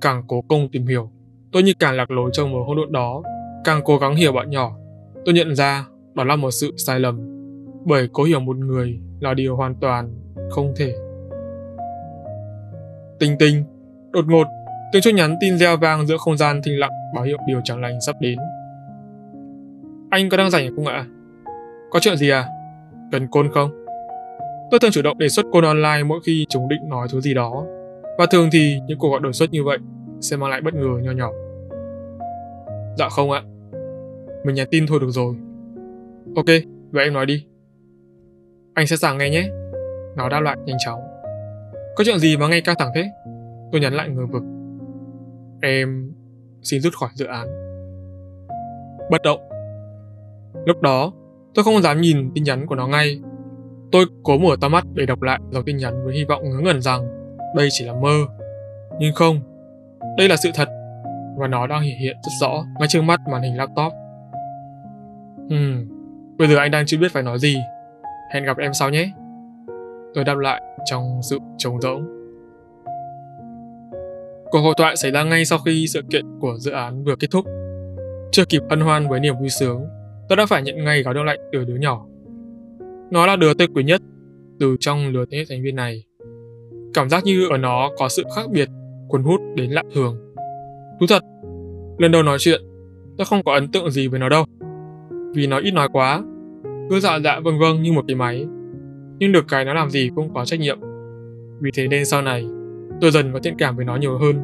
Càng 0.00 0.22
cố 0.28 0.42
công 0.48 0.68
tìm 0.68 0.86
hiểu, 0.86 1.10
tôi 1.52 1.62
như 1.62 1.72
càng 1.78 1.96
lạc 1.96 2.10
lối 2.10 2.30
trong 2.32 2.52
mối 2.52 2.62
hỗn 2.66 2.76
độn 2.76 2.92
đó, 2.92 3.22
càng 3.64 3.80
cố 3.84 3.98
gắng 3.98 4.16
hiểu 4.16 4.32
bọn 4.32 4.50
nhỏ. 4.50 4.76
Tôi 5.24 5.34
nhận 5.34 5.54
ra 5.54 5.86
đó 6.14 6.24
là 6.24 6.36
một 6.36 6.50
sự 6.50 6.74
sai 6.76 7.00
lầm, 7.00 7.20
bởi 7.84 8.08
cố 8.12 8.24
hiểu 8.24 8.40
một 8.40 8.56
người 8.56 9.00
là 9.20 9.34
điều 9.34 9.56
hoàn 9.56 9.74
toàn 9.74 10.14
không 10.50 10.72
thể. 10.76 10.94
Tinh 13.18 13.36
tinh, 13.38 13.64
đột 14.10 14.24
ngột, 14.28 14.46
tiếng 14.92 15.02
chuông 15.02 15.14
nhắn 15.14 15.36
tin 15.40 15.58
reo 15.58 15.76
vang 15.76 16.06
giữa 16.06 16.16
không 16.16 16.36
gian 16.36 16.60
thinh 16.64 16.78
lặng 16.78 16.90
báo 17.14 17.24
hiệu 17.24 17.38
điều 17.46 17.60
chẳng 17.64 17.80
lành 17.80 18.00
sắp 18.06 18.16
đến. 18.20 18.38
Anh 20.10 20.28
có 20.28 20.36
đang 20.36 20.50
rảnh 20.50 20.76
không 20.76 20.86
ạ? 20.86 21.06
Có 21.90 22.00
chuyện 22.00 22.16
gì 22.16 22.30
à? 22.30 22.48
Cần 23.12 23.28
côn 23.28 23.50
không? 23.52 23.70
Tôi 24.70 24.80
thường 24.80 24.90
chủ 24.90 25.02
động 25.02 25.18
đề 25.18 25.28
xuất 25.28 25.46
côn 25.52 25.64
online 25.64 26.02
mỗi 26.06 26.20
khi 26.26 26.46
chúng 26.48 26.68
định 26.68 26.88
nói 26.88 27.08
thứ 27.12 27.20
gì 27.20 27.34
đó. 27.34 27.64
Và 28.18 28.26
thường 28.26 28.48
thì 28.52 28.80
những 28.86 28.98
cuộc 28.98 29.10
gọi 29.10 29.20
đột 29.20 29.32
xuất 29.32 29.50
như 29.50 29.64
vậy 29.64 29.78
sẽ 30.20 30.36
mang 30.36 30.50
lại 30.50 30.60
bất 30.60 30.74
ngờ 30.74 30.98
nho 31.02 31.12
nhỏ. 31.12 31.30
Dạ 32.98 33.08
không 33.08 33.30
ạ. 33.30 33.42
Mình 34.48 34.54
nhắn 34.54 34.68
tin 34.70 34.86
thôi 34.86 35.00
được 35.00 35.10
rồi. 35.10 35.34
Ok, 36.36 36.46
vậy 36.90 37.04
em 37.04 37.12
nói 37.12 37.26
đi. 37.26 37.44
Anh 38.74 38.86
sẽ 38.86 38.96
sẵn 38.96 39.18
nghe 39.18 39.30
nhé. 39.30 39.48
Nó 40.16 40.28
đáp 40.28 40.40
lại 40.40 40.56
nhanh 40.64 40.76
chóng. 40.84 41.00
Có 41.96 42.04
chuyện 42.04 42.18
gì 42.18 42.36
mà 42.36 42.48
ngay 42.48 42.60
căng 42.60 42.76
thẳng 42.78 42.90
thế? 42.94 43.10
Tôi 43.72 43.80
nhắn 43.80 43.94
lại 43.94 44.08
ngờ 44.08 44.26
vực. 44.32 44.42
Em 45.62 46.12
xin 46.62 46.80
rút 46.80 46.94
khỏi 46.94 47.08
dự 47.14 47.26
án. 47.26 47.48
Bất 49.10 49.22
động. 49.22 49.40
Lúc 50.66 50.82
đó, 50.82 51.12
tôi 51.54 51.64
không 51.64 51.82
dám 51.82 52.00
nhìn 52.00 52.30
tin 52.34 52.44
nhắn 52.44 52.66
của 52.66 52.74
nó 52.74 52.86
ngay. 52.86 53.20
Tôi 53.92 54.04
cố 54.22 54.38
mở 54.38 54.56
to 54.60 54.68
mắt 54.68 54.84
để 54.94 55.06
đọc 55.06 55.22
lại 55.22 55.40
dòng 55.50 55.64
tin 55.64 55.76
nhắn 55.76 56.04
với 56.04 56.14
hy 56.14 56.24
vọng 56.24 56.42
ngớ 56.50 56.60
ngẩn 56.60 56.82
rằng 56.82 57.08
đây 57.56 57.68
chỉ 57.70 57.84
là 57.84 57.94
mơ. 57.94 58.26
Nhưng 58.98 59.14
không, 59.14 59.40
đây 60.18 60.28
là 60.28 60.36
sự 60.36 60.50
thật 60.54 60.68
và 61.38 61.48
nó 61.48 61.66
đang 61.66 61.82
hiện 61.82 61.98
hiện 61.98 62.16
rất 62.22 62.32
rõ 62.40 62.64
ngay 62.78 62.88
trước 62.88 63.02
mắt 63.02 63.20
màn 63.30 63.42
hình 63.42 63.56
laptop. 63.56 63.92
Hmm, 65.50 65.86
bây 66.38 66.48
giờ 66.48 66.56
anh 66.56 66.70
đang 66.70 66.86
chưa 66.86 66.98
biết 66.98 67.12
phải 67.12 67.22
nói 67.22 67.38
gì. 67.38 67.56
Hẹn 68.32 68.44
gặp 68.44 68.58
em 68.58 68.74
sau 68.74 68.90
nhé. 68.90 69.12
Tôi 70.14 70.24
đáp 70.24 70.38
lại 70.38 70.62
trong 70.84 71.20
sự 71.22 71.38
trống 71.58 71.80
rỗng. 71.80 72.18
Cuộc 74.50 74.60
hội 74.60 74.74
thoại 74.78 74.96
xảy 74.96 75.10
ra 75.10 75.24
ngay 75.24 75.44
sau 75.44 75.58
khi 75.58 75.86
sự 75.88 76.02
kiện 76.10 76.24
của 76.40 76.56
dự 76.58 76.70
án 76.70 77.04
vừa 77.04 77.16
kết 77.16 77.28
thúc. 77.30 77.44
Chưa 78.32 78.44
kịp 78.44 78.62
hân 78.70 78.80
hoan 78.80 79.08
với 79.08 79.20
niềm 79.20 79.34
vui 79.40 79.48
sướng, 79.48 79.86
tôi 80.28 80.36
đã 80.36 80.46
phải 80.46 80.62
nhận 80.62 80.84
ngay 80.84 81.02
gói 81.02 81.14
đông 81.14 81.24
lạnh 81.24 81.38
từ 81.52 81.64
đứa 81.64 81.76
nhỏ. 81.76 82.06
Nó 83.10 83.26
là 83.26 83.36
đứa 83.36 83.54
tôi 83.54 83.68
quý 83.74 83.84
nhất 83.84 84.02
từ 84.60 84.76
trong 84.80 85.08
lứa 85.08 85.24
thế 85.30 85.44
thành 85.48 85.62
viên 85.62 85.76
này. 85.76 86.04
Cảm 86.94 87.08
giác 87.08 87.24
như 87.24 87.48
ở 87.50 87.58
nó 87.58 87.90
có 87.98 88.08
sự 88.08 88.24
khác 88.36 88.50
biệt, 88.50 88.68
cuốn 89.08 89.22
hút 89.22 89.40
đến 89.54 89.70
lạ 89.70 89.82
thường. 89.94 90.34
Thú 91.00 91.06
thật, 91.08 91.22
lần 91.98 92.12
đầu 92.12 92.22
nói 92.22 92.38
chuyện, 92.40 92.60
tôi 93.18 93.24
không 93.24 93.42
có 93.44 93.54
ấn 93.54 93.72
tượng 93.72 93.90
gì 93.90 94.08
với 94.08 94.20
nó 94.20 94.28
đâu. 94.28 94.44
Vì 95.38 95.46
nó 95.46 95.58
ít 95.58 95.70
nói 95.70 95.88
quá, 95.92 96.22
cứ 96.90 97.00
dạ 97.00 97.18
dạ 97.24 97.40
vâng 97.40 97.58
vâng 97.58 97.82
như 97.82 97.92
một 97.92 98.04
cái 98.08 98.16
máy. 98.16 98.46
Nhưng 99.18 99.32
được 99.32 99.44
cái 99.48 99.64
nó 99.64 99.74
làm 99.74 99.90
gì 99.90 100.10
cũng 100.14 100.34
có 100.34 100.44
trách 100.44 100.60
nhiệm. 100.60 100.78
Vì 101.60 101.70
thế 101.74 101.88
nên 101.88 102.04
sau 102.04 102.22
này, 102.22 102.46
tôi 103.00 103.10
dần 103.10 103.32
có 103.32 103.38
thiện 103.42 103.54
cảm 103.58 103.76
với 103.76 103.84
nó 103.84 103.96
nhiều 103.96 104.18
hơn. 104.18 104.36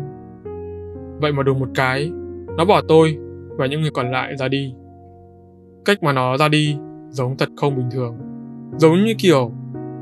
Vậy 1.21 1.33
mà 1.33 1.43
đùng 1.43 1.61
một 1.61 1.69
cái, 1.75 2.11
nó 2.57 2.65
bỏ 2.65 2.83
tôi 2.89 3.17
và 3.59 3.67
những 3.67 3.81
người 3.81 3.91
còn 3.91 4.11
lại 4.11 4.37
ra 4.37 4.49
đi. 4.49 4.75
Cách 5.85 6.03
mà 6.03 6.13
nó 6.13 6.37
ra 6.37 6.49
đi 6.49 6.77
giống 7.11 7.37
thật 7.37 7.49
không 7.57 7.77
bình 7.77 7.89
thường. 7.93 8.17
Giống 8.77 9.05
như 9.05 9.15
kiểu 9.19 9.53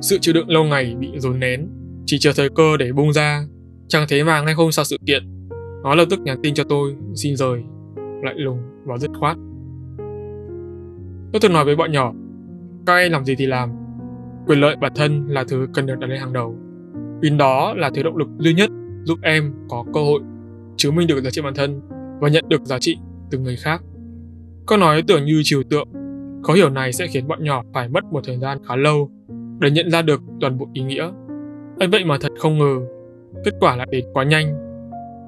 sự 0.00 0.18
chịu 0.20 0.34
đựng 0.34 0.50
lâu 0.50 0.64
ngày 0.64 0.96
bị 0.98 1.12
dồn 1.16 1.40
nén, 1.40 1.68
chỉ 2.06 2.18
chờ 2.20 2.32
thời 2.36 2.48
cơ 2.48 2.76
để 2.76 2.92
bung 2.92 3.12
ra. 3.12 3.44
Chẳng 3.88 4.06
thế 4.08 4.24
mà 4.24 4.42
ngay 4.42 4.54
hôm 4.54 4.72
sau 4.72 4.84
sự 4.84 4.96
kiện, 5.06 5.48
nó 5.82 5.94
lập 5.94 6.04
tức 6.10 6.20
nhắn 6.20 6.38
tin 6.42 6.54
cho 6.54 6.64
tôi 6.64 6.94
xin 7.14 7.36
rời, 7.36 7.62
lại 8.22 8.34
lùng 8.36 8.58
và 8.84 8.98
dứt 8.98 9.10
khoát. 9.18 9.36
Tôi 11.32 11.40
thường 11.40 11.52
nói 11.52 11.64
với 11.64 11.76
bọn 11.76 11.92
nhỏ, 11.92 12.12
các 12.86 12.96
em 12.96 13.12
làm 13.12 13.24
gì 13.24 13.34
thì 13.34 13.46
làm, 13.46 13.70
quyền 14.46 14.60
lợi 14.60 14.76
bản 14.76 14.92
thân 14.94 15.26
là 15.28 15.44
thứ 15.48 15.66
cần 15.74 15.86
được 15.86 15.94
đặt 16.00 16.06
lên 16.06 16.20
hàng 16.20 16.32
đầu. 16.32 16.56
Vì 17.20 17.30
đó 17.30 17.74
là 17.76 17.90
thứ 17.94 18.02
động 18.02 18.16
lực 18.16 18.28
duy 18.38 18.54
nhất 18.54 18.70
giúp 19.04 19.18
em 19.22 19.54
có 19.68 19.84
cơ 19.94 20.00
hội 20.00 20.20
chứng 20.76 20.96
minh 20.96 21.06
được 21.06 21.20
giá 21.24 21.30
trị 21.30 21.40
bản 21.42 21.54
thân 21.54 21.80
và 22.20 22.28
nhận 22.28 22.44
được 22.48 22.62
giá 22.62 22.78
trị 22.78 22.98
từ 23.30 23.38
người 23.38 23.56
khác. 23.56 23.82
Câu 24.66 24.78
nói 24.78 25.02
tưởng 25.06 25.24
như 25.24 25.40
trừu 25.44 25.62
tượng, 25.62 25.88
Khó 26.42 26.52
hiểu 26.52 26.70
này 26.70 26.92
sẽ 26.92 27.06
khiến 27.06 27.28
bọn 27.28 27.44
nhỏ 27.44 27.62
phải 27.72 27.88
mất 27.88 28.04
một 28.04 28.20
thời 28.24 28.38
gian 28.38 28.58
khá 28.68 28.76
lâu 28.76 29.10
để 29.58 29.70
nhận 29.70 29.90
ra 29.90 30.02
được 30.02 30.20
toàn 30.40 30.58
bộ 30.58 30.68
ý 30.72 30.82
nghĩa. 30.82 31.10
ấy 31.78 31.88
vậy 31.88 32.04
mà 32.04 32.16
thật 32.20 32.32
không 32.38 32.58
ngờ, 32.58 32.76
kết 33.44 33.54
quả 33.60 33.76
lại 33.76 33.86
đến 33.90 34.04
quá 34.12 34.24
nhanh. 34.24 34.54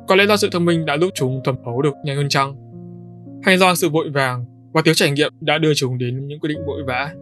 Có 0.09 0.15
lẽ 0.15 0.27
do 0.27 0.37
sự 0.37 0.49
thông 0.53 0.65
minh 0.65 0.85
đã 0.85 0.99
giúp 0.99 1.11
chúng 1.15 1.41
thẩm 1.45 1.57
thấu 1.65 1.83
được 1.83 1.95
nhanh 2.05 2.17
hơn 2.17 2.29
chăng? 2.29 2.57
Hay 3.43 3.59
do 3.59 3.75
sự 3.75 3.89
vội 3.89 4.11
vàng 4.11 4.45
và 4.75 4.83
thiếu 4.85 4.95
trải 4.95 5.11
nghiệm 5.11 5.33
đã 5.41 5.59
đưa 5.59 5.75
chúng 5.75 5.99
đến 5.99 6.27
những 6.27 6.41
quyết 6.41 6.49
định 6.49 6.67
vội 6.67 6.83
vã? 6.87 7.15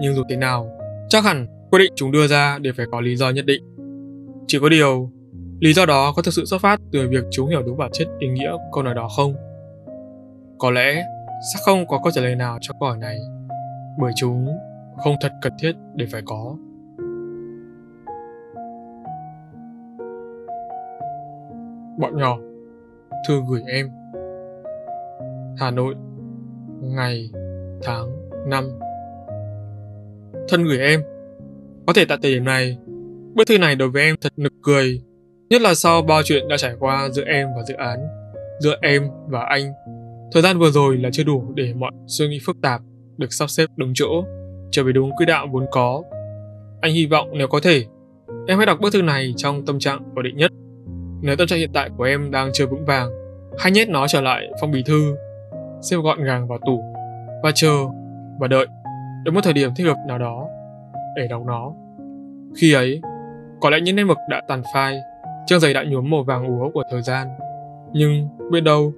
Nhưng 0.00 0.14
dù 0.14 0.22
thế 0.28 0.36
nào, 0.36 0.70
chắc 1.08 1.24
hẳn 1.24 1.46
quyết 1.70 1.78
định 1.78 1.92
chúng 1.96 2.12
đưa 2.12 2.26
ra 2.26 2.58
đều 2.58 2.72
phải 2.76 2.86
có 2.92 3.00
lý 3.00 3.16
do 3.16 3.30
nhất 3.30 3.46
định. 3.46 3.62
Chỉ 4.46 4.58
có 4.60 4.68
điều, 4.68 5.10
lý 5.60 5.72
do 5.72 5.86
đó 5.86 6.12
có 6.16 6.22
thực 6.22 6.34
sự 6.34 6.44
xuất 6.44 6.60
phát 6.60 6.80
từ 6.92 7.08
việc 7.08 7.24
chúng 7.30 7.48
hiểu 7.48 7.62
đúng 7.62 7.76
bản 7.78 7.90
chất 7.92 8.08
ý 8.18 8.28
nghĩa 8.28 8.52
câu 8.72 8.82
nói 8.82 8.94
đó 8.94 9.08
không? 9.16 9.34
Có 10.58 10.70
lẽ 10.70 11.04
sẽ 11.54 11.60
không 11.66 11.86
có 11.86 12.00
câu 12.02 12.10
trả 12.10 12.22
lời 12.22 12.34
nào 12.34 12.58
cho 12.60 12.74
câu 12.80 12.88
hỏi 12.88 12.98
này, 12.98 13.18
bởi 13.98 14.12
chúng 14.16 14.48
không 14.96 15.16
thật 15.20 15.32
cần 15.42 15.52
thiết 15.58 15.72
để 15.94 16.06
phải 16.12 16.22
có. 16.26 16.56
Bọn 21.98 22.16
nhỏ, 22.16 22.38
thư 23.28 23.40
gửi 23.48 23.62
em. 23.66 23.90
Hà 25.56 25.70
Nội, 25.70 25.94
ngày, 26.82 27.30
tháng, 27.82 28.28
năm. 28.46 28.64
Thân 30.48 30.64
gửi 30.64 30.78
em. 30.78 31.02
Có 31.86 31.92
thể 31.92 32.04
tại 32.04 32.18
thời 32.22 32.34
điểm 32.34 32.44
này, 32.44 32.78
bức 33.34 33.46
thư 33.48 33.58
này 33.58 33.76
đối 33.76 33.88
với 33.88 34.02
em 34.02 34.16
thật 34.20 34.32
nực 34.36 34.52
cười, 34.62 35.02
nhất 35.50 35.60
là 35.62 35.74
sau 35.74 36.02
bao 36.02 36.22
chuyện 36.24 36.48
đã 36.48 36.56
trải 36.56 36.74
qua 36.78 37.08
giữa 37.12 37.24
em 37.24 37.48
và 37.56 37.62
dự 37.68 37.74
án, 37.74 37.98
giữa 38.60 38.76
em 38.82 39.02
và 39.28 39.40
anh 39.40 39.72
Thời 40.32 40.42
gian 40.42 40.58
vừa 40.58 40.70
rồi 40.70 40.96
là 40.96 41.10
chưa 41.12 41.24
đủ 41.24 41.52
để 41.54 41.74
mọi 41.74 41.90
suy 42.06 42.28
nghĩ 42.28 42.38
phức 42.46 42.56
tạp 42.62 42.80
được 43.16 43.32
sắp 43.32 43.50
xếp 43.50 43.66
đúng 43.76 43.92
chỗ, 43.94 44.24
trở 44.70 44.84
về 44.84 44.92
đúng 44.92 45.10
quỹ 45.16 45.26
đạo 45.26 45.46
vốn 45.52 45.66
có. 45.70 46.02
Anh 46.80 46.92
hy 46.92 47.06
vọng 47.06 47.28
nếu 47.32 47.48
có 47.48 47.60
thể, 47.60 47.84
em 48.46 48.58
hãy 48.58 48.66
đọc 48.66 48.78
bức 48.80 48.92
thư 48.92 49.02
này 49.02 49.34
trong 49.36 49.66
tâm 49.66 49.78
trạng 49.78 50.00
ổn 50.16 50.24
định 50.24 50.36
nhất. 50.36 50.50
Nếu 51.22 51.36
tâm 51.36 51.46
trạng 51.46 51.58
hiện 51.58 51.70
tại 51.72 51.90
của 51.96 52.04
em 52.04 52.30
đang 52.30 52.50
chưa 52.52 52.66
vững 52.66 52.84
vàng, 52.84 53.10
hãy 53.58 53.72
nhét 53.72 53.88
nó 53.88 54.08
trở 54.08 54.20
lại 54.20 54.48
phong 54.60 54.70
bì 54.70 54.82
thư, 54.82 55.16
xếp 55.82 55.96
gọn 56.04 56.24
gàng 56.24 56.48
vào 56.48 56.58
tủ 56.66 56.94
và 57.42 57.50
chờ 57.54 57.76
và 58.38 58.48
đợi 58.48 58.66
đến 59.24 59.34
một 59.34 59.40
thời 59.44 59.52
điểm 59.52 59.70
thích 59.76 59.86
hợp 59.86 59.96
nào 60.08 60.18
đó 60.18 60.48
để 61.16 61.28
đóng 61.28 61.46
nó. 61.46 61.72
Khi 62.56 62.72
ấy, 62.72 63.00
có 63.60 63.70
lẽ 63.70 63.80
những 63.80 63.96
nét 63.96 64.04
mực 64.04 64.18
đã 64.30 64.42
tàn 64.48 64.62
phai, 64.74 65.00
trang 65.46 65.60
giày 65.60 65.74
đã 65.74 65.84
nhuốm 65.84 66.10
màu 66.10 66.22
vàng 66.22 66.46
úa 66.46 66.70
của 66.70 66.82
thời 66.90 67.02
gian. 67.02 67.28
Nhưng 67.92 68.28
biết 68.50 68.60
đâu, 68.60 68.92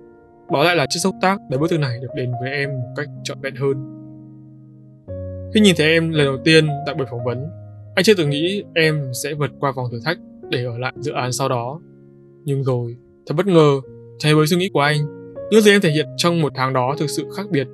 đó 0.53 0.65
lại 0.65 0.77
là 0.77 0.87
chiếc 0.89 1.01
xúc 1.01 1.15
tác 1.21 1.41
để 1.51 1.59
bức 1.59 1.71
thư 1.71 1.79
này 1.79 1.99
được 2.01 2.09
đến 2.17 2.33
với 2.41 2.51
em 2.51 2.71
một 2.71 2.89
cách 2.97 3.09
trọn 3.23 3.41
vẹn 3.41 3.55
hơn. 3.55 3.91
Khi 5.55 5.61
nhìn 5.61 5.75
thấy 5.79 5.87
em 5.87 6.11
lần 6.11 6.27
đầu 6.27 6.37
tiên 6.45 6.69
tại 6.87 6.95
buổi 6.95 7.07
phỏng 7.11 7.25
vấn, 7.25 7.51
anh 7.95 8.05
chưa 8.05 8.15
từng 8.15 8.31
nghĩ 8.31 8.65
em 8.75 9.11
sẽ 9.23 9.35
vượt 9.35 9.51
qua 9.61 9.73
vòng 9.77 9.87
thử 9.91 10.01
thách 10.05 10.19
để 10.51 10.65
ở 10.65 10.79
lại 10.79 10.93
dự 10.97 11.13
án 11.13 11.33
sau 11.33 11.49
đó. 11.49 11.81
Nhưng 12.45 12.65
rồi, 12.65 12.97
thật 13.27 13.35
bất 13.37 13.47
ngờ, 13.47 13.81
trái 14.19 14.35
với 14.35 14.47
suy 14.47 14.57
nghĩ 14.57 14.69
của 14.73 14.81
anh, 14.81 14.97
những 15.51 15.61
gì 15.61 15.71
em 15.71 15.81
thể 15.81 15.91
hiện 15.91 16.07
trong 16.17 16.43
một 16.43 16.53
tháng 16.55 16.73
đó 16.73 16.95
thực 16.99 17.11
sự 17.11 17.29
khác 17.37 17.47
biệt. 17.51 17.67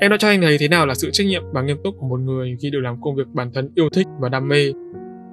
Em 0.00 0.10
đã 0.10 0.16
cho 0.16 0.28
anh 0.28 0.40
thấy 0.40 0.56
thế 0.58 0.68
nào 0.68 0.86
là 0.86 0.94
sự 0.94 1.10
trách 1.10 1.26
nhiệm 1.26 1.42
và 1.52 1.62
nghiêm 1.62 1.76
túc 1.84 1.94
của 1.98 2.06
một 2.06 2.20
người 2.20 2.56
khi 2.60 2.70
được 2.70 2.80
làm 2.80 3.00
công 3.00 3.16
việc 3.16 3.28
bản 3.32 3.50
thân 3.54 3.70
yêu 3.74 3.88
thích 3.92 4.06
và 4.20 4.28
đam 4.28 4.48
mê. 4.48 4.72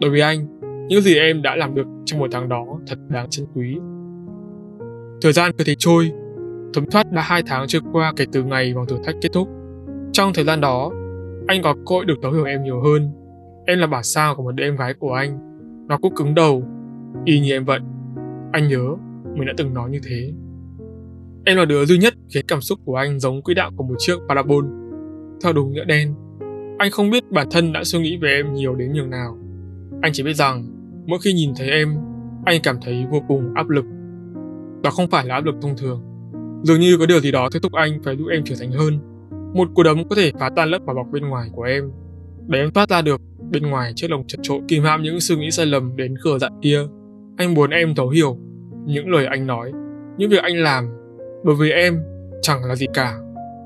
Đối 0.01 0.11
với 0.11 0.21
anh, 0.21 0.59
những 0.87 1.01
gì 1.01 1.15
em 1.15 1.41
đã 1.41 1.55
làm 1.55 1.75
được 1.75 1.85
trong 2.05 2.19
một 2.19 2.27
tháng 2.31 2.49
đó 2.49 2.65
thật 2.87 2.97
đáng 3.09 3.29
trân 3.29 3.45
quý. 3.55 3.77
Thời 5.21 5.33
gian 5.33 5.51
cứ 5.57 5.63
thế 5.63 5.75
trôi, 5.77 6.11
Thấm 6.73 6.85
thoát 6.91 7.11
đã 7.11 7.21
hai 7.21 7.43
tháng 7.45 7.67
trôi 7.67 7.81
qua 7.91 8.13
kể 8.15 8.25
từ 8.31 8.43
ngày 8.43 8.73
vòng 8.73 8.85
thử 8.87 8.97
thách 9.03 9.15
kết 9.21 9.29
thúc. 9.33 9.47
Trong 10.11 10.33
thời 10.33 10.45
gian 10.45 10.61
đó, 10.61 10.91
anh 11.47 11.61
có 11.63 11.73
cơ 11.73 11.95
hội 11.95 12.05
được 12.05 12.15
thấu 12.21 12.31
hiểu 12.31 12.45
em 12.45 12.63
nhiều 12.63 12.81
hơn. 12.81 13.11
Em 13.65 13.79
là 13.79 13.87
bản 13.87 14.03
sao 14.03 14.35
của 14.35 14.43
một 14.43 14.51
đứa 14.51 14.63
em 14.63 14.75
gái 14.75 14.93
của 14.93 15.13
anh. 15.13 15.39
Nó 15.87 15.97
cũng 15.97 16.15
cứng 16.15 16.35
đầu, 16.35 16.63
y 17.25 17.39
như 17.39 17.51
em 17.51 17.65
vậy. 17.65 17.79
Anh 18.51 18.67
nhớ, 18.67 18.85
mình 19.35 19.45
đã 19.45 19.53
từng 19.57 19.73
nói 19.73 19.89
như 19.89 19.99
thế. 20.09 20.31
Em 21.45 21.57
là 21.57 21.65
đứa 21.65 21.85
duy 21.85 21.97
nhất 21.97 22.13
khiến 22.33 22.45
cảm 22.47 22.61
xúc 22.61 22.79
của 22.85 22.95
anh 22.95 23.19
giống 23.19 23.41
quỹ 23.41 23.53
đạo 23.53 23.71
của 23.75 23.83
một 23.83 23.95
chiếc 23.97 24.15
parabol. 24.29 24.65
Theo 25.43 25.53
đúng 25.53 25.71
nghĩa 25.71 25.85
đen, 25.85 26.15
anh 26.77 26.91
không 26.91 27.09
biết 27.09 27.31
bản 27.31 27.47
thân 27.51 27.73
đã 27.73 27.83
suy 27.83 27.99
nghĩ 27.99 28.17
về 28.17 28.29
em 28.29 28.53
nhiều 28.53 28.75
đến 28.75 28.93
nhường 28.93 29.09
nào. 29.09 29.37
Anh 30.01 30.11
chỉ 30.13 30.23
biết 30.23 30.33
rằng, 30.33 30.65
mỗi 31.07 31.19
khi 31.23 31.33
nhìn 31.33 31.53
thấy 31.57 31.69
em, 31.69 31.97
anh 32.45 32.61
cảm 32.63 32.77
thấy 32.81 33.05
vô 33.11 33.23
cùng 33.27 33.53
áp 33.55 33.69
lực. 33.69 33.85
Đó 34.83 34.89
không 34.89 35.09
phải 35.09 35.25
là 35.25 35.35
áp 35.35 35.45
lực 35.45 35.55
thông 35.61 35.77
thường, 35.77 36.09
Dường 36.63 36.79
như 36.79 36.97
có 36.97 37.05
điều 37.05 37.19
gì 37.19 37.31
đó 37.31 37.49
thôi 37.51 37.59
thúc 37.63 37.73
anh 37.73 37.99
phải 38.03 38.17
giúp 38.17 38.27
em 38.31 38.43
trưởng 38.43 38.57
thành 38.59 38.71
hơn. 38.71 38.99
Một 39.53 39.69
cú 39.75 39.83
đấm 39.83 40.07
có 40.09 40.15
thể 40.15 40.31
phá 40.39 40.49
tan 40.55 40.69
lớp 40.69 40.79
vỏ 40.85 40.93
bọc 40.93 41.07
bên 41.11 41.29
ngoài 41.29 41.49
của 41.53 41.63
em, 41.63 41.91
để 42.47 42.59
em 42.59 42.71
thoát 42.71 42.89
ra 42.89 43.01
được 43.01 43.21
bên 43.51 43.63
ngoài 43.63 43.93
chiếc 43.95 44.11
lồng 44.11 44.27
chật 44.27 44.39
trội 44.43 44.59
kìm 44.67 44.83
hãm 44.83 45.03
những 45.03 45.19
suy 45.19 45.35
nghĩ 45.35 45.51
sai 45.51 45.65
lầm 45.65 45.95
đến 45.95 46.15
khờ 46.17 46.39
dại 46.39 46.51
kia. 46.61 46.81
Anh 47.37 47.53
muốn 47.53 47.69
em 47.69 47.95
thấu 47.95 48.09
hiểu 48.09 48.37
những 48.85 49.09
lời 49.09 49.25
anh 49.25 49.47
nói, 49.47 49.71
những 50.17 50.29
việc 50.29 50.43
anh 50.43 50.55
làm 50.55 50.89
đối 51.43 51.55
với 51.55 51.71
em 51.71 52.03
chẳng 52.41 52.65
là 52.65 52.75
gì 52.75 52.85
cả 52.93 53.17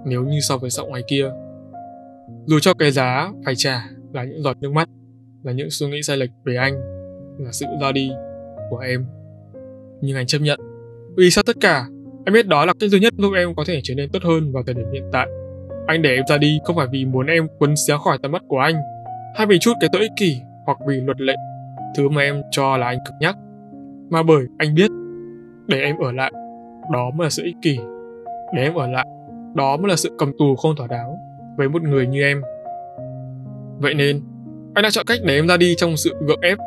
nếu 0.05 0.23
như 0.23 0.39
so 0.39 0.57
với 0.57 0.69
giọng 0.69 0.89
ngoài 0.89 1.03
kia. 1.07 1.29
Dù 2.45 2.59
cho 2.59 2.73
cái 2.73 2.91
giá 2.91 3.31
phải 3.45 3.55
trả 3.55 3.89
là 4.13 4.23
những 4.23 4.43
giọt 4.43 4.57
nước 4.61 4.71
mắt, 4.71 4.89
là 5.43 5.51
những 5.51 5.69
suy 5.69 5.87
nghĩ 5.87 6.03
sai 6.03 6.17
lệch 6.17 6.29
về 6.45 6.55
anh, 6.55 6.73
là 7.39 7.51
sự 7.51 7.65
ra 7.81 7.91
đi 7.91 8.11
của 8.69 8.77
em. 8.77 9.05
Nhưng 10.01 10.15
anh 10.15 10.25
chấp 10.25 10.39
nhận. 10.39 10.59
Vì 11.17 11.29
sao 11.29 11.43
tất 11.47 11.55
cả 11.61 11.85
anh 12.25 12.33
biết 12.33 12.47
đó 12.47 12.65
là 12.65 12.73
cách 12.79 12.89
duy 12.89 12.99
nhất 12.99 13.13
giúp 13.17 13.31
em 13.35 13.55
có 13.55 13.63
thể 13.67 13.79
trở 13.83 13.95
nên 13.95 14.09
tốt 14.13 14.19
hơn 14.23 14.51
vào 14.51 14.63
thời 14.63 14.75
điểm 14.75 14.91
hiện 14.93 15.09
tại. 15.11 15.27
Anh 15.87 16.01
để 16.01 16.15
em 16.15 16.23
ra 16.29 16.37
đi 16.37 16.59
không 16.65 16.75
phải 16.75 16.87
vì 16.91 17.05
muốn 17.05 17.27
em 17.27 17.47
quấn 17.59 17.75
xéo 17.75 17.97
khỏi 17.97 18.17
tầm 18.21 18.31
mắt 18.31 18.41
của 18.47 18.59
anh, 18.59 18.75
hay 19.35 19.47
vì 19.47 19.59
chút 19.59 19.73
cái 19.79 19.89
tội 19.93 20.01
ích 20.01 20.11
kỷ 20.17 20.37
hoặc 20.65 20.77
vì 20.87 20.95
luật 20.95 21.21
lệ, 21.21 21.35
thứ 21.97 22.09
mà 22.09 22.21
em 22.21 22.41
cho 22.51 22.77
là 22.77 22.87
anh 22.87 22.99
cực 23.05 23.13
nhắc, 23.19 23.35
mà 24.09 24.23
bởi 24.23 24.45
anh 24.57 24.75
biết 24.75 24.91
để 25.67 25.81
em 25.81 25.97
ở 25.97 26.11
lại, 26.11 26.31
đó 26.91 27.11
mới 27.15 27.25
là 27.25 27.29
sự 27.29 27.43
ích 27.43 27.55
kỷ. 27.61 27.77
Để 28.55 28.63
em 28.63 28.73
ở 28.73 28.87
lại, 28.87 29.05
đó 29.55 29.77
mới 29.77 29.89
là 29.89 29.95
sự 29.95 30.09
cầm 30.17 30.31
tù 30.39 30.55
không 30.55 30.75
thỏa 30.75 30.87
đáng 30.87 31.15
với 31.57 31.69
một 31.69 31.81
người 31.81 32.07
như 32.07 32.21
em. 32.21 32.41
Vậy 33.77 33.93
nên, 33.93 34.21
anh 34.75 34.83
đã 34.83 34.89
chọn 34.91 35.05
cách 35.05 35.19
để 35.23 35.35
em 35.35 35.47
ra 35.47 35.57
đi 35.57 35.75
trong 35.77 35.97
sự 35.97 36.15
gượng 36.27 36.41
ép, 36.41 36.57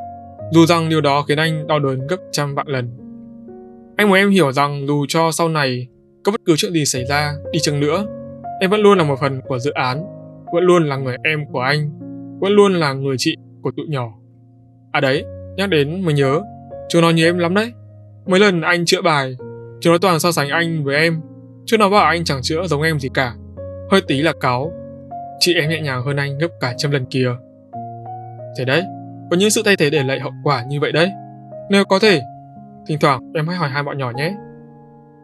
dù 0.53 0.67
rằng 0.67 0.89
điều 0.89 1.01
đó 1.01 1.23
khiến 1.29 1.39
anh 1.39 1.67
đau 1.67 1.79
đớn 1.79 2.07
gấp 2.07 2.17
trăm 2.33 2.55
vạn 2.55 2.69
lần. 2.69 2.91
Anh 3.97 4.09
muốn 4.09 4.19
em 4.19 4.31
hiểu 4.31 4.53
rằng 4.53 4.87
dù 4.87 5.07
cho 5.09 5.31
sau 5.33 5.49
này 5.49 5.87
có 6.25 6.33
bất 6.33 6.41
cứ 6.45 6.55
chuyện 6.57 6.73
gì 6.73 6.85
xảy 6.85 7.05
ra 7.05 7.33
đi 7.53 7.59
chăng 7.63 7.81
nữa, 7.81 8.07
em 8.61 8.71
vẫn 8.71 8.81
luôn 8.81 8.99
là 8.99 9.05
một 9.05 9.17
phần 9.21 9.41
của 9.49 9.59
dự 9.59 9.71
án, 9.71 10.05
vẫn 10.53 10.65
luôn 10.65 10.89
là 10.89 10.97
người 10.97 11.17
em 11.25 11.41
của 11.53 11.61
anh, 11.61 11.91
vẫn 12.41 12.53
luôn 12.53 12.75
là 12.75 12.93
người 12.93 13.17
chị 13.19 13.37
của 13.63 13.71
tụi 13.77 13.87
nhỏ. 13.89 14.13
À 14.93 15.01
đấy, 15.01 15.25
nhắc 15.57 15.71
đến 15.71 16.01
mới 16.01 16.15
nhớ, 16.15 16.41
chú 16.89 17.01
nói 17.01 17.15
như 17.15 17.25
em 17.25 17.39
lắm 17.39 17.55
đấy. 17.55 17.73
Mấy 18.27 18.41
lần 18.41 18.61
anh 18.61 18.85
chữa 18.85 19.03
bài, 19.03 19.37
chứ 19.81 19.91
nói 19.91 19.99
toàn 19.99 20.21
so 20.21 20.33
sánh 20.33 20.49
anh 20.49 20.85
với 20.85 20.97
em, 20.97 21.21
chứ 21.67 21.79
nói 21.79 21.91
bảo 21.91 22.05
anh 22.05 22.25
chẳng 22.25 22.43
chữa 22.43 22.67
giống 22.67 22.83
em 22.83 22.99
gì 22.99 23.09
cả. 23.15 23.35
Hơi 23.91 24.01
tí 24.09 24.23
là 24.23 24.33
cáo, 24.41 24.73
chị 25.39 25.55
em 25.55 25.71
nhẹ 25.71 25.81
nhàng 25.81 26.03
hơn 26.03 26.17
anh 26.17 26.39
gấp 26.39 26.49
cả 26.61 26.75
trăm 26.77 26.91
lần 26.91 27.07
kia. 27.07 27.29
Thế 28.59 28.65
đấy, 28.65 28.83
có 29.31 29.37
những 29.37 29.51
sự 29.51 29.63
thay 29.65 29.77
thế 29.77 29.91
để 29.91 30.03
lại 30.03 30.21
hậu 30.21 30.33
quả 30.45 30.65
như 30.69 30.81
vậy 30.81 30.93
đấy. 30.93 31.11
Nếu 31.71 31.85
có 31.85 31.99
thể, 31.99 32.21
Thỉnh 32.87 32.99
thoảng 33.01 33.33
em 33.35 33.49
hãy 33.49 33.57
hỏi 33.57 33.69
hai 33.69 33.83
bọn 33.83 33.99
nhỏ 33.99 34.13
nhé. 34.17 34.35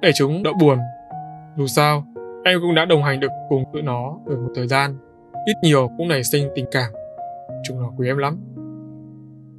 Để 0.01 0.11
chúng 0.15 0.43
đỡ 0.43 0.51
buồn. 0.61 0.79
Dù 1.57 1.67
sao, 1.67 2.05
em 2.45 2.59
cũng 2.61 2.75
đã 2.75 2.85
đồng 2.85 3.03
hành 3.03 3.21
được 3.21 3.31
cùng 3.49 3.65
tụi 3.73 3.83
nó 3.83 4.19
ở 4.27 4.37
một 4.37 4.53
thời 4.55 4.67
gian. 4.67 4.97
Ít 5.47 5.55
nhiều 5.62 5.88
cũng 5.99 6.09
nảy 6.09 6.25
sinh 6.25 6.49
tình 6.55 6.65
cảm. 6.71 6.93
Chúng 7.65 7.81
nó 7.81 7.91
quý 7.99 8.09
em 8.09 8.19
lắm. 8.19 8.38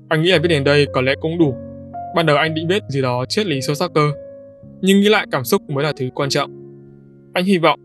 Anh 0.10 0.21
nghĩ 0.21 0.32
là 0.32 0.39
biết 0.39 0.47
đến 0.47 0.63
đây 0.63 0.88
có 0.93 1.01
lẽ 1.01 1.13
cũng 1.21 1.38
đủ. 1.38 1.56
Ban 2.15 2.25
đầu 2.25 2.38
anh 2.38 2.53
định 2.53 2.67
biết 2.67 2.84
gì 2.88 3.01
đó 3.01 3.25
triết 3.29 3.45
lý 3.45 3.62
sâu 3.62 3.75
sắc 3.75 3.91
cơ. 3.95 4.12
Nhưng 4.85 4.99
nghĩ 4.99 5.09
lại 5.09 5.27
cảm 5.31 5.43
xúc 5.43 5.69
mới 5.69 5.84
là 5.84 5.93
thứ 5.97 6.09
quan 6.15 6.29
trọng. 6.29 6.51
Anh 7.34 7.45
hy 7.45 7.57
vọng 7.57 7.79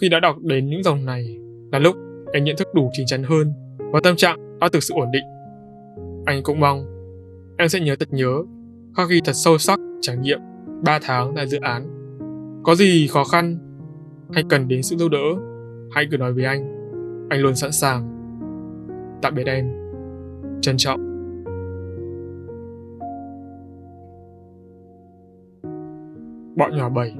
khi 0.00 0.08
đã 0.08 0.20
đọc 0.20 0.36
đến 0.42 0.68
những 0.70 0.82
dòng 0.82 1.04
này 1.04 1.38
là 1.72 1.78
lúc 1.78 1.96
anh 2.32 2.44
nhận 2.44 2.56
thức 2.56 2.68
đủ 2.74 2.90
chín 2.92 3.06
chắn 3.06 3.22
hơn 3.22 3.52
và 3.92 4.00
tâm 4.02 4.16
trạng 4.16 4.58
đã 4.60 4.68
thực 4.72 4.82
sự 4.82 4.94
ổn 4.94 5.08
định. 5.12 5.24
Anh 6.26 6.42
cũng 6.42 6.60
mong 6.60 6.86
em 7.58 7.68
sẽ 7.68 7.80
nhớ 7.80 7.96
thật 7.96 8.08
nhớ 8.12 8.42
khắc 8.96 9.08
ghi 9.08 9.20
thật 9.24 9.32
sâu 9.32 9.58
sắc 9.58 9.78
trải 10.00 10.16
nghiệm 10.16 10.38
3 10.84 10.98
tháng 11.02 11.32
tại 11.36 11.46
dự 11.46 11.58
án. 11.60 11.88
Có 12.62 12.74
gì 12.74 13.06
khó 13.06 13.24
khăn 13.24 13.58
hay 14.32 14.44
cần 14.48 14.68
đến 14.68 14.82
sự 14.82 14.96
giúp 14.96 15.08
đỡ, 15.08 15.42
hãy 15.90 16.06
cứ 16.10 16.16
nói 16.16 16.32
với 16.32 16.44
anh. 16.44 16.74
Anh 17.30 17.40
luôn 17.40 17.54
sẵn 17.54 17.72
sàng. 17.72 18.08
Tạm 19.22 19.34
biệt 19.34 19.46
em. 19.46 19.70
Trân 20.60 20.76
trọng. 20.76 21.07
Bọn 26.58 26.76
nhỏ 26.76 26.88
bầy. 26.88 27.12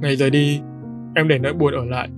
Ngày 0.00 0.16
rời 0.16 0.30
đi, 0.30 0.60
em 1.14 1.28
để 1.28 1.38
nỗi 1.38 1.52
buồn 1.52 1.74
ở 1.74 1.84
lại. 1.84 2.08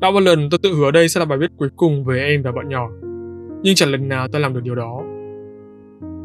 Đã 0.00 0.10
một 0.10 0.20
lần 0.20 0.48
tôi 0.50 0.58
tự 0.62 0.74
hứa 0.74 0.90
đây 0.90 1.08
sẽ 1.08 1.20
là 1.20 1.26
bài 1.26 1.38
viết 1.38 1.50
cuối 1.56 1.68
cùng 1.76 2.04
về 2.04 2.18
em 2.18 2.42
và 2.42 2.52
bọn 2.52 2.68
nhỏ. 2.68 2.88
Nhưng 3.62 3.74
chẳng 3.74 3.90
lần 3.90 4.08
nào 4.08 4.28
tôi 4.32 4.40
làm 4.40 4.54
được 4.54 4.60
điều 4.62 4.74
đó 4.74 5.02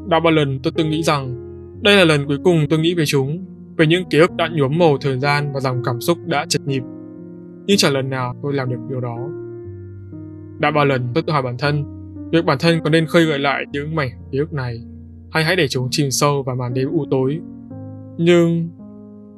đã 0.07 0.19
bao 0.19 0.33
lần 0.33 0.59
tôi 0.63 0.73
từng 0.75 0.89
nghĩ 0.89 1.03
rằng 1.03 1.35
đây 1.81 1.97
là 1.97 2.03
lần 2.03 2.27
cuối 2.27 2.37
cùng 2.43 2.65
tôi 2.69 2.79
nghĩ 2.79 2.95
về 2.95 3.05
chúng, 3.05 3.45
về 3.77 3.87
những 3.87 4.09
ký 4.09 4.19
ức 4.19 4.31
đã 4.35 4.49
nhuốm 4.53 4.77
màu 4.77 4.97
thời 4.97 5.19
gian 5.19 5.53
và 5.53 5.59
dòng 5.59 5.81
cảm 5.85 6.01
xúc 6.01 6.17
đã 6.25 6.45
chật 6.49 6.61
nhịp. 6.67 6.83
nhưng 7.65 7.77
chẳng 7.77 7.93
lần 7.93 8.09
nào 8.09 8.35
tôi 8.43 8.53
làm 8.53 8.69
được 8.69 8.79
điều 8.89 9.01
đó. 9.01 9.17
Đã 10.59 10.71
bao 10.71 10.85
lần 10.85 11.07
tôi 11.13 11.23
tự 11.27 11.33
hỏi 11.33 11.41
bản 11.41 11.57
thân, 11.57 11.85
việc 12.31 12.45
bản 12.45 12.57
thân 12.59 12.79
có 12.83 12.89
nên 12.89 13.05
khơi 13.05 13.25
gợi 13.25 13.39
lại 13.39 13.65
những 13.71 13.95
mảnh 13.95 14.09
ký 14.31 14.37
ức 14.37 14.53
này, 14.53 14.81
hay 15.31 15.43
hãy 15.43 15.55
để 15.55 15.67
chúng 15.67 15.87
chìm 15.91 16.11
sâu 16.11 16.43
vào 16.43 16.55
màn 16.55 16.73
đêm 16.73 16.89
u 16.91 17.05
tối. 17.11 17.39
Nhưng 18.17 18.69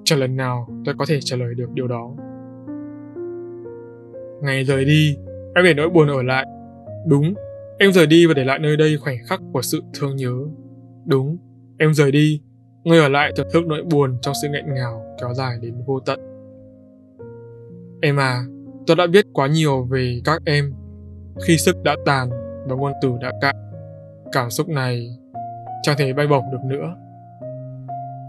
chẳng 0.03 0.19
lần 0.19 0.35
nào 0.35 0.67
tôi 0.85 0.95
có 0.97 1.05
thể 1.07 1.19
trả 1.21 1.35
lời 1.37 1.55
được 1.55 1.71
điều 1.73 1.87
đó. 1.87 2.11
Ngày 4.41 4.63
rời 4.63 4.85
đi, 4.85 5.17
em 5.55 5.65
để 5.65 5.73
nỗi 5.73 5.89
buồn 5.89 6.07
ở 6.07 6.23
lại. 6.23 6.45
Đúng, 7.07 7.33
em 7.79 7.91
rời 7.91 8.07
đi 8.07 8.25
và 8.25 8.33
để 8.33 8.43
lại 8.43 8.59
nơi 8.59 8.77
đây 8.77 8.97
khoảnh 8.97 9.17
khắc 9.27 9.41
của 9.53 9.61
sự 9.61 9.81
thương 9.93 10.15
nhớ. 10.15 10.33
Đúng, 11.05 11.37
em 11.77 11.93
rời 11.93 12.11
đi, 12.11 12.41
người 12.83 12.99
ở 12.99 13.09
lại 13.09 13.31
thưởng 13.35 13.47
thức 13.53 13.65
nỗi 13.67 13.83
buồn 13.83 14.17
trong 14.21 14.33
sự 14.41 14.47
nghẹn 14.51 14.73
ngào 14.73 15.15
kéo 15.21 15.33
dài 15.33 15.57
đến 15.61 15.73
vô 15.85 15.99
tận. 15.99 16.19
Em 18.01 18.19
à, 18.19 18.43
tôi 18.87 18.95
đã 18.95 19.07
biết 19.07 19.25
quá 19.33 19.47
nhiều 19.47 19.83
về 19.83 20.21
các 20.25 20.41
em. 20.45 20.73
Khi 21.47 21.57
sức 21.57 21.75
đã 21.83 21.95
tàn 22.05 22.29
và 22.67 22.75
ngôn 22.75 22.91
từ 23.01 23.11
đã 23.21 23.33
cạn, 23.41 23.55
cảm 24.31 24.49
xúc 24.49 24.69
này 24.69 25.07
chẳng 25.83 25.97
thể 25.97 26.13
bay 26.13 26.27
bổng 26.27 26.43
được 26.51 26.63
nữa. 26.65 26.95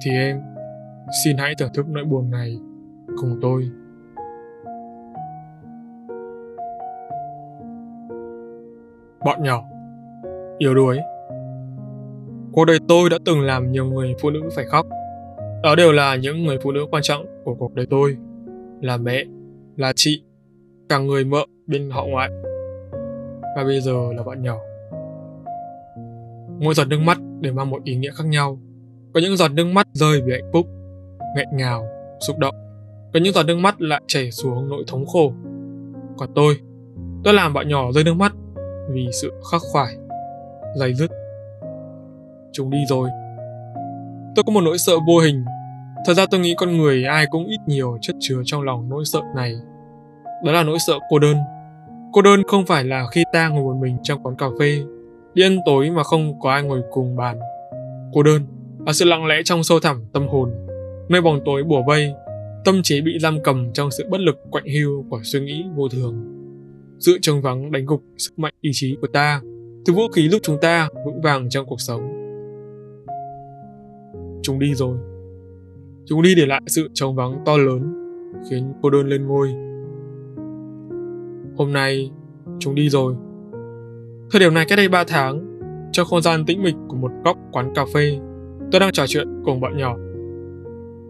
Thì 0.05 0.11
em, 0.11 0.41
xin 1.25 1.37
hãy 1.37 1.55
thưởng 1.59 1.73
thức 1.75 1.87
nỗi 1.89 2.05
buồn 2.05 2.31
này 2.31 2.59
cùng 3.17 3.39
tôi. 3.43 3.71
Bọn 9.25 9.43
nhỏ 9.43 9.65
Yếu 10.59 10.75
đuối 10.75 10.99
Cuộc 12.53 12.65
đời 12.65 12.79
tôi 12.89 13.11
đã 13.11 13.19
từng 13.25 13.41
làm 13.41 13.73
nhiều 13.73 13.87
người 13.87 14.15
phụ 14.23 14.31
nữ 14.31 14.41
phải 14.57 14.65
khóc. 14.65 14.87
Đó 15.63 15.75
đều 15.75 15.93
là 15.93 16.17
những 16.17 16.45
người 16.45 16.59
phụ 16.63 16.73
nữ 16.73 16.87
quan 16.91 17.03
trọng 17.03 17.27
của 17.45 17.55
cuộc 17.55 17.75
đời 17.75 17.87
tôi. 17.91 18.17
Là 18.81 18.97
mẹ, 18.97 19.25
là 19.77 19.93
chị, 19.97 20.25
cả 20.89 20.99
người 20.99 21.25
mợ 21.25 21.45
bên 21.67 21.91
họ 21.91 22.07
ngoại. 22.07 22.31
Và 23.57 23.65
bây 23.65 23.81
giờ 23.81 24.13
là 24.17 24.23
bạn 24.23 24.43
nhỏ. 24.43 24.59
Mỗi 26.61 26.75
giọt 26.75 26.85
nước 26.85 27.01
mắt 27.01 27.19
đều 27.41 27.53
mang 27.53 27.71
một 27.71 27.85
ý 27.85 27.97
nghĩa 27.97 28.11
khác 28.15 28.25
nhau. 28.27 28.59
Có 29.15 29.21
những 29.21 29.37
giọt 29.37 29.49
nước 29.49 29.65
mắt 29.65 29.89
rơi 29.93 30.21
vì 30.27 30.33
hạnh 30.33 30.51
phúc, 30.53 30.67
nghẹn 31.37 31.47
ngào, 31.53 31.89
xúc 32.27 32.39
động. 32.39 32.55
Có 33.15 33.21
những 33.21 33.33
giọt 33.33 33.43
nước 33.43 33.59
mắt 33.59 33.81
lại 33.81 34.03
chảy 34.07 34.31
xuống 34.31 34.69
nỗi 34.69 34.85
thống 34.87 35.07
khổ. 35.07 35.33
Còn 36.17 36.29
tôi, 36.35 36.57
tôi 37.25 37.35
làm 37.35 37.55
bạn 37.55 37.69
nhỏ 37.69 37.93
rơi 37.93 38.05
nước 38.05 38.15
mắt 38.15 38.33
vì 38.91 39.09
sự 39.23 39.33
khắc 39.53 39.61
khoải, 39.73 39.95
dày 40.77 40.95
dứt. 40.95 41.11
Chúng 42.53 42.71
đi 42.71 42.79
rồi. 42.89 43.09
Tôi 44.37 44.45
có 44.47 44.53
một 44.53 44.61
nỗi 44.61 44.79
sợ 44.79 44.93
vô 45.07 45.19
hình. 45.19 45.45
Thật 46.07 46.15
ra 46.15 46.27
tôi 46.31 46.41
nghĩ 46.41 46.55
con 46.57 46.77
người 46.77 47.05
ai 47.05 47.27
cũng 47.31 47.47
ít 47.47 47.61
nhiều 47.67 47.99
chất 48.01 48.17
chứa 48.21 48.43
trong 48.45 48.63
lòng 48.63 48.89
nỗi 48.89 49.05
sợ 49.05 49.21
này. 49.35 49.55
Đó 50.45 50.53
là 50.53 50.63
nỗi 50.63 50.79
sợ 50.87 50.95
cô 51.11 51.19
đơn. 51.19 51.37
Cô 52.13 52.23
đơn 52.23 52.43
không 52.49 52.67
phải 52.67 52.85
là 52.85 53.07
khi 53.13 53.25
ta 53.33 53.49
ngồi 53.49 53.63
một 53.63 53.81
mình 53.81 53.97
trong 54.03 54.23
quán 54.23 54.37
cà 54.37 54.47
phê, 54.61 54.79
đi 55.35 55.43
ăn 55.43 55.59
tối 55.67 55.91
mà 55.91 56.03
không 56.03 56.41
có 56.41 56.51
ai 56.51 56.63
ngồi 56.63 56.83
cùng 56.91 57.17
bàn. 57.17 57.39
Cô 58.13 58.23
đơn 58.23 58.47
và 58.89 58.93
sự 58.93 59.05
lặng 59.05 59.27
lẽ 59.27 59.43
trong 59.45 59.65
sâu 59.65 59.81
thẳm 59.81 60.05
tâm 60.13 60.29
hồn, 60.29 60.51
nơi 61.09 61.21
bóng 61.21 61.41
tối 61.45 61.65
bủa 61.65 61.83
vây, 61.87 62.13
tâm 62.65 62.83
trí 62.83 63.01
bị 63.01 63.19
giam 63.19 63.43
cầm 63.45 63.73
trong 63.73 63.91
sự 63.91 64.05
bất 64.11 64.21
lực 64.21 64.37
quạnh 64.51 64.65
hiu 64.65 65.05
của 65.11 65.21
suy 65.23 65.41
nghĩ 65.41 65.65
vô 65.77 65.89
thường 65.89 66.15
sự 66.99 67.19
trống 67.23 67.41
vắng 67.41 67.73
đánh 67.73 67.87
gục 67.87 68.03
sức 68.19 68.39
mạnh 68.39 68.55
ý 68.61 68.71
chí 68.73 68.97
của 69.01 69.07
ta, 69.07 69.41
thứ 69.87 69.93
vũ 69.93 70.03
khí 70.13 70.29
giúp 70.29 70.39
chúng 70.43 70.59
ta 70.61 70.89
vững 71.07 71.23
vàng 71.23 71.49
trong 71.49 71.67
cuộc 71.67 71.81
sống. 71.81 72.01
Chúng 74.43 74.59
đi 74.59 74.75
rồi. 74.75 74.99
Chúng 76.07 76.23
đi 76.23 76.35
để 76.35 76.47
lại 76.47 76.63
sự 76.67 76.89
trống 76.95 77.15
vắng 77.15 77.43
to 77.47 77.57
lớn, 77.57 77.93
khiến 78.51 78.73
cô 78.83 78.91
đơn 78.91 79.09
lên 79.09 79.27
ngôi. 79.27 79.49
Hôm 81.57 81.73
nay, 81.73 82.11
chúng 82.59 82.75
đi 82.75 82.89
rồi. 82.89 83.15
Thời 84.31 84.41
điểm 84.41 84.55
này 84.55 84.65
cách 84.69 84.77
đây 84.77 84.89
3 84.89 85.05
tháng, 85.09 85.61
trong 85.93 86.07
không 86.07 86.23
gian 86.23 86.45
tĩnh 86.47 86.63
mịch 86.63 86.77
của 86.89 86.97
một 86.97 87.11
góc 87.25 87.39
quán 87.53 87.73
cà 87.75 87.85
phê, 87.95 88.19
tôi 88.73 88.81
đang 88.81 88.93
trò 88.93 89.07
chuyện 89.07 89.43
cùng 89.45 89.61
bọn 89.61 89.77
nhỏ. 89.77 89.97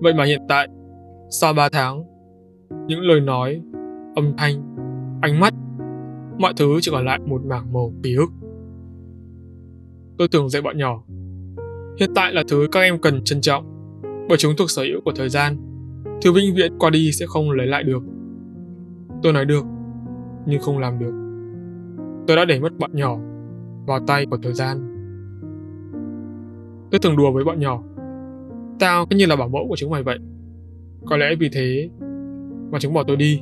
Vậy 0.00 0.14
mà 0.14 0.24
hiện 0.24 0.40
tại, 0.48 0.68
sau 1.30 1.52
3 1.52 1.68
tháng, 1.72 2.04
những 2.86 3.00
lời 3.00 3.20
nói, 3.20 3.62
âm 4.14 4.32
thanh, 4.36 4.76
ánh 5.22 5.40
mắt 5.40 5.54
mọi 6.38 6.52
thứ 6.56 6.78
chỉ 6.80 6.90
còn 6.90 7.04
lại 7.04 7.18
một 7.26 7.44
mảng 7.44 7.72
màu 7.72 7.92
ký 8.02 8.14
ức. 8.14 8.30
Tôi 10.18 10.28
thường 10.28 10.48
dạy 10.48 10.62
bọn 10.62 10.78
nhỏ. 10.78 11.02
Hiện 12.00 12.10
tại 12.14 12.32
là 12.32 12.42
thứ 12.48 12.68
các 12.72 12.80
em 12.80 12.98
cần 13.00 13.24
trân 13.24 13.40
trọng, 13.40 13.64
bởi 14.28 14.38
chúng 14.38 14.52
thuộc 14.58 14.70
sở 14.70 14.82
hữu 14.82 15.00
của 15.04 15.12
thời 15.16 15.28
gian. 15.28 15.56
Thứ 16.22 16.32
vĩnh 16.32 16.54
viễn 16.54 16.78
qua 16.78 16.90
đi 16.90 17.12
sẽ 17.12 17.26
không 17.26 17.50
lấy 17.50 17.66
lại 17.66 17.82
được. 17.82 18.02
Tôi 19.22 19.32
nói 19.32 19.44
được, 19.44 19.64
nhưng 20.46 20.60
không 20.60 20.78
làm 20.78 20.98
được. 20.98 21.12
Tôi 22.26 22.36
đã 22.36 22.44
để 22.44 22.60
mất 22.60 22.78
bọn 22.78 22.90
nhỏ 22.94 23.18
vào 23.86 24.00
tay 24.06 24.26
của 24.30 24.38
thời 24.42 24.52
gian. 24.52 24.87
Tôi 26.90 26.98
thường 26.98 27.16
đùa 27.16 27.32
với 27.32 27.44
bọn 27.44 27.60
nhỏ. 27.60 27.82
Tao 28.78 29.06
cứ 29.06 29.16
như 29.16 29.26
là 29.26 29.36
bảo 29.36 29.48
mẫu 29.48 29.66
của 29.68 29.76
chúng 29.76 29.90
mày 29.90 30.02
vậy. 30.02 30.18
Có 31.06 31.16
lẽ 31.16 31.26
vì 31.40 31.48
thế 31.52 31.88
mà 32.70 32.78
chúng 32.78 32.94
bỏ 32.94 33.04
tôi 33.06 33.16
đi. 33.16 33.40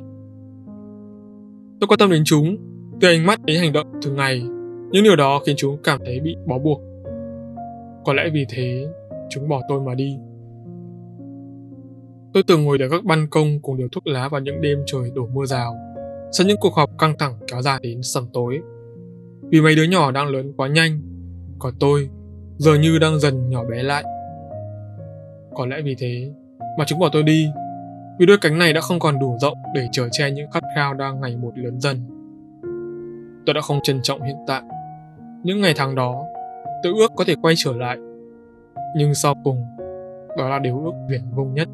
Tôi 1.80 1.88
quan 1.88 1.98
tâm 1.98 2.10
đến 2.10 2.22
chúng 2.24 2.56
từ 3.00 3.08
ánh 3.08 3.26
mắt 3.26 3.44
đến 3.44 3.60
hành 3.60 3.72
động 3.72 3.86
thường 4.02 4.16
ngày, 4.16 4.42
những 4.90 5.04
điều 5.04 5.16
đó 5.16 5.42
khiến 5.46 5.56
chúng 5.58 5.78
cảm 5.84 6.00
thấy 6.04 6.20
bị 6.20 6.36
bó 6.46 6.58
buộc. 6.58 6.80
Có 8.04 8.12
lẽ 8.12 8.30
vì 8.32 8.46
thế, 8.48 8.86
chúng 9.30 9.48
bỏ 9.48 9.60
tôi 9.68 9.80
mà 9.80 9.94
đi. 9.94 10.16
Tôi 12.32 12.42
từng 12.46 12.64
ngồi 12.64 12.78
ở 12.78 12.88
các 12.90 13.04
ban 13.04 13.26
công 13.30 13.60
cùng 13.62 13.76
điều 13.76 13.88
thuốc 13.92 14.06
lá 14.06 14.28
vào 14.28 14.40
những 14.40 14.60
đêm 14.60 14.78
trời 14.86 15.10
đổ 15.14 15.26
mưa 15.34 15.44
rào, 15.44 15.74
sau 16.32 16.46
những 16.46 16.56
cuộc 16.60 16.74
họp 16.74 16.90
căng 16.98 17.14
thẳng 17.18 17.32
kéo 17.46 17.62
dài 17.62 17.80
đến 17.82 18.02
sầm 18.02 18.26
tối. 18.32 18.60
Vì 19.42 19.60
mấy 19.60 19.76
đứa 19.76 19.82
nhỏ 19.84 20.10
đang 20.10 20.28
lớn 20.28 20.52
quá 20.56 20.68
nhanh, 20.68 21.00
còn 21.58 21.74
tôi 21.80 22.08
giờ 22.58 22.74
như 22.74 22.98
đang 22.98 23.18
dần 23.18 23.50
nhỏ 23.50 23.64
bé 23.64 23.82
lại. 23.82 24.04
Có 25.54 25.66
lẽ 25.66 25.76
vì 25.84 25.94
thế 25.98 26.32
mà 26.78 26.84
chúng 26.86 26.98
bỏ 26.98 27.08
tôi 27.12 27.22
đi, 27.22 27.48
vì 28.18 28.26
đôi 28.26 28.38
cánh 28.40 28.58
này 28.58 28.72
đã 28.72 28.80
không 28.80 28.98
còn 28.98 29.18
đủ 29.18 29.36
rộng 29.40 29.58
để 29.74 29.88
chở 29.92 30.08
che 30.12 30.30
những 30.30 30.50
khát 30.50 30.62
khao 30.76 30.94
đang 30.94 31.20
ngày 31.20 31.36
một 31.36 31.52
lớn 31.58 31.80
dần 31.80 32.16
tôi 33.46 33.54
đã 33.54 33.60
không 33.60 33.80
trân 33.82 34.02
trọng 34.02 34.22
hiện 34.22 34.36
tại. 34.46 34.62
Những 35.42 35.60
ngày 35.60 35.74
tháng 35.76 35.94
đó, 35.94 36.26
tôi 36.82 36.92
ước 36.92 37.12
có 37.16 37.24
thể 37.26 37.34
quay 37.42 37.54
trở 37.56 37.72
lại. 37.72 37.98
Nhưng 38.96 39.14
sau 39.14 39.34
cùng, 39.44 39.64
đó 40.38 40.48
là 40.48 40.58
điều 40.58 40.84
ước 40.84 40.92
viển 41.10 41.22
vông 41.34 41.54
nhất. 41.54 41.68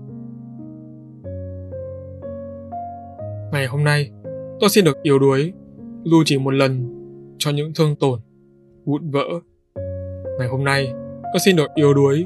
Ngày 3.53 3.67
hôm 3.67 3.85
nay, 3.85 4.11
tôi 4.61 4.71
xin 4.71 4.85
được 4.85 5.03
yếu 5.03 5.19
đuối, 5.19 5.53
dù 6.05 6.23
chỉ 6.25 6.39
một 6.39 6.55
lần, 6.55 6.99
cho 7.39 7.51
những 7.51 7.73
thương 7.75 7.97
tổn, 7.97 8.21
vụn 8.85 9.11
vỡ. 9.11 9.25
Ngày 10.43 10.49
hôm 10.49 10.65
nay, 10.65 10.93
tôi 11.23 11.41
xin 11.45 11.57
được 11.57 11.75
yếu 11.75 11.95
đuối, 11.95 12.25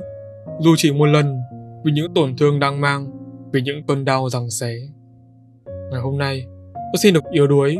dù 0.61 0.75
chỉ 0.77 0.93
một 0.93 1.07
lần, 1.07 1.41
vì 1.85 1.93
những 1.93 2.15
tổn 2.15 2.37
thương 2.37 2.61
đang 2.61 2.81
mang, 2.81 3.07
vì 3.53 3.63
những 3.63 3.87
cơn 3.89 4.05
đau 4.05 4.29
rằng 4.29 4.51
xé. 4.51 4.73
Ngày 5.91 6.01
hôm 6.01 6.19
nay, 6.19 6.47
tôi 6.75 6.99
xin 6.99 7.15
được 7.15 7.25
yếu 7.31 7.47
đuối, 7.47 7.77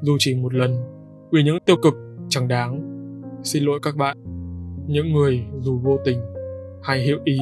dù 0.00 0.16
chỉ 0.18 0.34
một 0.34 0.54
lần, 0.54 0.76
vì 1.32 1.42
những 1.42 1.58
tiêu 1.66 1.76
cực 1.82 1.94
chẳng 2.28 2.48
đáng. 2.48 2.80
Xin 3.42 3.64
lỗi 3.64 3.78
các 3.82 3.96
bạn, 3.96 4.16
những 4.86 5.12
người 5.12 5.40
dù 5.60 5.78
vô 5.82 5.98
tình 6.04 6.20
hay 6.82 6.98
hiểu 6.98 7.18
ý 7.24 7.38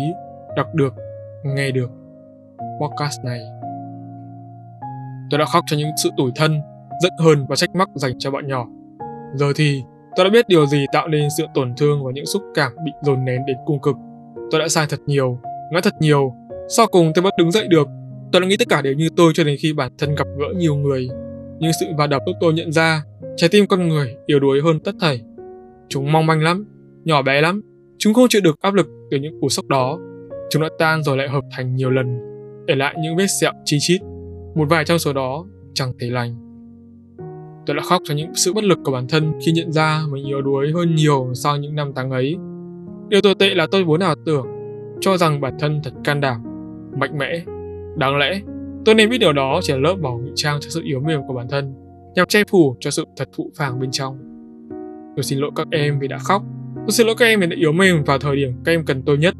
đọc 0.57 0.67
được, 0.75 0.95
nghe 1.45 1.71
được 1.71 1.91
podcast 2.81 3.25
này. 3.25 3.41
Tôi 5.31 5.39
đã 5.39 5.45
khóc 5.45 5.65
cho 5.67 5.77
những 5.77 5.91
sự 6.03 6.11
tủi 6.17 6.31
thân, 6.37 6.61
giận 7.03 7.13
hờn 7.19 7.47
và 7.49 7.57
trách 7.57 7.75
móc 7.75 7.89
dành 7.95 8.19
cho 8.19 8.31
bọn 8.31 8.47
nhỏ. 8.47 8.67
Giờ 9.35 9.47
thì 9.57 9.83
tôi 10.19 10.25
đã 10.25 10.31
biết 10.31 10.49
điều 10.49 10.67
gì 10.67 10.87
tạo 10.93 11.09
nên 11.09 11.29
sự 11.39 11.45
tổn 11.55 11.75
thương 11.77 12.05
và 12.05 12.13
những 12.15 12.27
xúc 12.27 12.43
cảm 12.55 12.73
bị 12.85 12.93
dồn 13.03 13.25
nén 13.25 13.47
đến 13.47 13.57
cung 13.67 13.81
cực. 13.81 13.97
Tôi 14.51 14.61
đã 14.61 14.69
sai 14.69 14.87
thật 14.91 15.01
nhiều, 15.07 15.39
ngã 15.73 15.81
thật 15.81 15.95
nhiều. 16.01 16.33
Sau 16.77 16.87
cùng 16.87 17.13
tôi 17.15 17.23
vẫn 17.23 17.33
đứng 17.39 17.51
dậy 17.51 17.67
được. 17.69 17.89
Tôi 18.33 18.41
đã 18.41 18.49
nghĩ 18.49 18.57
tất 18.57 18.69
cả 18.69 18.83
đều 18.83 18.95
như 18.95 19.09
tôi 19.17 19.33
cho 19.35 19.45
đến 19.45 19.57
khi 19.61 19.73
bản 19.73 19.93
thân 19.99 20.15
gặp 20.15 20.27
gỡ 20.39 20.47
nhiều 20.57 20.75
người. 20.75 21.09
Nhưng 21.59 21.73
sự 21.81 21.87
va 21.99 22.07
đập 22.07 22.23
giúp 22.27 22.33
tôi 22.41 22.53
nhận 22.53 22.73
ra 22.73 23.03
Trái 23.37 23.51
tim 23.51 23.67
con 23.67 23.89
người 23.89 24.17
yếu 24.27 24.41
đuối 24.41 24.61
hơn 24.65 24.81
tất 24.81 24.93
thảy. 25.01 25.21
Chúng 25.89 26.13
mong 26.13 26.27
manh 26.27 26.43
lắm, 26.43 26.67
nhỏ 27.05 27.23
bé 27.23 27.41
lắm. 27.41 27.63
Chúng 27.99 28.15
không 28.15 28.29
chịu 28.29 28.41
được 28.45 28.61
áp 28.61 28.75
lực 28.75 28.87
từ 29.11 29.19
những 29.19 29.41
cú 29.41 29.49
sốc 29.49 29.67
đó. 29.67 29.99
Chúng 30.51 30.63
đã 30.63 30.69
tan 30.79 31.03
rồi 31.03 31.17
lại 31.17 31.29
hợp 31.29 31.45
thành 31.57 31.75
nhiều 31.75 31.91
lần, 31.91 32.19
để 32.67 32.75
lại 32.75 32.95
những 33.03 33.17
vết 33.17 33.27
sẹo 33.41 33.53
chi 33.65 33.77
chít. 33.81 34.01
Một 34.55 34.65
vài 34.71 34.85
trong 34.85 34.99
số 34.99 35.13
đó 35.13 35.47
chẳng 35.75 35.93
thể 36.01 36.11
lành. 36.11 36.48
Tôi 37.69 37.77
đã 37.77 37.83
khóc 37.83 38.03
cho 38.05 38.15
những 38.15 38.35
sự 38.35 38.53
bất 38.53 38.65
lực 38.65 38.79
của 38.85 38.93
bản 38.93 39.09
thân 39.09 39.33
khi 39.47 39.53
nhận 39.53 39.73
ra 39.73 40.03
mình 40.11 40.27
yếu 40.27 40.43
đuối 40.43 40.73
hơn 40.75 40.95
nhiều 40.95 41.31
sau 41.35 41.57
những 41.57 41.75
năm 41.75 41.93
tháng 41.97 42.11
ấy. 42.11 42.37
Điều 43.09 43.21
tồi 43.21 43.35
tệ 43.35 43.55
là 43.55 43.67
tôi 43.71 43.85
vốn 43.85 44.01
ảo 44.01 44.15
tưởng, 44.27 44.47
cho 45.01 45.17
rằng 45.17 45.41
bản 45.41 45.55
thân 45.59 45.81
thật 45.85 45.91
can 46.05 46.21
đảm, 46.21 46.41
mạnh 46.99 47.19
mẽ. 47.19 47.45
Đáng 47.97 48.19
lẽ, 48.19 48.41
tôi 48.85 48.95
nên 48.95 49.11
biết 49.11 49.19
điều 49.19 49.33
đó 49.33 49.61
chỉ 49.63 49.73
là 49.73 49.79
lớp 49.79 49.95
bảo 49.95 50.19
ngụy 50.19 50.31
trang 50.35 50.59
cho 50.61 50.71
sự 50.71 50.83
yếu 50.85 51.01
mềm 51.01 51.21
của 51.27 51.35
bản 51.35 51.47
thân 51.51 51.75
nhằm 52.15 52.27
che 52.27 52.45
phủ 52.45 52.77
cho 52.81 52.91
sự 52.91 53.05
thật 53.17 53.29
thụ 53.37 53.51
phàng 53.57 53.81
bên 53.81 53.91
trong. 53.91 54.19
Tôi 55.17 55.23
xin 55.23 55.39
lỗi 55.39 55.51
các 55.57 55.67
em 55.71 55.99
vì 55.99 56.09
đã 56.09 56.19
khóc. 56.19 56.43
Tôi 56.77 56.91
xin 56.91 57.07
lỗi 57.07 57.17
các 57.19 57.25
em 57.25 57.41
vì 57.41 57.47
đã 57.47 57.57
yếu 57.57 57.73
mềm 57.73 58.05
vào 58.05 58.19
thời 58.19 58.37
điểm 58.37 58.53
các 58.65 58.73
em 58.73 58.85
cần 58.85 59.03
tôi 59.03 59.19
nhất. 59.19 59.35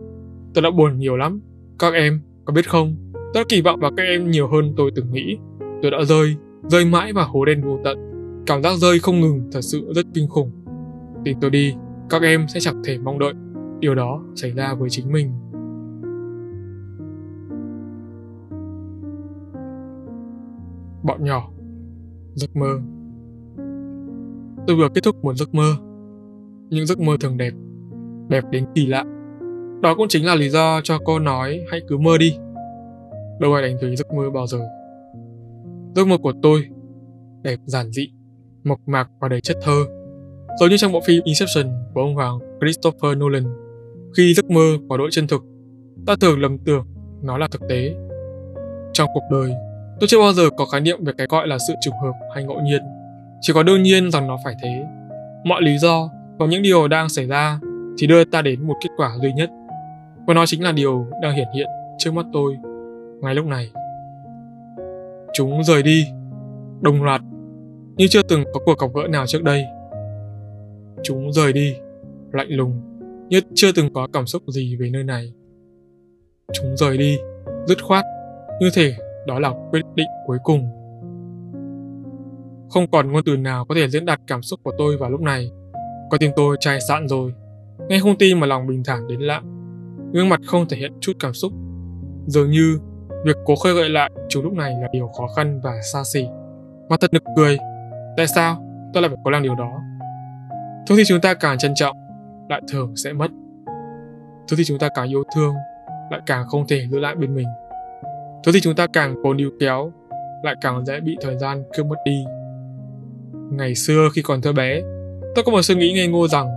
Tôi 0.55 0.63
đã 0.63 0.71
buồn 0.71 0.99
nhiều 0.99 1.17
lắm. 1.17 1.41
Các 1.79 1.95
em 1.95 2.21
có 2.45 2.53
biết 2.53 2.69
không? 2.69 2.97
Tôi 3.13 3.43
đã 3.43 3.45
kỳ 3.49 3.61
vọng 3.61 3.81
vào 3.81 3.91
các 3.97 4.03
em 4.03 4.31
nhiều 4.31 4.49
hơn 4.49 4.75
tôi 4.77 4.91
từng 4.95 5.13
nghĩ. 5.13 5.37
Tôi 5.83 5.91
đã 5.91 5.99
rơi, 6.05 6.37
rơi 6.63 6.85
mãi 6.85 7.13
vào 7.13 7.29
hố 7.29 7.45
đen 7.45 7.63
vô 7.63 7.79
tận. 7.85 8.08
Cảm 8.49 8.63
giác 8.63 8.77
rơi 8.77 8.99
không 8.99 9.21
ngừng 9.21 9.49
thật 9.53 9.61
sự 9.61 9.93
rất 9.95 10.07
kinh 10.15 10.29
khủng. 10.29 10.51
Tin 11.25 11.41
tôi 11.41 11.51
đi, 11.51 11.75
các 12.11 12.23
em 12.23 12.49
sẽ 12.49 12.61
chẳng 12.61 12.83
thể 12.85 12.99
mong 12.99 13.19
đợi 13.19 13.33
điều 13.81 13.95
đó 13.95 14.23
xảy 14.37 14.51
ra 14.51 14.75
với 14.75 14.91
chính 14.91 15.13
mình. 15.13 15.33
Bọn 21.03 21.25
nhỏ 21.25 21.51
Giấc 22.35 22.57
mơ 22.57 22.81
Tôi 24.67 24.77
vừa 24.77 24.89
kết 24.95 25.05
thúc 25.05 25.25
một 25.25 25.35
giấc 25.35 25.55
mơ. 25.55 25.75
Những 26.71 26.87
giấc 26.87 27.01
mơ 27.01 27.17
thường 27.21 27.37
đẹp, 27.37 27.53
đẹp 28.29 28.45
đến 28.51 28.67
kỳ 28.75 28.87
lạ. 28.87 29.05
Đó 29.83 29.95
cũng 29.95 30.09
chính 30.09 30.27
là 30.27 30.35
lý 30.35 30.49
do 30.49 30.81
cho 30.85 30.99
cô 31.05 31.19
nói 31.19 31.61
hãy 31.71 31.81
cứ 31.89 31.99
mơ 31.99 32.19
đi. 32.19 32.37
Đâu 33.41 33.55
ai 33.55 33.63
đánh 33.63 33.77
thuế 33.81 33.97
giấc 33.97 34.13
mơ 34.15 34.31
bao 34.31 34.47
giờ. 34.47 34.59
Giấc 35.95 36.07
mơ 36.07 36.19
của 36.23 36.33
tôi 36.43 36.65
đẹp 37.43 37.59
giản 37.65 37.91
dị, 37.93 38.13
mộc 38.65 38.79
mạc 38.87 39.09
và 39.21 39.29
đầy 39.29 39.41
chất 39.41 39.57
thơ. 39.63 39.85
Giống 40.61 40.69
như 40.71 40.77
trong 40.77 40.93
bộ 40.93 41.01
phim 41.07 41.23
Inception 41.25 41.73
của 41.95 42.01
ông 42.01 42.15
hoàng 42.15 42.39
Christopher 42.61 43.19
Nolan. 43.19 43.45
Khi 44.17 44.35
giấc 44.35 44.51
mơ 44.51 44.79
quá 44.89 44.97
đội 44.97 45.09
chân 45.13 45.27
thực, 45.27 45.45
ta 46.07 46.17
thường 46.21 46.41
lầm 46.41 46.59
tưởng 46.59 46.87
nó 47.23 47.39
là 47.39 47.49
thực 47.51 47.61
tế. 47.69 47.95
Trong 48.93 49.09
cuộc 49.15 49.23
đời, 49.31 49.53
tôi 50.01 50.09
chưa 50.09 50.21
bao 50.21 50.33
giờ 50.33 50.51
có 50.57 50.67
khái 50.67 50.81
niệm 50.81 51.05
về 51.05 51.13
cái 51.19 51.27
gọi 51.31 51.47
là 51.47 51.59
sự 51.69 51.75
trùng 51.85 51.95
hợp 52.03 52.13
hay 52.35 52.45
ngẫu 52.45 52.61
nhiên. 52.61 52.83
Chỉ 53.41 53.53
có 53.53 53.63
đương 53.63 53.83
nhiên 53.83 54.11
rằng 54.11 54.27
nó 54.27 54.37
phải 54.45 54.55
thế. 54.63 54.85
Mọi 55.45 55.63
lý 55.63 55.79
do 55.79 56.11
và 56.39 56.47
những 56.47 56.63
điều 56.63 56.89
đang 56.89 57.09
xảy 57.09 57.27
ra 57.27 57.61
thì 57.99 58.07
đưa 58.07 58.25
ta 58.25 58.43
đến 58.43 58.67
một 58.67 58.75
kết 58.83 58.91
quả 58.97 59.13
duy 59.23 59.33
nhất. 59.33 59.51
Và 60.27 60.35
nó 60.35 60.47
chính 60.47 60.63
là 60.63 60.73
điều 60.73 61.07
đang 61.23 61.35
hiển 61.35 61.49
hiện 61.55 61.67
trước 61.99 62.11
mắt 62.15 62.27
tôi 62.33 62.57
ngay 63.21 63.35
lúc 63.35 63.47
này. 63.47 63.71
Chúng 65.35 65.65
rời 65.65 65.83
đi, 65.83 66.07
đồng 66.81 67.03
loạt, 67.03 67.21
như 67.99 68.07
chưa 68.09 68.23
từng 68.23 68.45
có 68.53 68.61
cuộc 68.65 68.79
gặp 68.79 68.87
gỡ 68.95 69.09
nào 69.09 69.27
trước 69.27 69.43
đây. 69.43 69.65
Chúng 71.03 71.33
rời 71.33 71.53
đi, 71.53 71.77
lạnh 72.33 72.49
lùng, 72.51 72.81
như 73.29 73.41
chưa 73.55 73.73
từng 73.73 73.93
có 73.93 74.09
cảm 74.13 74.27
xúc 74.27 74.43
gì 74.49 74.77
về 74.77 74.91
nơi 74.91 75.05
này. 75.05 75.33
Chúng 76.53 76.77
rời 76.77 76.99
đi, 76.99 77.19
dứt 77.67 77.83
khoát, 77.83 78.05
như 78.61 78.71
thể 78.75 78.95
đó 79.27 79.39
là 79.39 79.53
quyết 79.71 79.83
định 79.95 80.09
cuối 80.27 80.39
cùng. 80.45 80.69
Không 82.71 82.91
còn 82.93 83.13
ngôn 83.13 83.25
từ 83.25 83.37
nào 83.37 83.65
có 83.65 83.75
thể 83.75 83.89
diễn 83.89 84.05
đạt 84.05 84.21
cảm 84.27 84.43
xúc 84.43 84.61
của 84.63 84.73
tôi 84.79 84.97
vào 84.97 85.11
lúc 85.11 85.21
này. 85.21 85.51
Có 86.11 86.19
tim 86.19 86.31
tôi 86.37 86.57
chai 86.61 86.81
sạn 86.81 87.09
rồi. 87.09 87.33
Nghe 87.89 87.99
không 88.01 88.19
tin 88.19 88.41
mà 88.41 88.47
lòng 88.47 88.67
bình 88.67 88.83
thản 88.85 89.09
đến 89.09 89.21
lạ. 89.21 89.43
Gương 90.13 90.29
mặt 90.29 90.41
không 90.47 90.69
thể 90.69 90.77
hiện 90.77 90.93
chút 91.01 91.13
cảm 91.21 91.35
xúc. 91.35 91.53
Dường 92.27 92.51
như 92.51 92.79
việc 93.25 93.37
cố 93.45 93.57
khơi 93.57 93.75
gợi 93.75 93.89
lại 93.89 94.11
chúng 94.29 94.45
lúc 94.45 94.53
này 94.53 94.75
là 94.83 94.89
điều 94.93 95.09
khó 95.09 95.27
khăn 95.37 95.61
và 95.63 95.81
xa 95.93 96.03
xỉ. 96.13 96.27
Mà 96.89 96.97
thật 97.01 97.13
nực 97.13 97.23
cười. 97.37 97.59
Tại 98.19 98.27
sao 98.27 98.63
tôi 98.93 99.03
lại 99.03 99.09
phải 99.09 99.19
cố 99.25 99.31
làm 99.31 99.43
điều 99.43 99.55
đó? 99.55 99.83
Thứ 100.87 100.97
thì 100.97 101.03
chúng 101.07 101.21
ta 101.21 101.35
càng 101.35 101.59
trân 101.59 101.75
trọng, 101.75 101.97
lại 102.49 102.63
thường 102.73 102.97
sẽ 102.97 103.13
mất. 103.13 103.31
Thứ 104.49 104.57
thì 104.57 104.65
chúng 104.65 104.79
ta 104.79 104.89
càng 104.95 105.09
yêu 105.09 105.23
thương, 105.35 105.55
lại 106.11 106.21
càng 106.27 106.47
không 106.49 106.67
thể 106.69 106.87
giữ 106.91 106.99
lại 106.99 107.15
bên 107.15 107.35
mình. 107.35 107.47
Thứ 108.45 108.53
thì 108.53 108.61
chúng 108.61 108.75
ta 108.75 108.87
càng 108.93 109.15
cố 109.23 109.35
níu 109.35 109.51
kéo, 109.61 109.93
lại 110.43 110.55
càng 110.61 110.85
dễ 110.87 111.01
bị 111.01 111.17
thời 111.21 111.39
gian 111.39 111.63
cướp 111.77 111.87
mất 111.87 111.97
đi. 112.05 112.25
Ngày 113.53 113.75
xưa 113.75 114.09
khi 114.15 114.23
còn 114.23 114.41
thơ 114.41 114.53
bé, 114.53 114.81
tôi 115.35 115.45
có 115.45 115.53
một 115.53 115.63
suy 115.63 115.75
nghĩ 115.75 115.93
ngây 115.93 116.07
ngô 116.07 116.29
rằng 116.29 116.49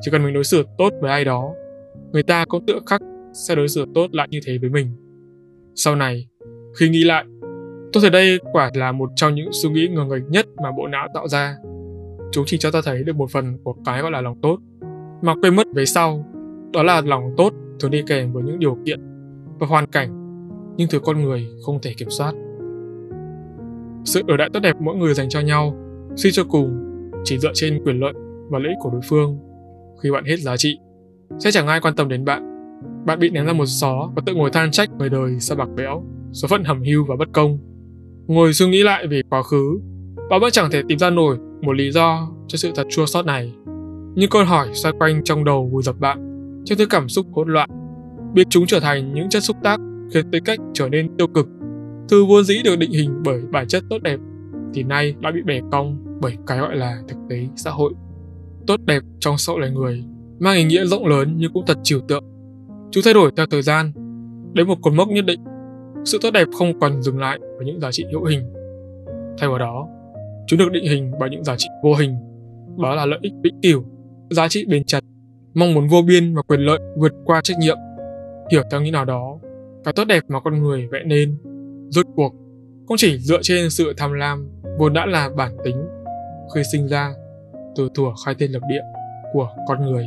chỉ 0.00 0.10
cần 0.10 0.24
mình 0.24 0.34
đối 0.34 0.44
xử 0.44 0.66
tốt 0.78 0.92
với 1.00 1.10
ai 1.10 1.24
đó, 1.24 1.54
người 2.12 2.22
ta 2.22 2.44
cũng 2.44 2.66
tự 2.66 2.80
khắc 2.86 3.00
sẽ 3.32 3.54
đối 3.54 3.68
xử 3.68 3.86
tốt 3.94 4.06
lại 4.12 4.28
như 4.30 4.40
thế 4.46 4.58
với 4.58 4.70
mình. 4.70 4.96
Sau 5.74 5.96
này, 5.96 6.28
khi 6.80 6.88
nghĩ 6.88 7.04
lại, 7.04 7.24
tôi 7.94 8.00
thấy 8.00 8.10
đây 8.10 8.38
quả 8.52 8.70
là 8.74 8.92
một 8.92 9.10
trong 9.16 9.34
những 9.34 9.48
suy 9.52 9.70
nghĩ 9.70 9.88
ngờ 9.88 10.04
nghịch 10.04 10.22
nhất 10.28 10.46
mà 10.62 10.72
bộ 10.76 10.86
não 10.86 11.08
tạo 11.14 11.28
ra. 11.28 11.56
Chúng 12.32 12.44
chỉ 12.46 12.58
cho 12.58 12.70
ta 12.70 12.80
thấy 12.84 13.02
được 13.04 13.16
một 13.16 13.30
phần 13.30 13.58
của 13.64 13.74
cái 13.84 14.02
gọi 14.02 14.10
là 14.10 14.20
lòng 14.20 14.40
tốt, 14.42 14.58
mà 15.22 15.34
quên 15.42 15.56
mất 15.56 15.66
về 15.74 15.86
sau, 15.86 16.24
đó 16.72 16.82
là 16.82 17.00
lòng 17.00 17.34
tốt 17.36 17.52
thường 17.80 17.90
đi 17.90 18.02
kèm 18.06 18.32
với 18.32 18.42
những 18.42 18.58
điều 18.58 18.78
kiện 18.86 19.00
và 19.58 19.66
hoàn 19.66 19.86
cảnh, 19.86 20.10
nhưng 20.76 20.88
thứ 20.90 20.98
con 20.98 21.22
người 21.22 21.46
không 21.66 21.78
thể 21.82 21.94
kiểm 21.96 22.10
soát. 22.10 22.32
Sự 24.04 24.22
ở 24.28 24.36
đại 24.36 24.50
tốt 24.52 24.60
đẹp 24.60 24.76
mỗi 24.80 24.96
người 24.96 25.14
dành 25.14 25.28
cho 25.28 25.40
nhau 25.40 25.74
Suy 26.16 26.30
cho 26.32 26.44
cùng, 26.44 27.00
chỉ 27.24 27.38
dựa 27.38 27.50
trên 27.54 27.82
quyền 27.84 28.00
lợi 28.00 28.12
và 28.50 28.58
lợi 28.58 28.68
ích 28.68 28.78
của 28.80 28.90
đối 28.90 29.00
phương, 29.08 29.38
khi 30.02 30.10
bạn 30.10 30.24
hết 30.24 30.36
giá 30.38 30.56
trị, 30.56 30.78
sẽ 31.38 31.50
chẳng 31.50 31.66
ai 31.66 31.80
quan 31.80 31.94
tâm 31.94 32.08
đến 32.08 32.24
bạn. 32.24 32.42
Bạn 33.06 33.18
bị 33.18 33.30
ném 33.30 33.46
ra 33.46 33.52
một 33.52 33.66
xó 33.66 34.10
và 34.16 34.22
tự 34.26 34.34
ngồi 34.34 34.50
than 34.50 34.70
trách 34.70 34.90
người 34.98 35.08
đời 35.08 35.40
sao 35.40 35.56
bạc 35.56 35.68
bẽo, 35.76 36.02
số 36.32 36.48
phận 36.48 36.64
hầm 36.64 36.82
hưu 36.82 37.04
và 37.04 37.16
bất 37.16 37.28
công. 37.32 37.73
Ngồi 38.26 38.52
suy 38.52 38.66
nghĩ 38.66 38.82
lại 38.82 39.06
về 39.06 39.22
quá 39.30 39.42
khứ, 39.42 39.80
bạn 40.30 40.40
vẫn 40.40 40.50
chẳng 40.50 40.70
thể 40.70 40.82
tìm 40.88 40.98
ra 40.98 41.10
nổi 41.10 41.38
một 41.62 41.72
lý 41.72 41.90
do 41.90 42.28
cho 42.48 42.56
sự 42.56 42.70
thật 42.74 42.86
chua 42.90 43.06
xót 43.06 43.26
này. 43.26 43.52
Những 44.14 44.30
câu 44.30 44.44
hỏi 44.44 44.68
xoay 44.72 44.94
quanh 44.98 45.24
trong 45.24 45.44
đầu 45.44 45.68
vùi 45.72 45.82
dập 45.82 46.00
bạn, 46.00 46.18
trong 46.64 46.78
thứ 46.78 46.86
cảm 46.86 47.08
xúc 47.08 47.26
hỗn 47.32 47.48
loạn, 47.48 47.70
biết 48.34 48.46
chúng 48.50 48.66
trở 48.66 48.80
thành 48.80 49.14
những 49.14 49.28
chất 49.28 49.42
xúc 49.42 49.56
tác 49.62 49.80
khiến 50.12 50.30
tính 50.30 50.44
cách 50.44 50.58
trở 50.74 50.88
nên 50.88 51.16
tiêu 51.16 51.26
cực. 51.26 51.48
Thư 52.08 52.24
vốn 52.24 52.44
dĩ 52.44 52.62
được 52.64 52.76
định 52.76 52.92
hình 52.92 53.22
bởi 53.24 53.40
bản 53.50 53.68
chất 53.68 53.84
tốt 53.90 54.02
đẹp 54.02 54.20
thì 54.74 54.82
nay 54.82 55.14
đã 55.20 55.30
bị 55.30 55.40
bẻ 55.46 55.60
cong 55.72 56.18
bởi 56.20 56.36
cái 56.46 56.58
gọi 56.58 56.76
là 56.76 56.98
thực 57.08 57.16
tế 57.28 57.46
xã 57.56 57.70
hội. 57.70 57.92
Tốt 58.66 58.80
đẹp 58.86 59.02
trong 59.20 59.38
sậu 59.38 59.58
loài 59.58 59.70
người 59.70 60.04
mang 60.38 60.56
ý 60.56 60.64
nghĩa 60.64 60.84
rộng 60.84 61.06
lớn 61.06 61.34
nhưng 61.36 61.52
cũng 61.52 61.66
thật 61.66 61.78
trừu 61.82 62.00
tượng. 62.08 62.24
Chúng 62.90 63.04
thay 63.04 63.14
đổi 63.14 63.30
theo 63.36 63.46
thời 63.46 63.62
gian, 63.62 63.92
đến 64.52 64.68
một 64.68 64.76
cột 64.82 64.92
mốc 64.92 65.08
nhất 65.08 65.24
định. 65.24 65.40
Sự 66.04 66.18
tốt 66.22 66.30
đẹp 66.30 66.48
không 66.58 66.80
còn 66.80 67.02
dừng 67.02 67.18
lại 67.18 67.38
bởi 67.64 67.72
những 67.72 67.80
giá 67.80 67.92
trị 67.92 68.04
hữu 68.12 68.24
hình. 68.24 68.52
Thay 69.38 69.48
vào 69.48 69.58
đó, 69.58 69.88
chúng 70.46 70.58
được 70.58 70.72
định 70.72 70.84
hình 70.84 71.12
bởi 71.20 71.30
những 71.30 71.44
giá 71.44 71.56
trị 71.56 71.68
vô 71.82 71.94
hình, 71.94 72.16
đó 72.82 72.94
là 72.94 73.06
lợi 73.06 73.18
ích 73.22 73.32
vĩnh 73.42 73.60
cửu, 73.62 73.84
giá 74.30 74.48
trị 74.48 74.64
bền 74.68 74.84
chặt, 74.84 75.00
mong 75.54 75.74
muốn 75.74 75.88
vô 75.88 76.02
biên 76.02 76.34
và 76.34 76.42
quyền 76.42 76.60
lợi 76.60 76.78
vượt 76.96 77.12
qua 77.24 77.40
trách 77.44 77.58
nhiệm. 77.58 77.76
Hiểu 78.50 78.62
theo 78.70 78.80
nghĩa 78.80 78.90
nào 78.90 79.04
đó, 79.04 79.38
cái 79.84 79.94
tốt 79.94 80.04
đẹp 80.04 80.24
mà 80.28 80.40
con 80.40 80.62
người 80.62 80.88
vẽ 80.92 80.98
nên, 81.06 81.36
rốt 81.88 82.06
cuộc 82.16 82.32
không 82.88 82.96
chỉ 82.96 83.18
dựa 83.18 83.38
trên 83.42 83.70
sự 83.70 83.92
tham 83.96 84.12
lam 84.12 84.48
vốn 84.78 84.92
đã 84.92 85.06
là 85.06 85.30
bản 85.36 85.56
tính 85.64 85.84
khi 86.54 86.62
sinh 86.72 86.88
ra 86.88 87.14
từ 87.76 87.88
thuở 87.94 88.10
khai 88.24 88.34
thiên 88.38 88.52
lập 88.52 88.62
địa 88.68 88.82
của 89.32 89.48
con 89.68 89.86
người. 89.86 90.06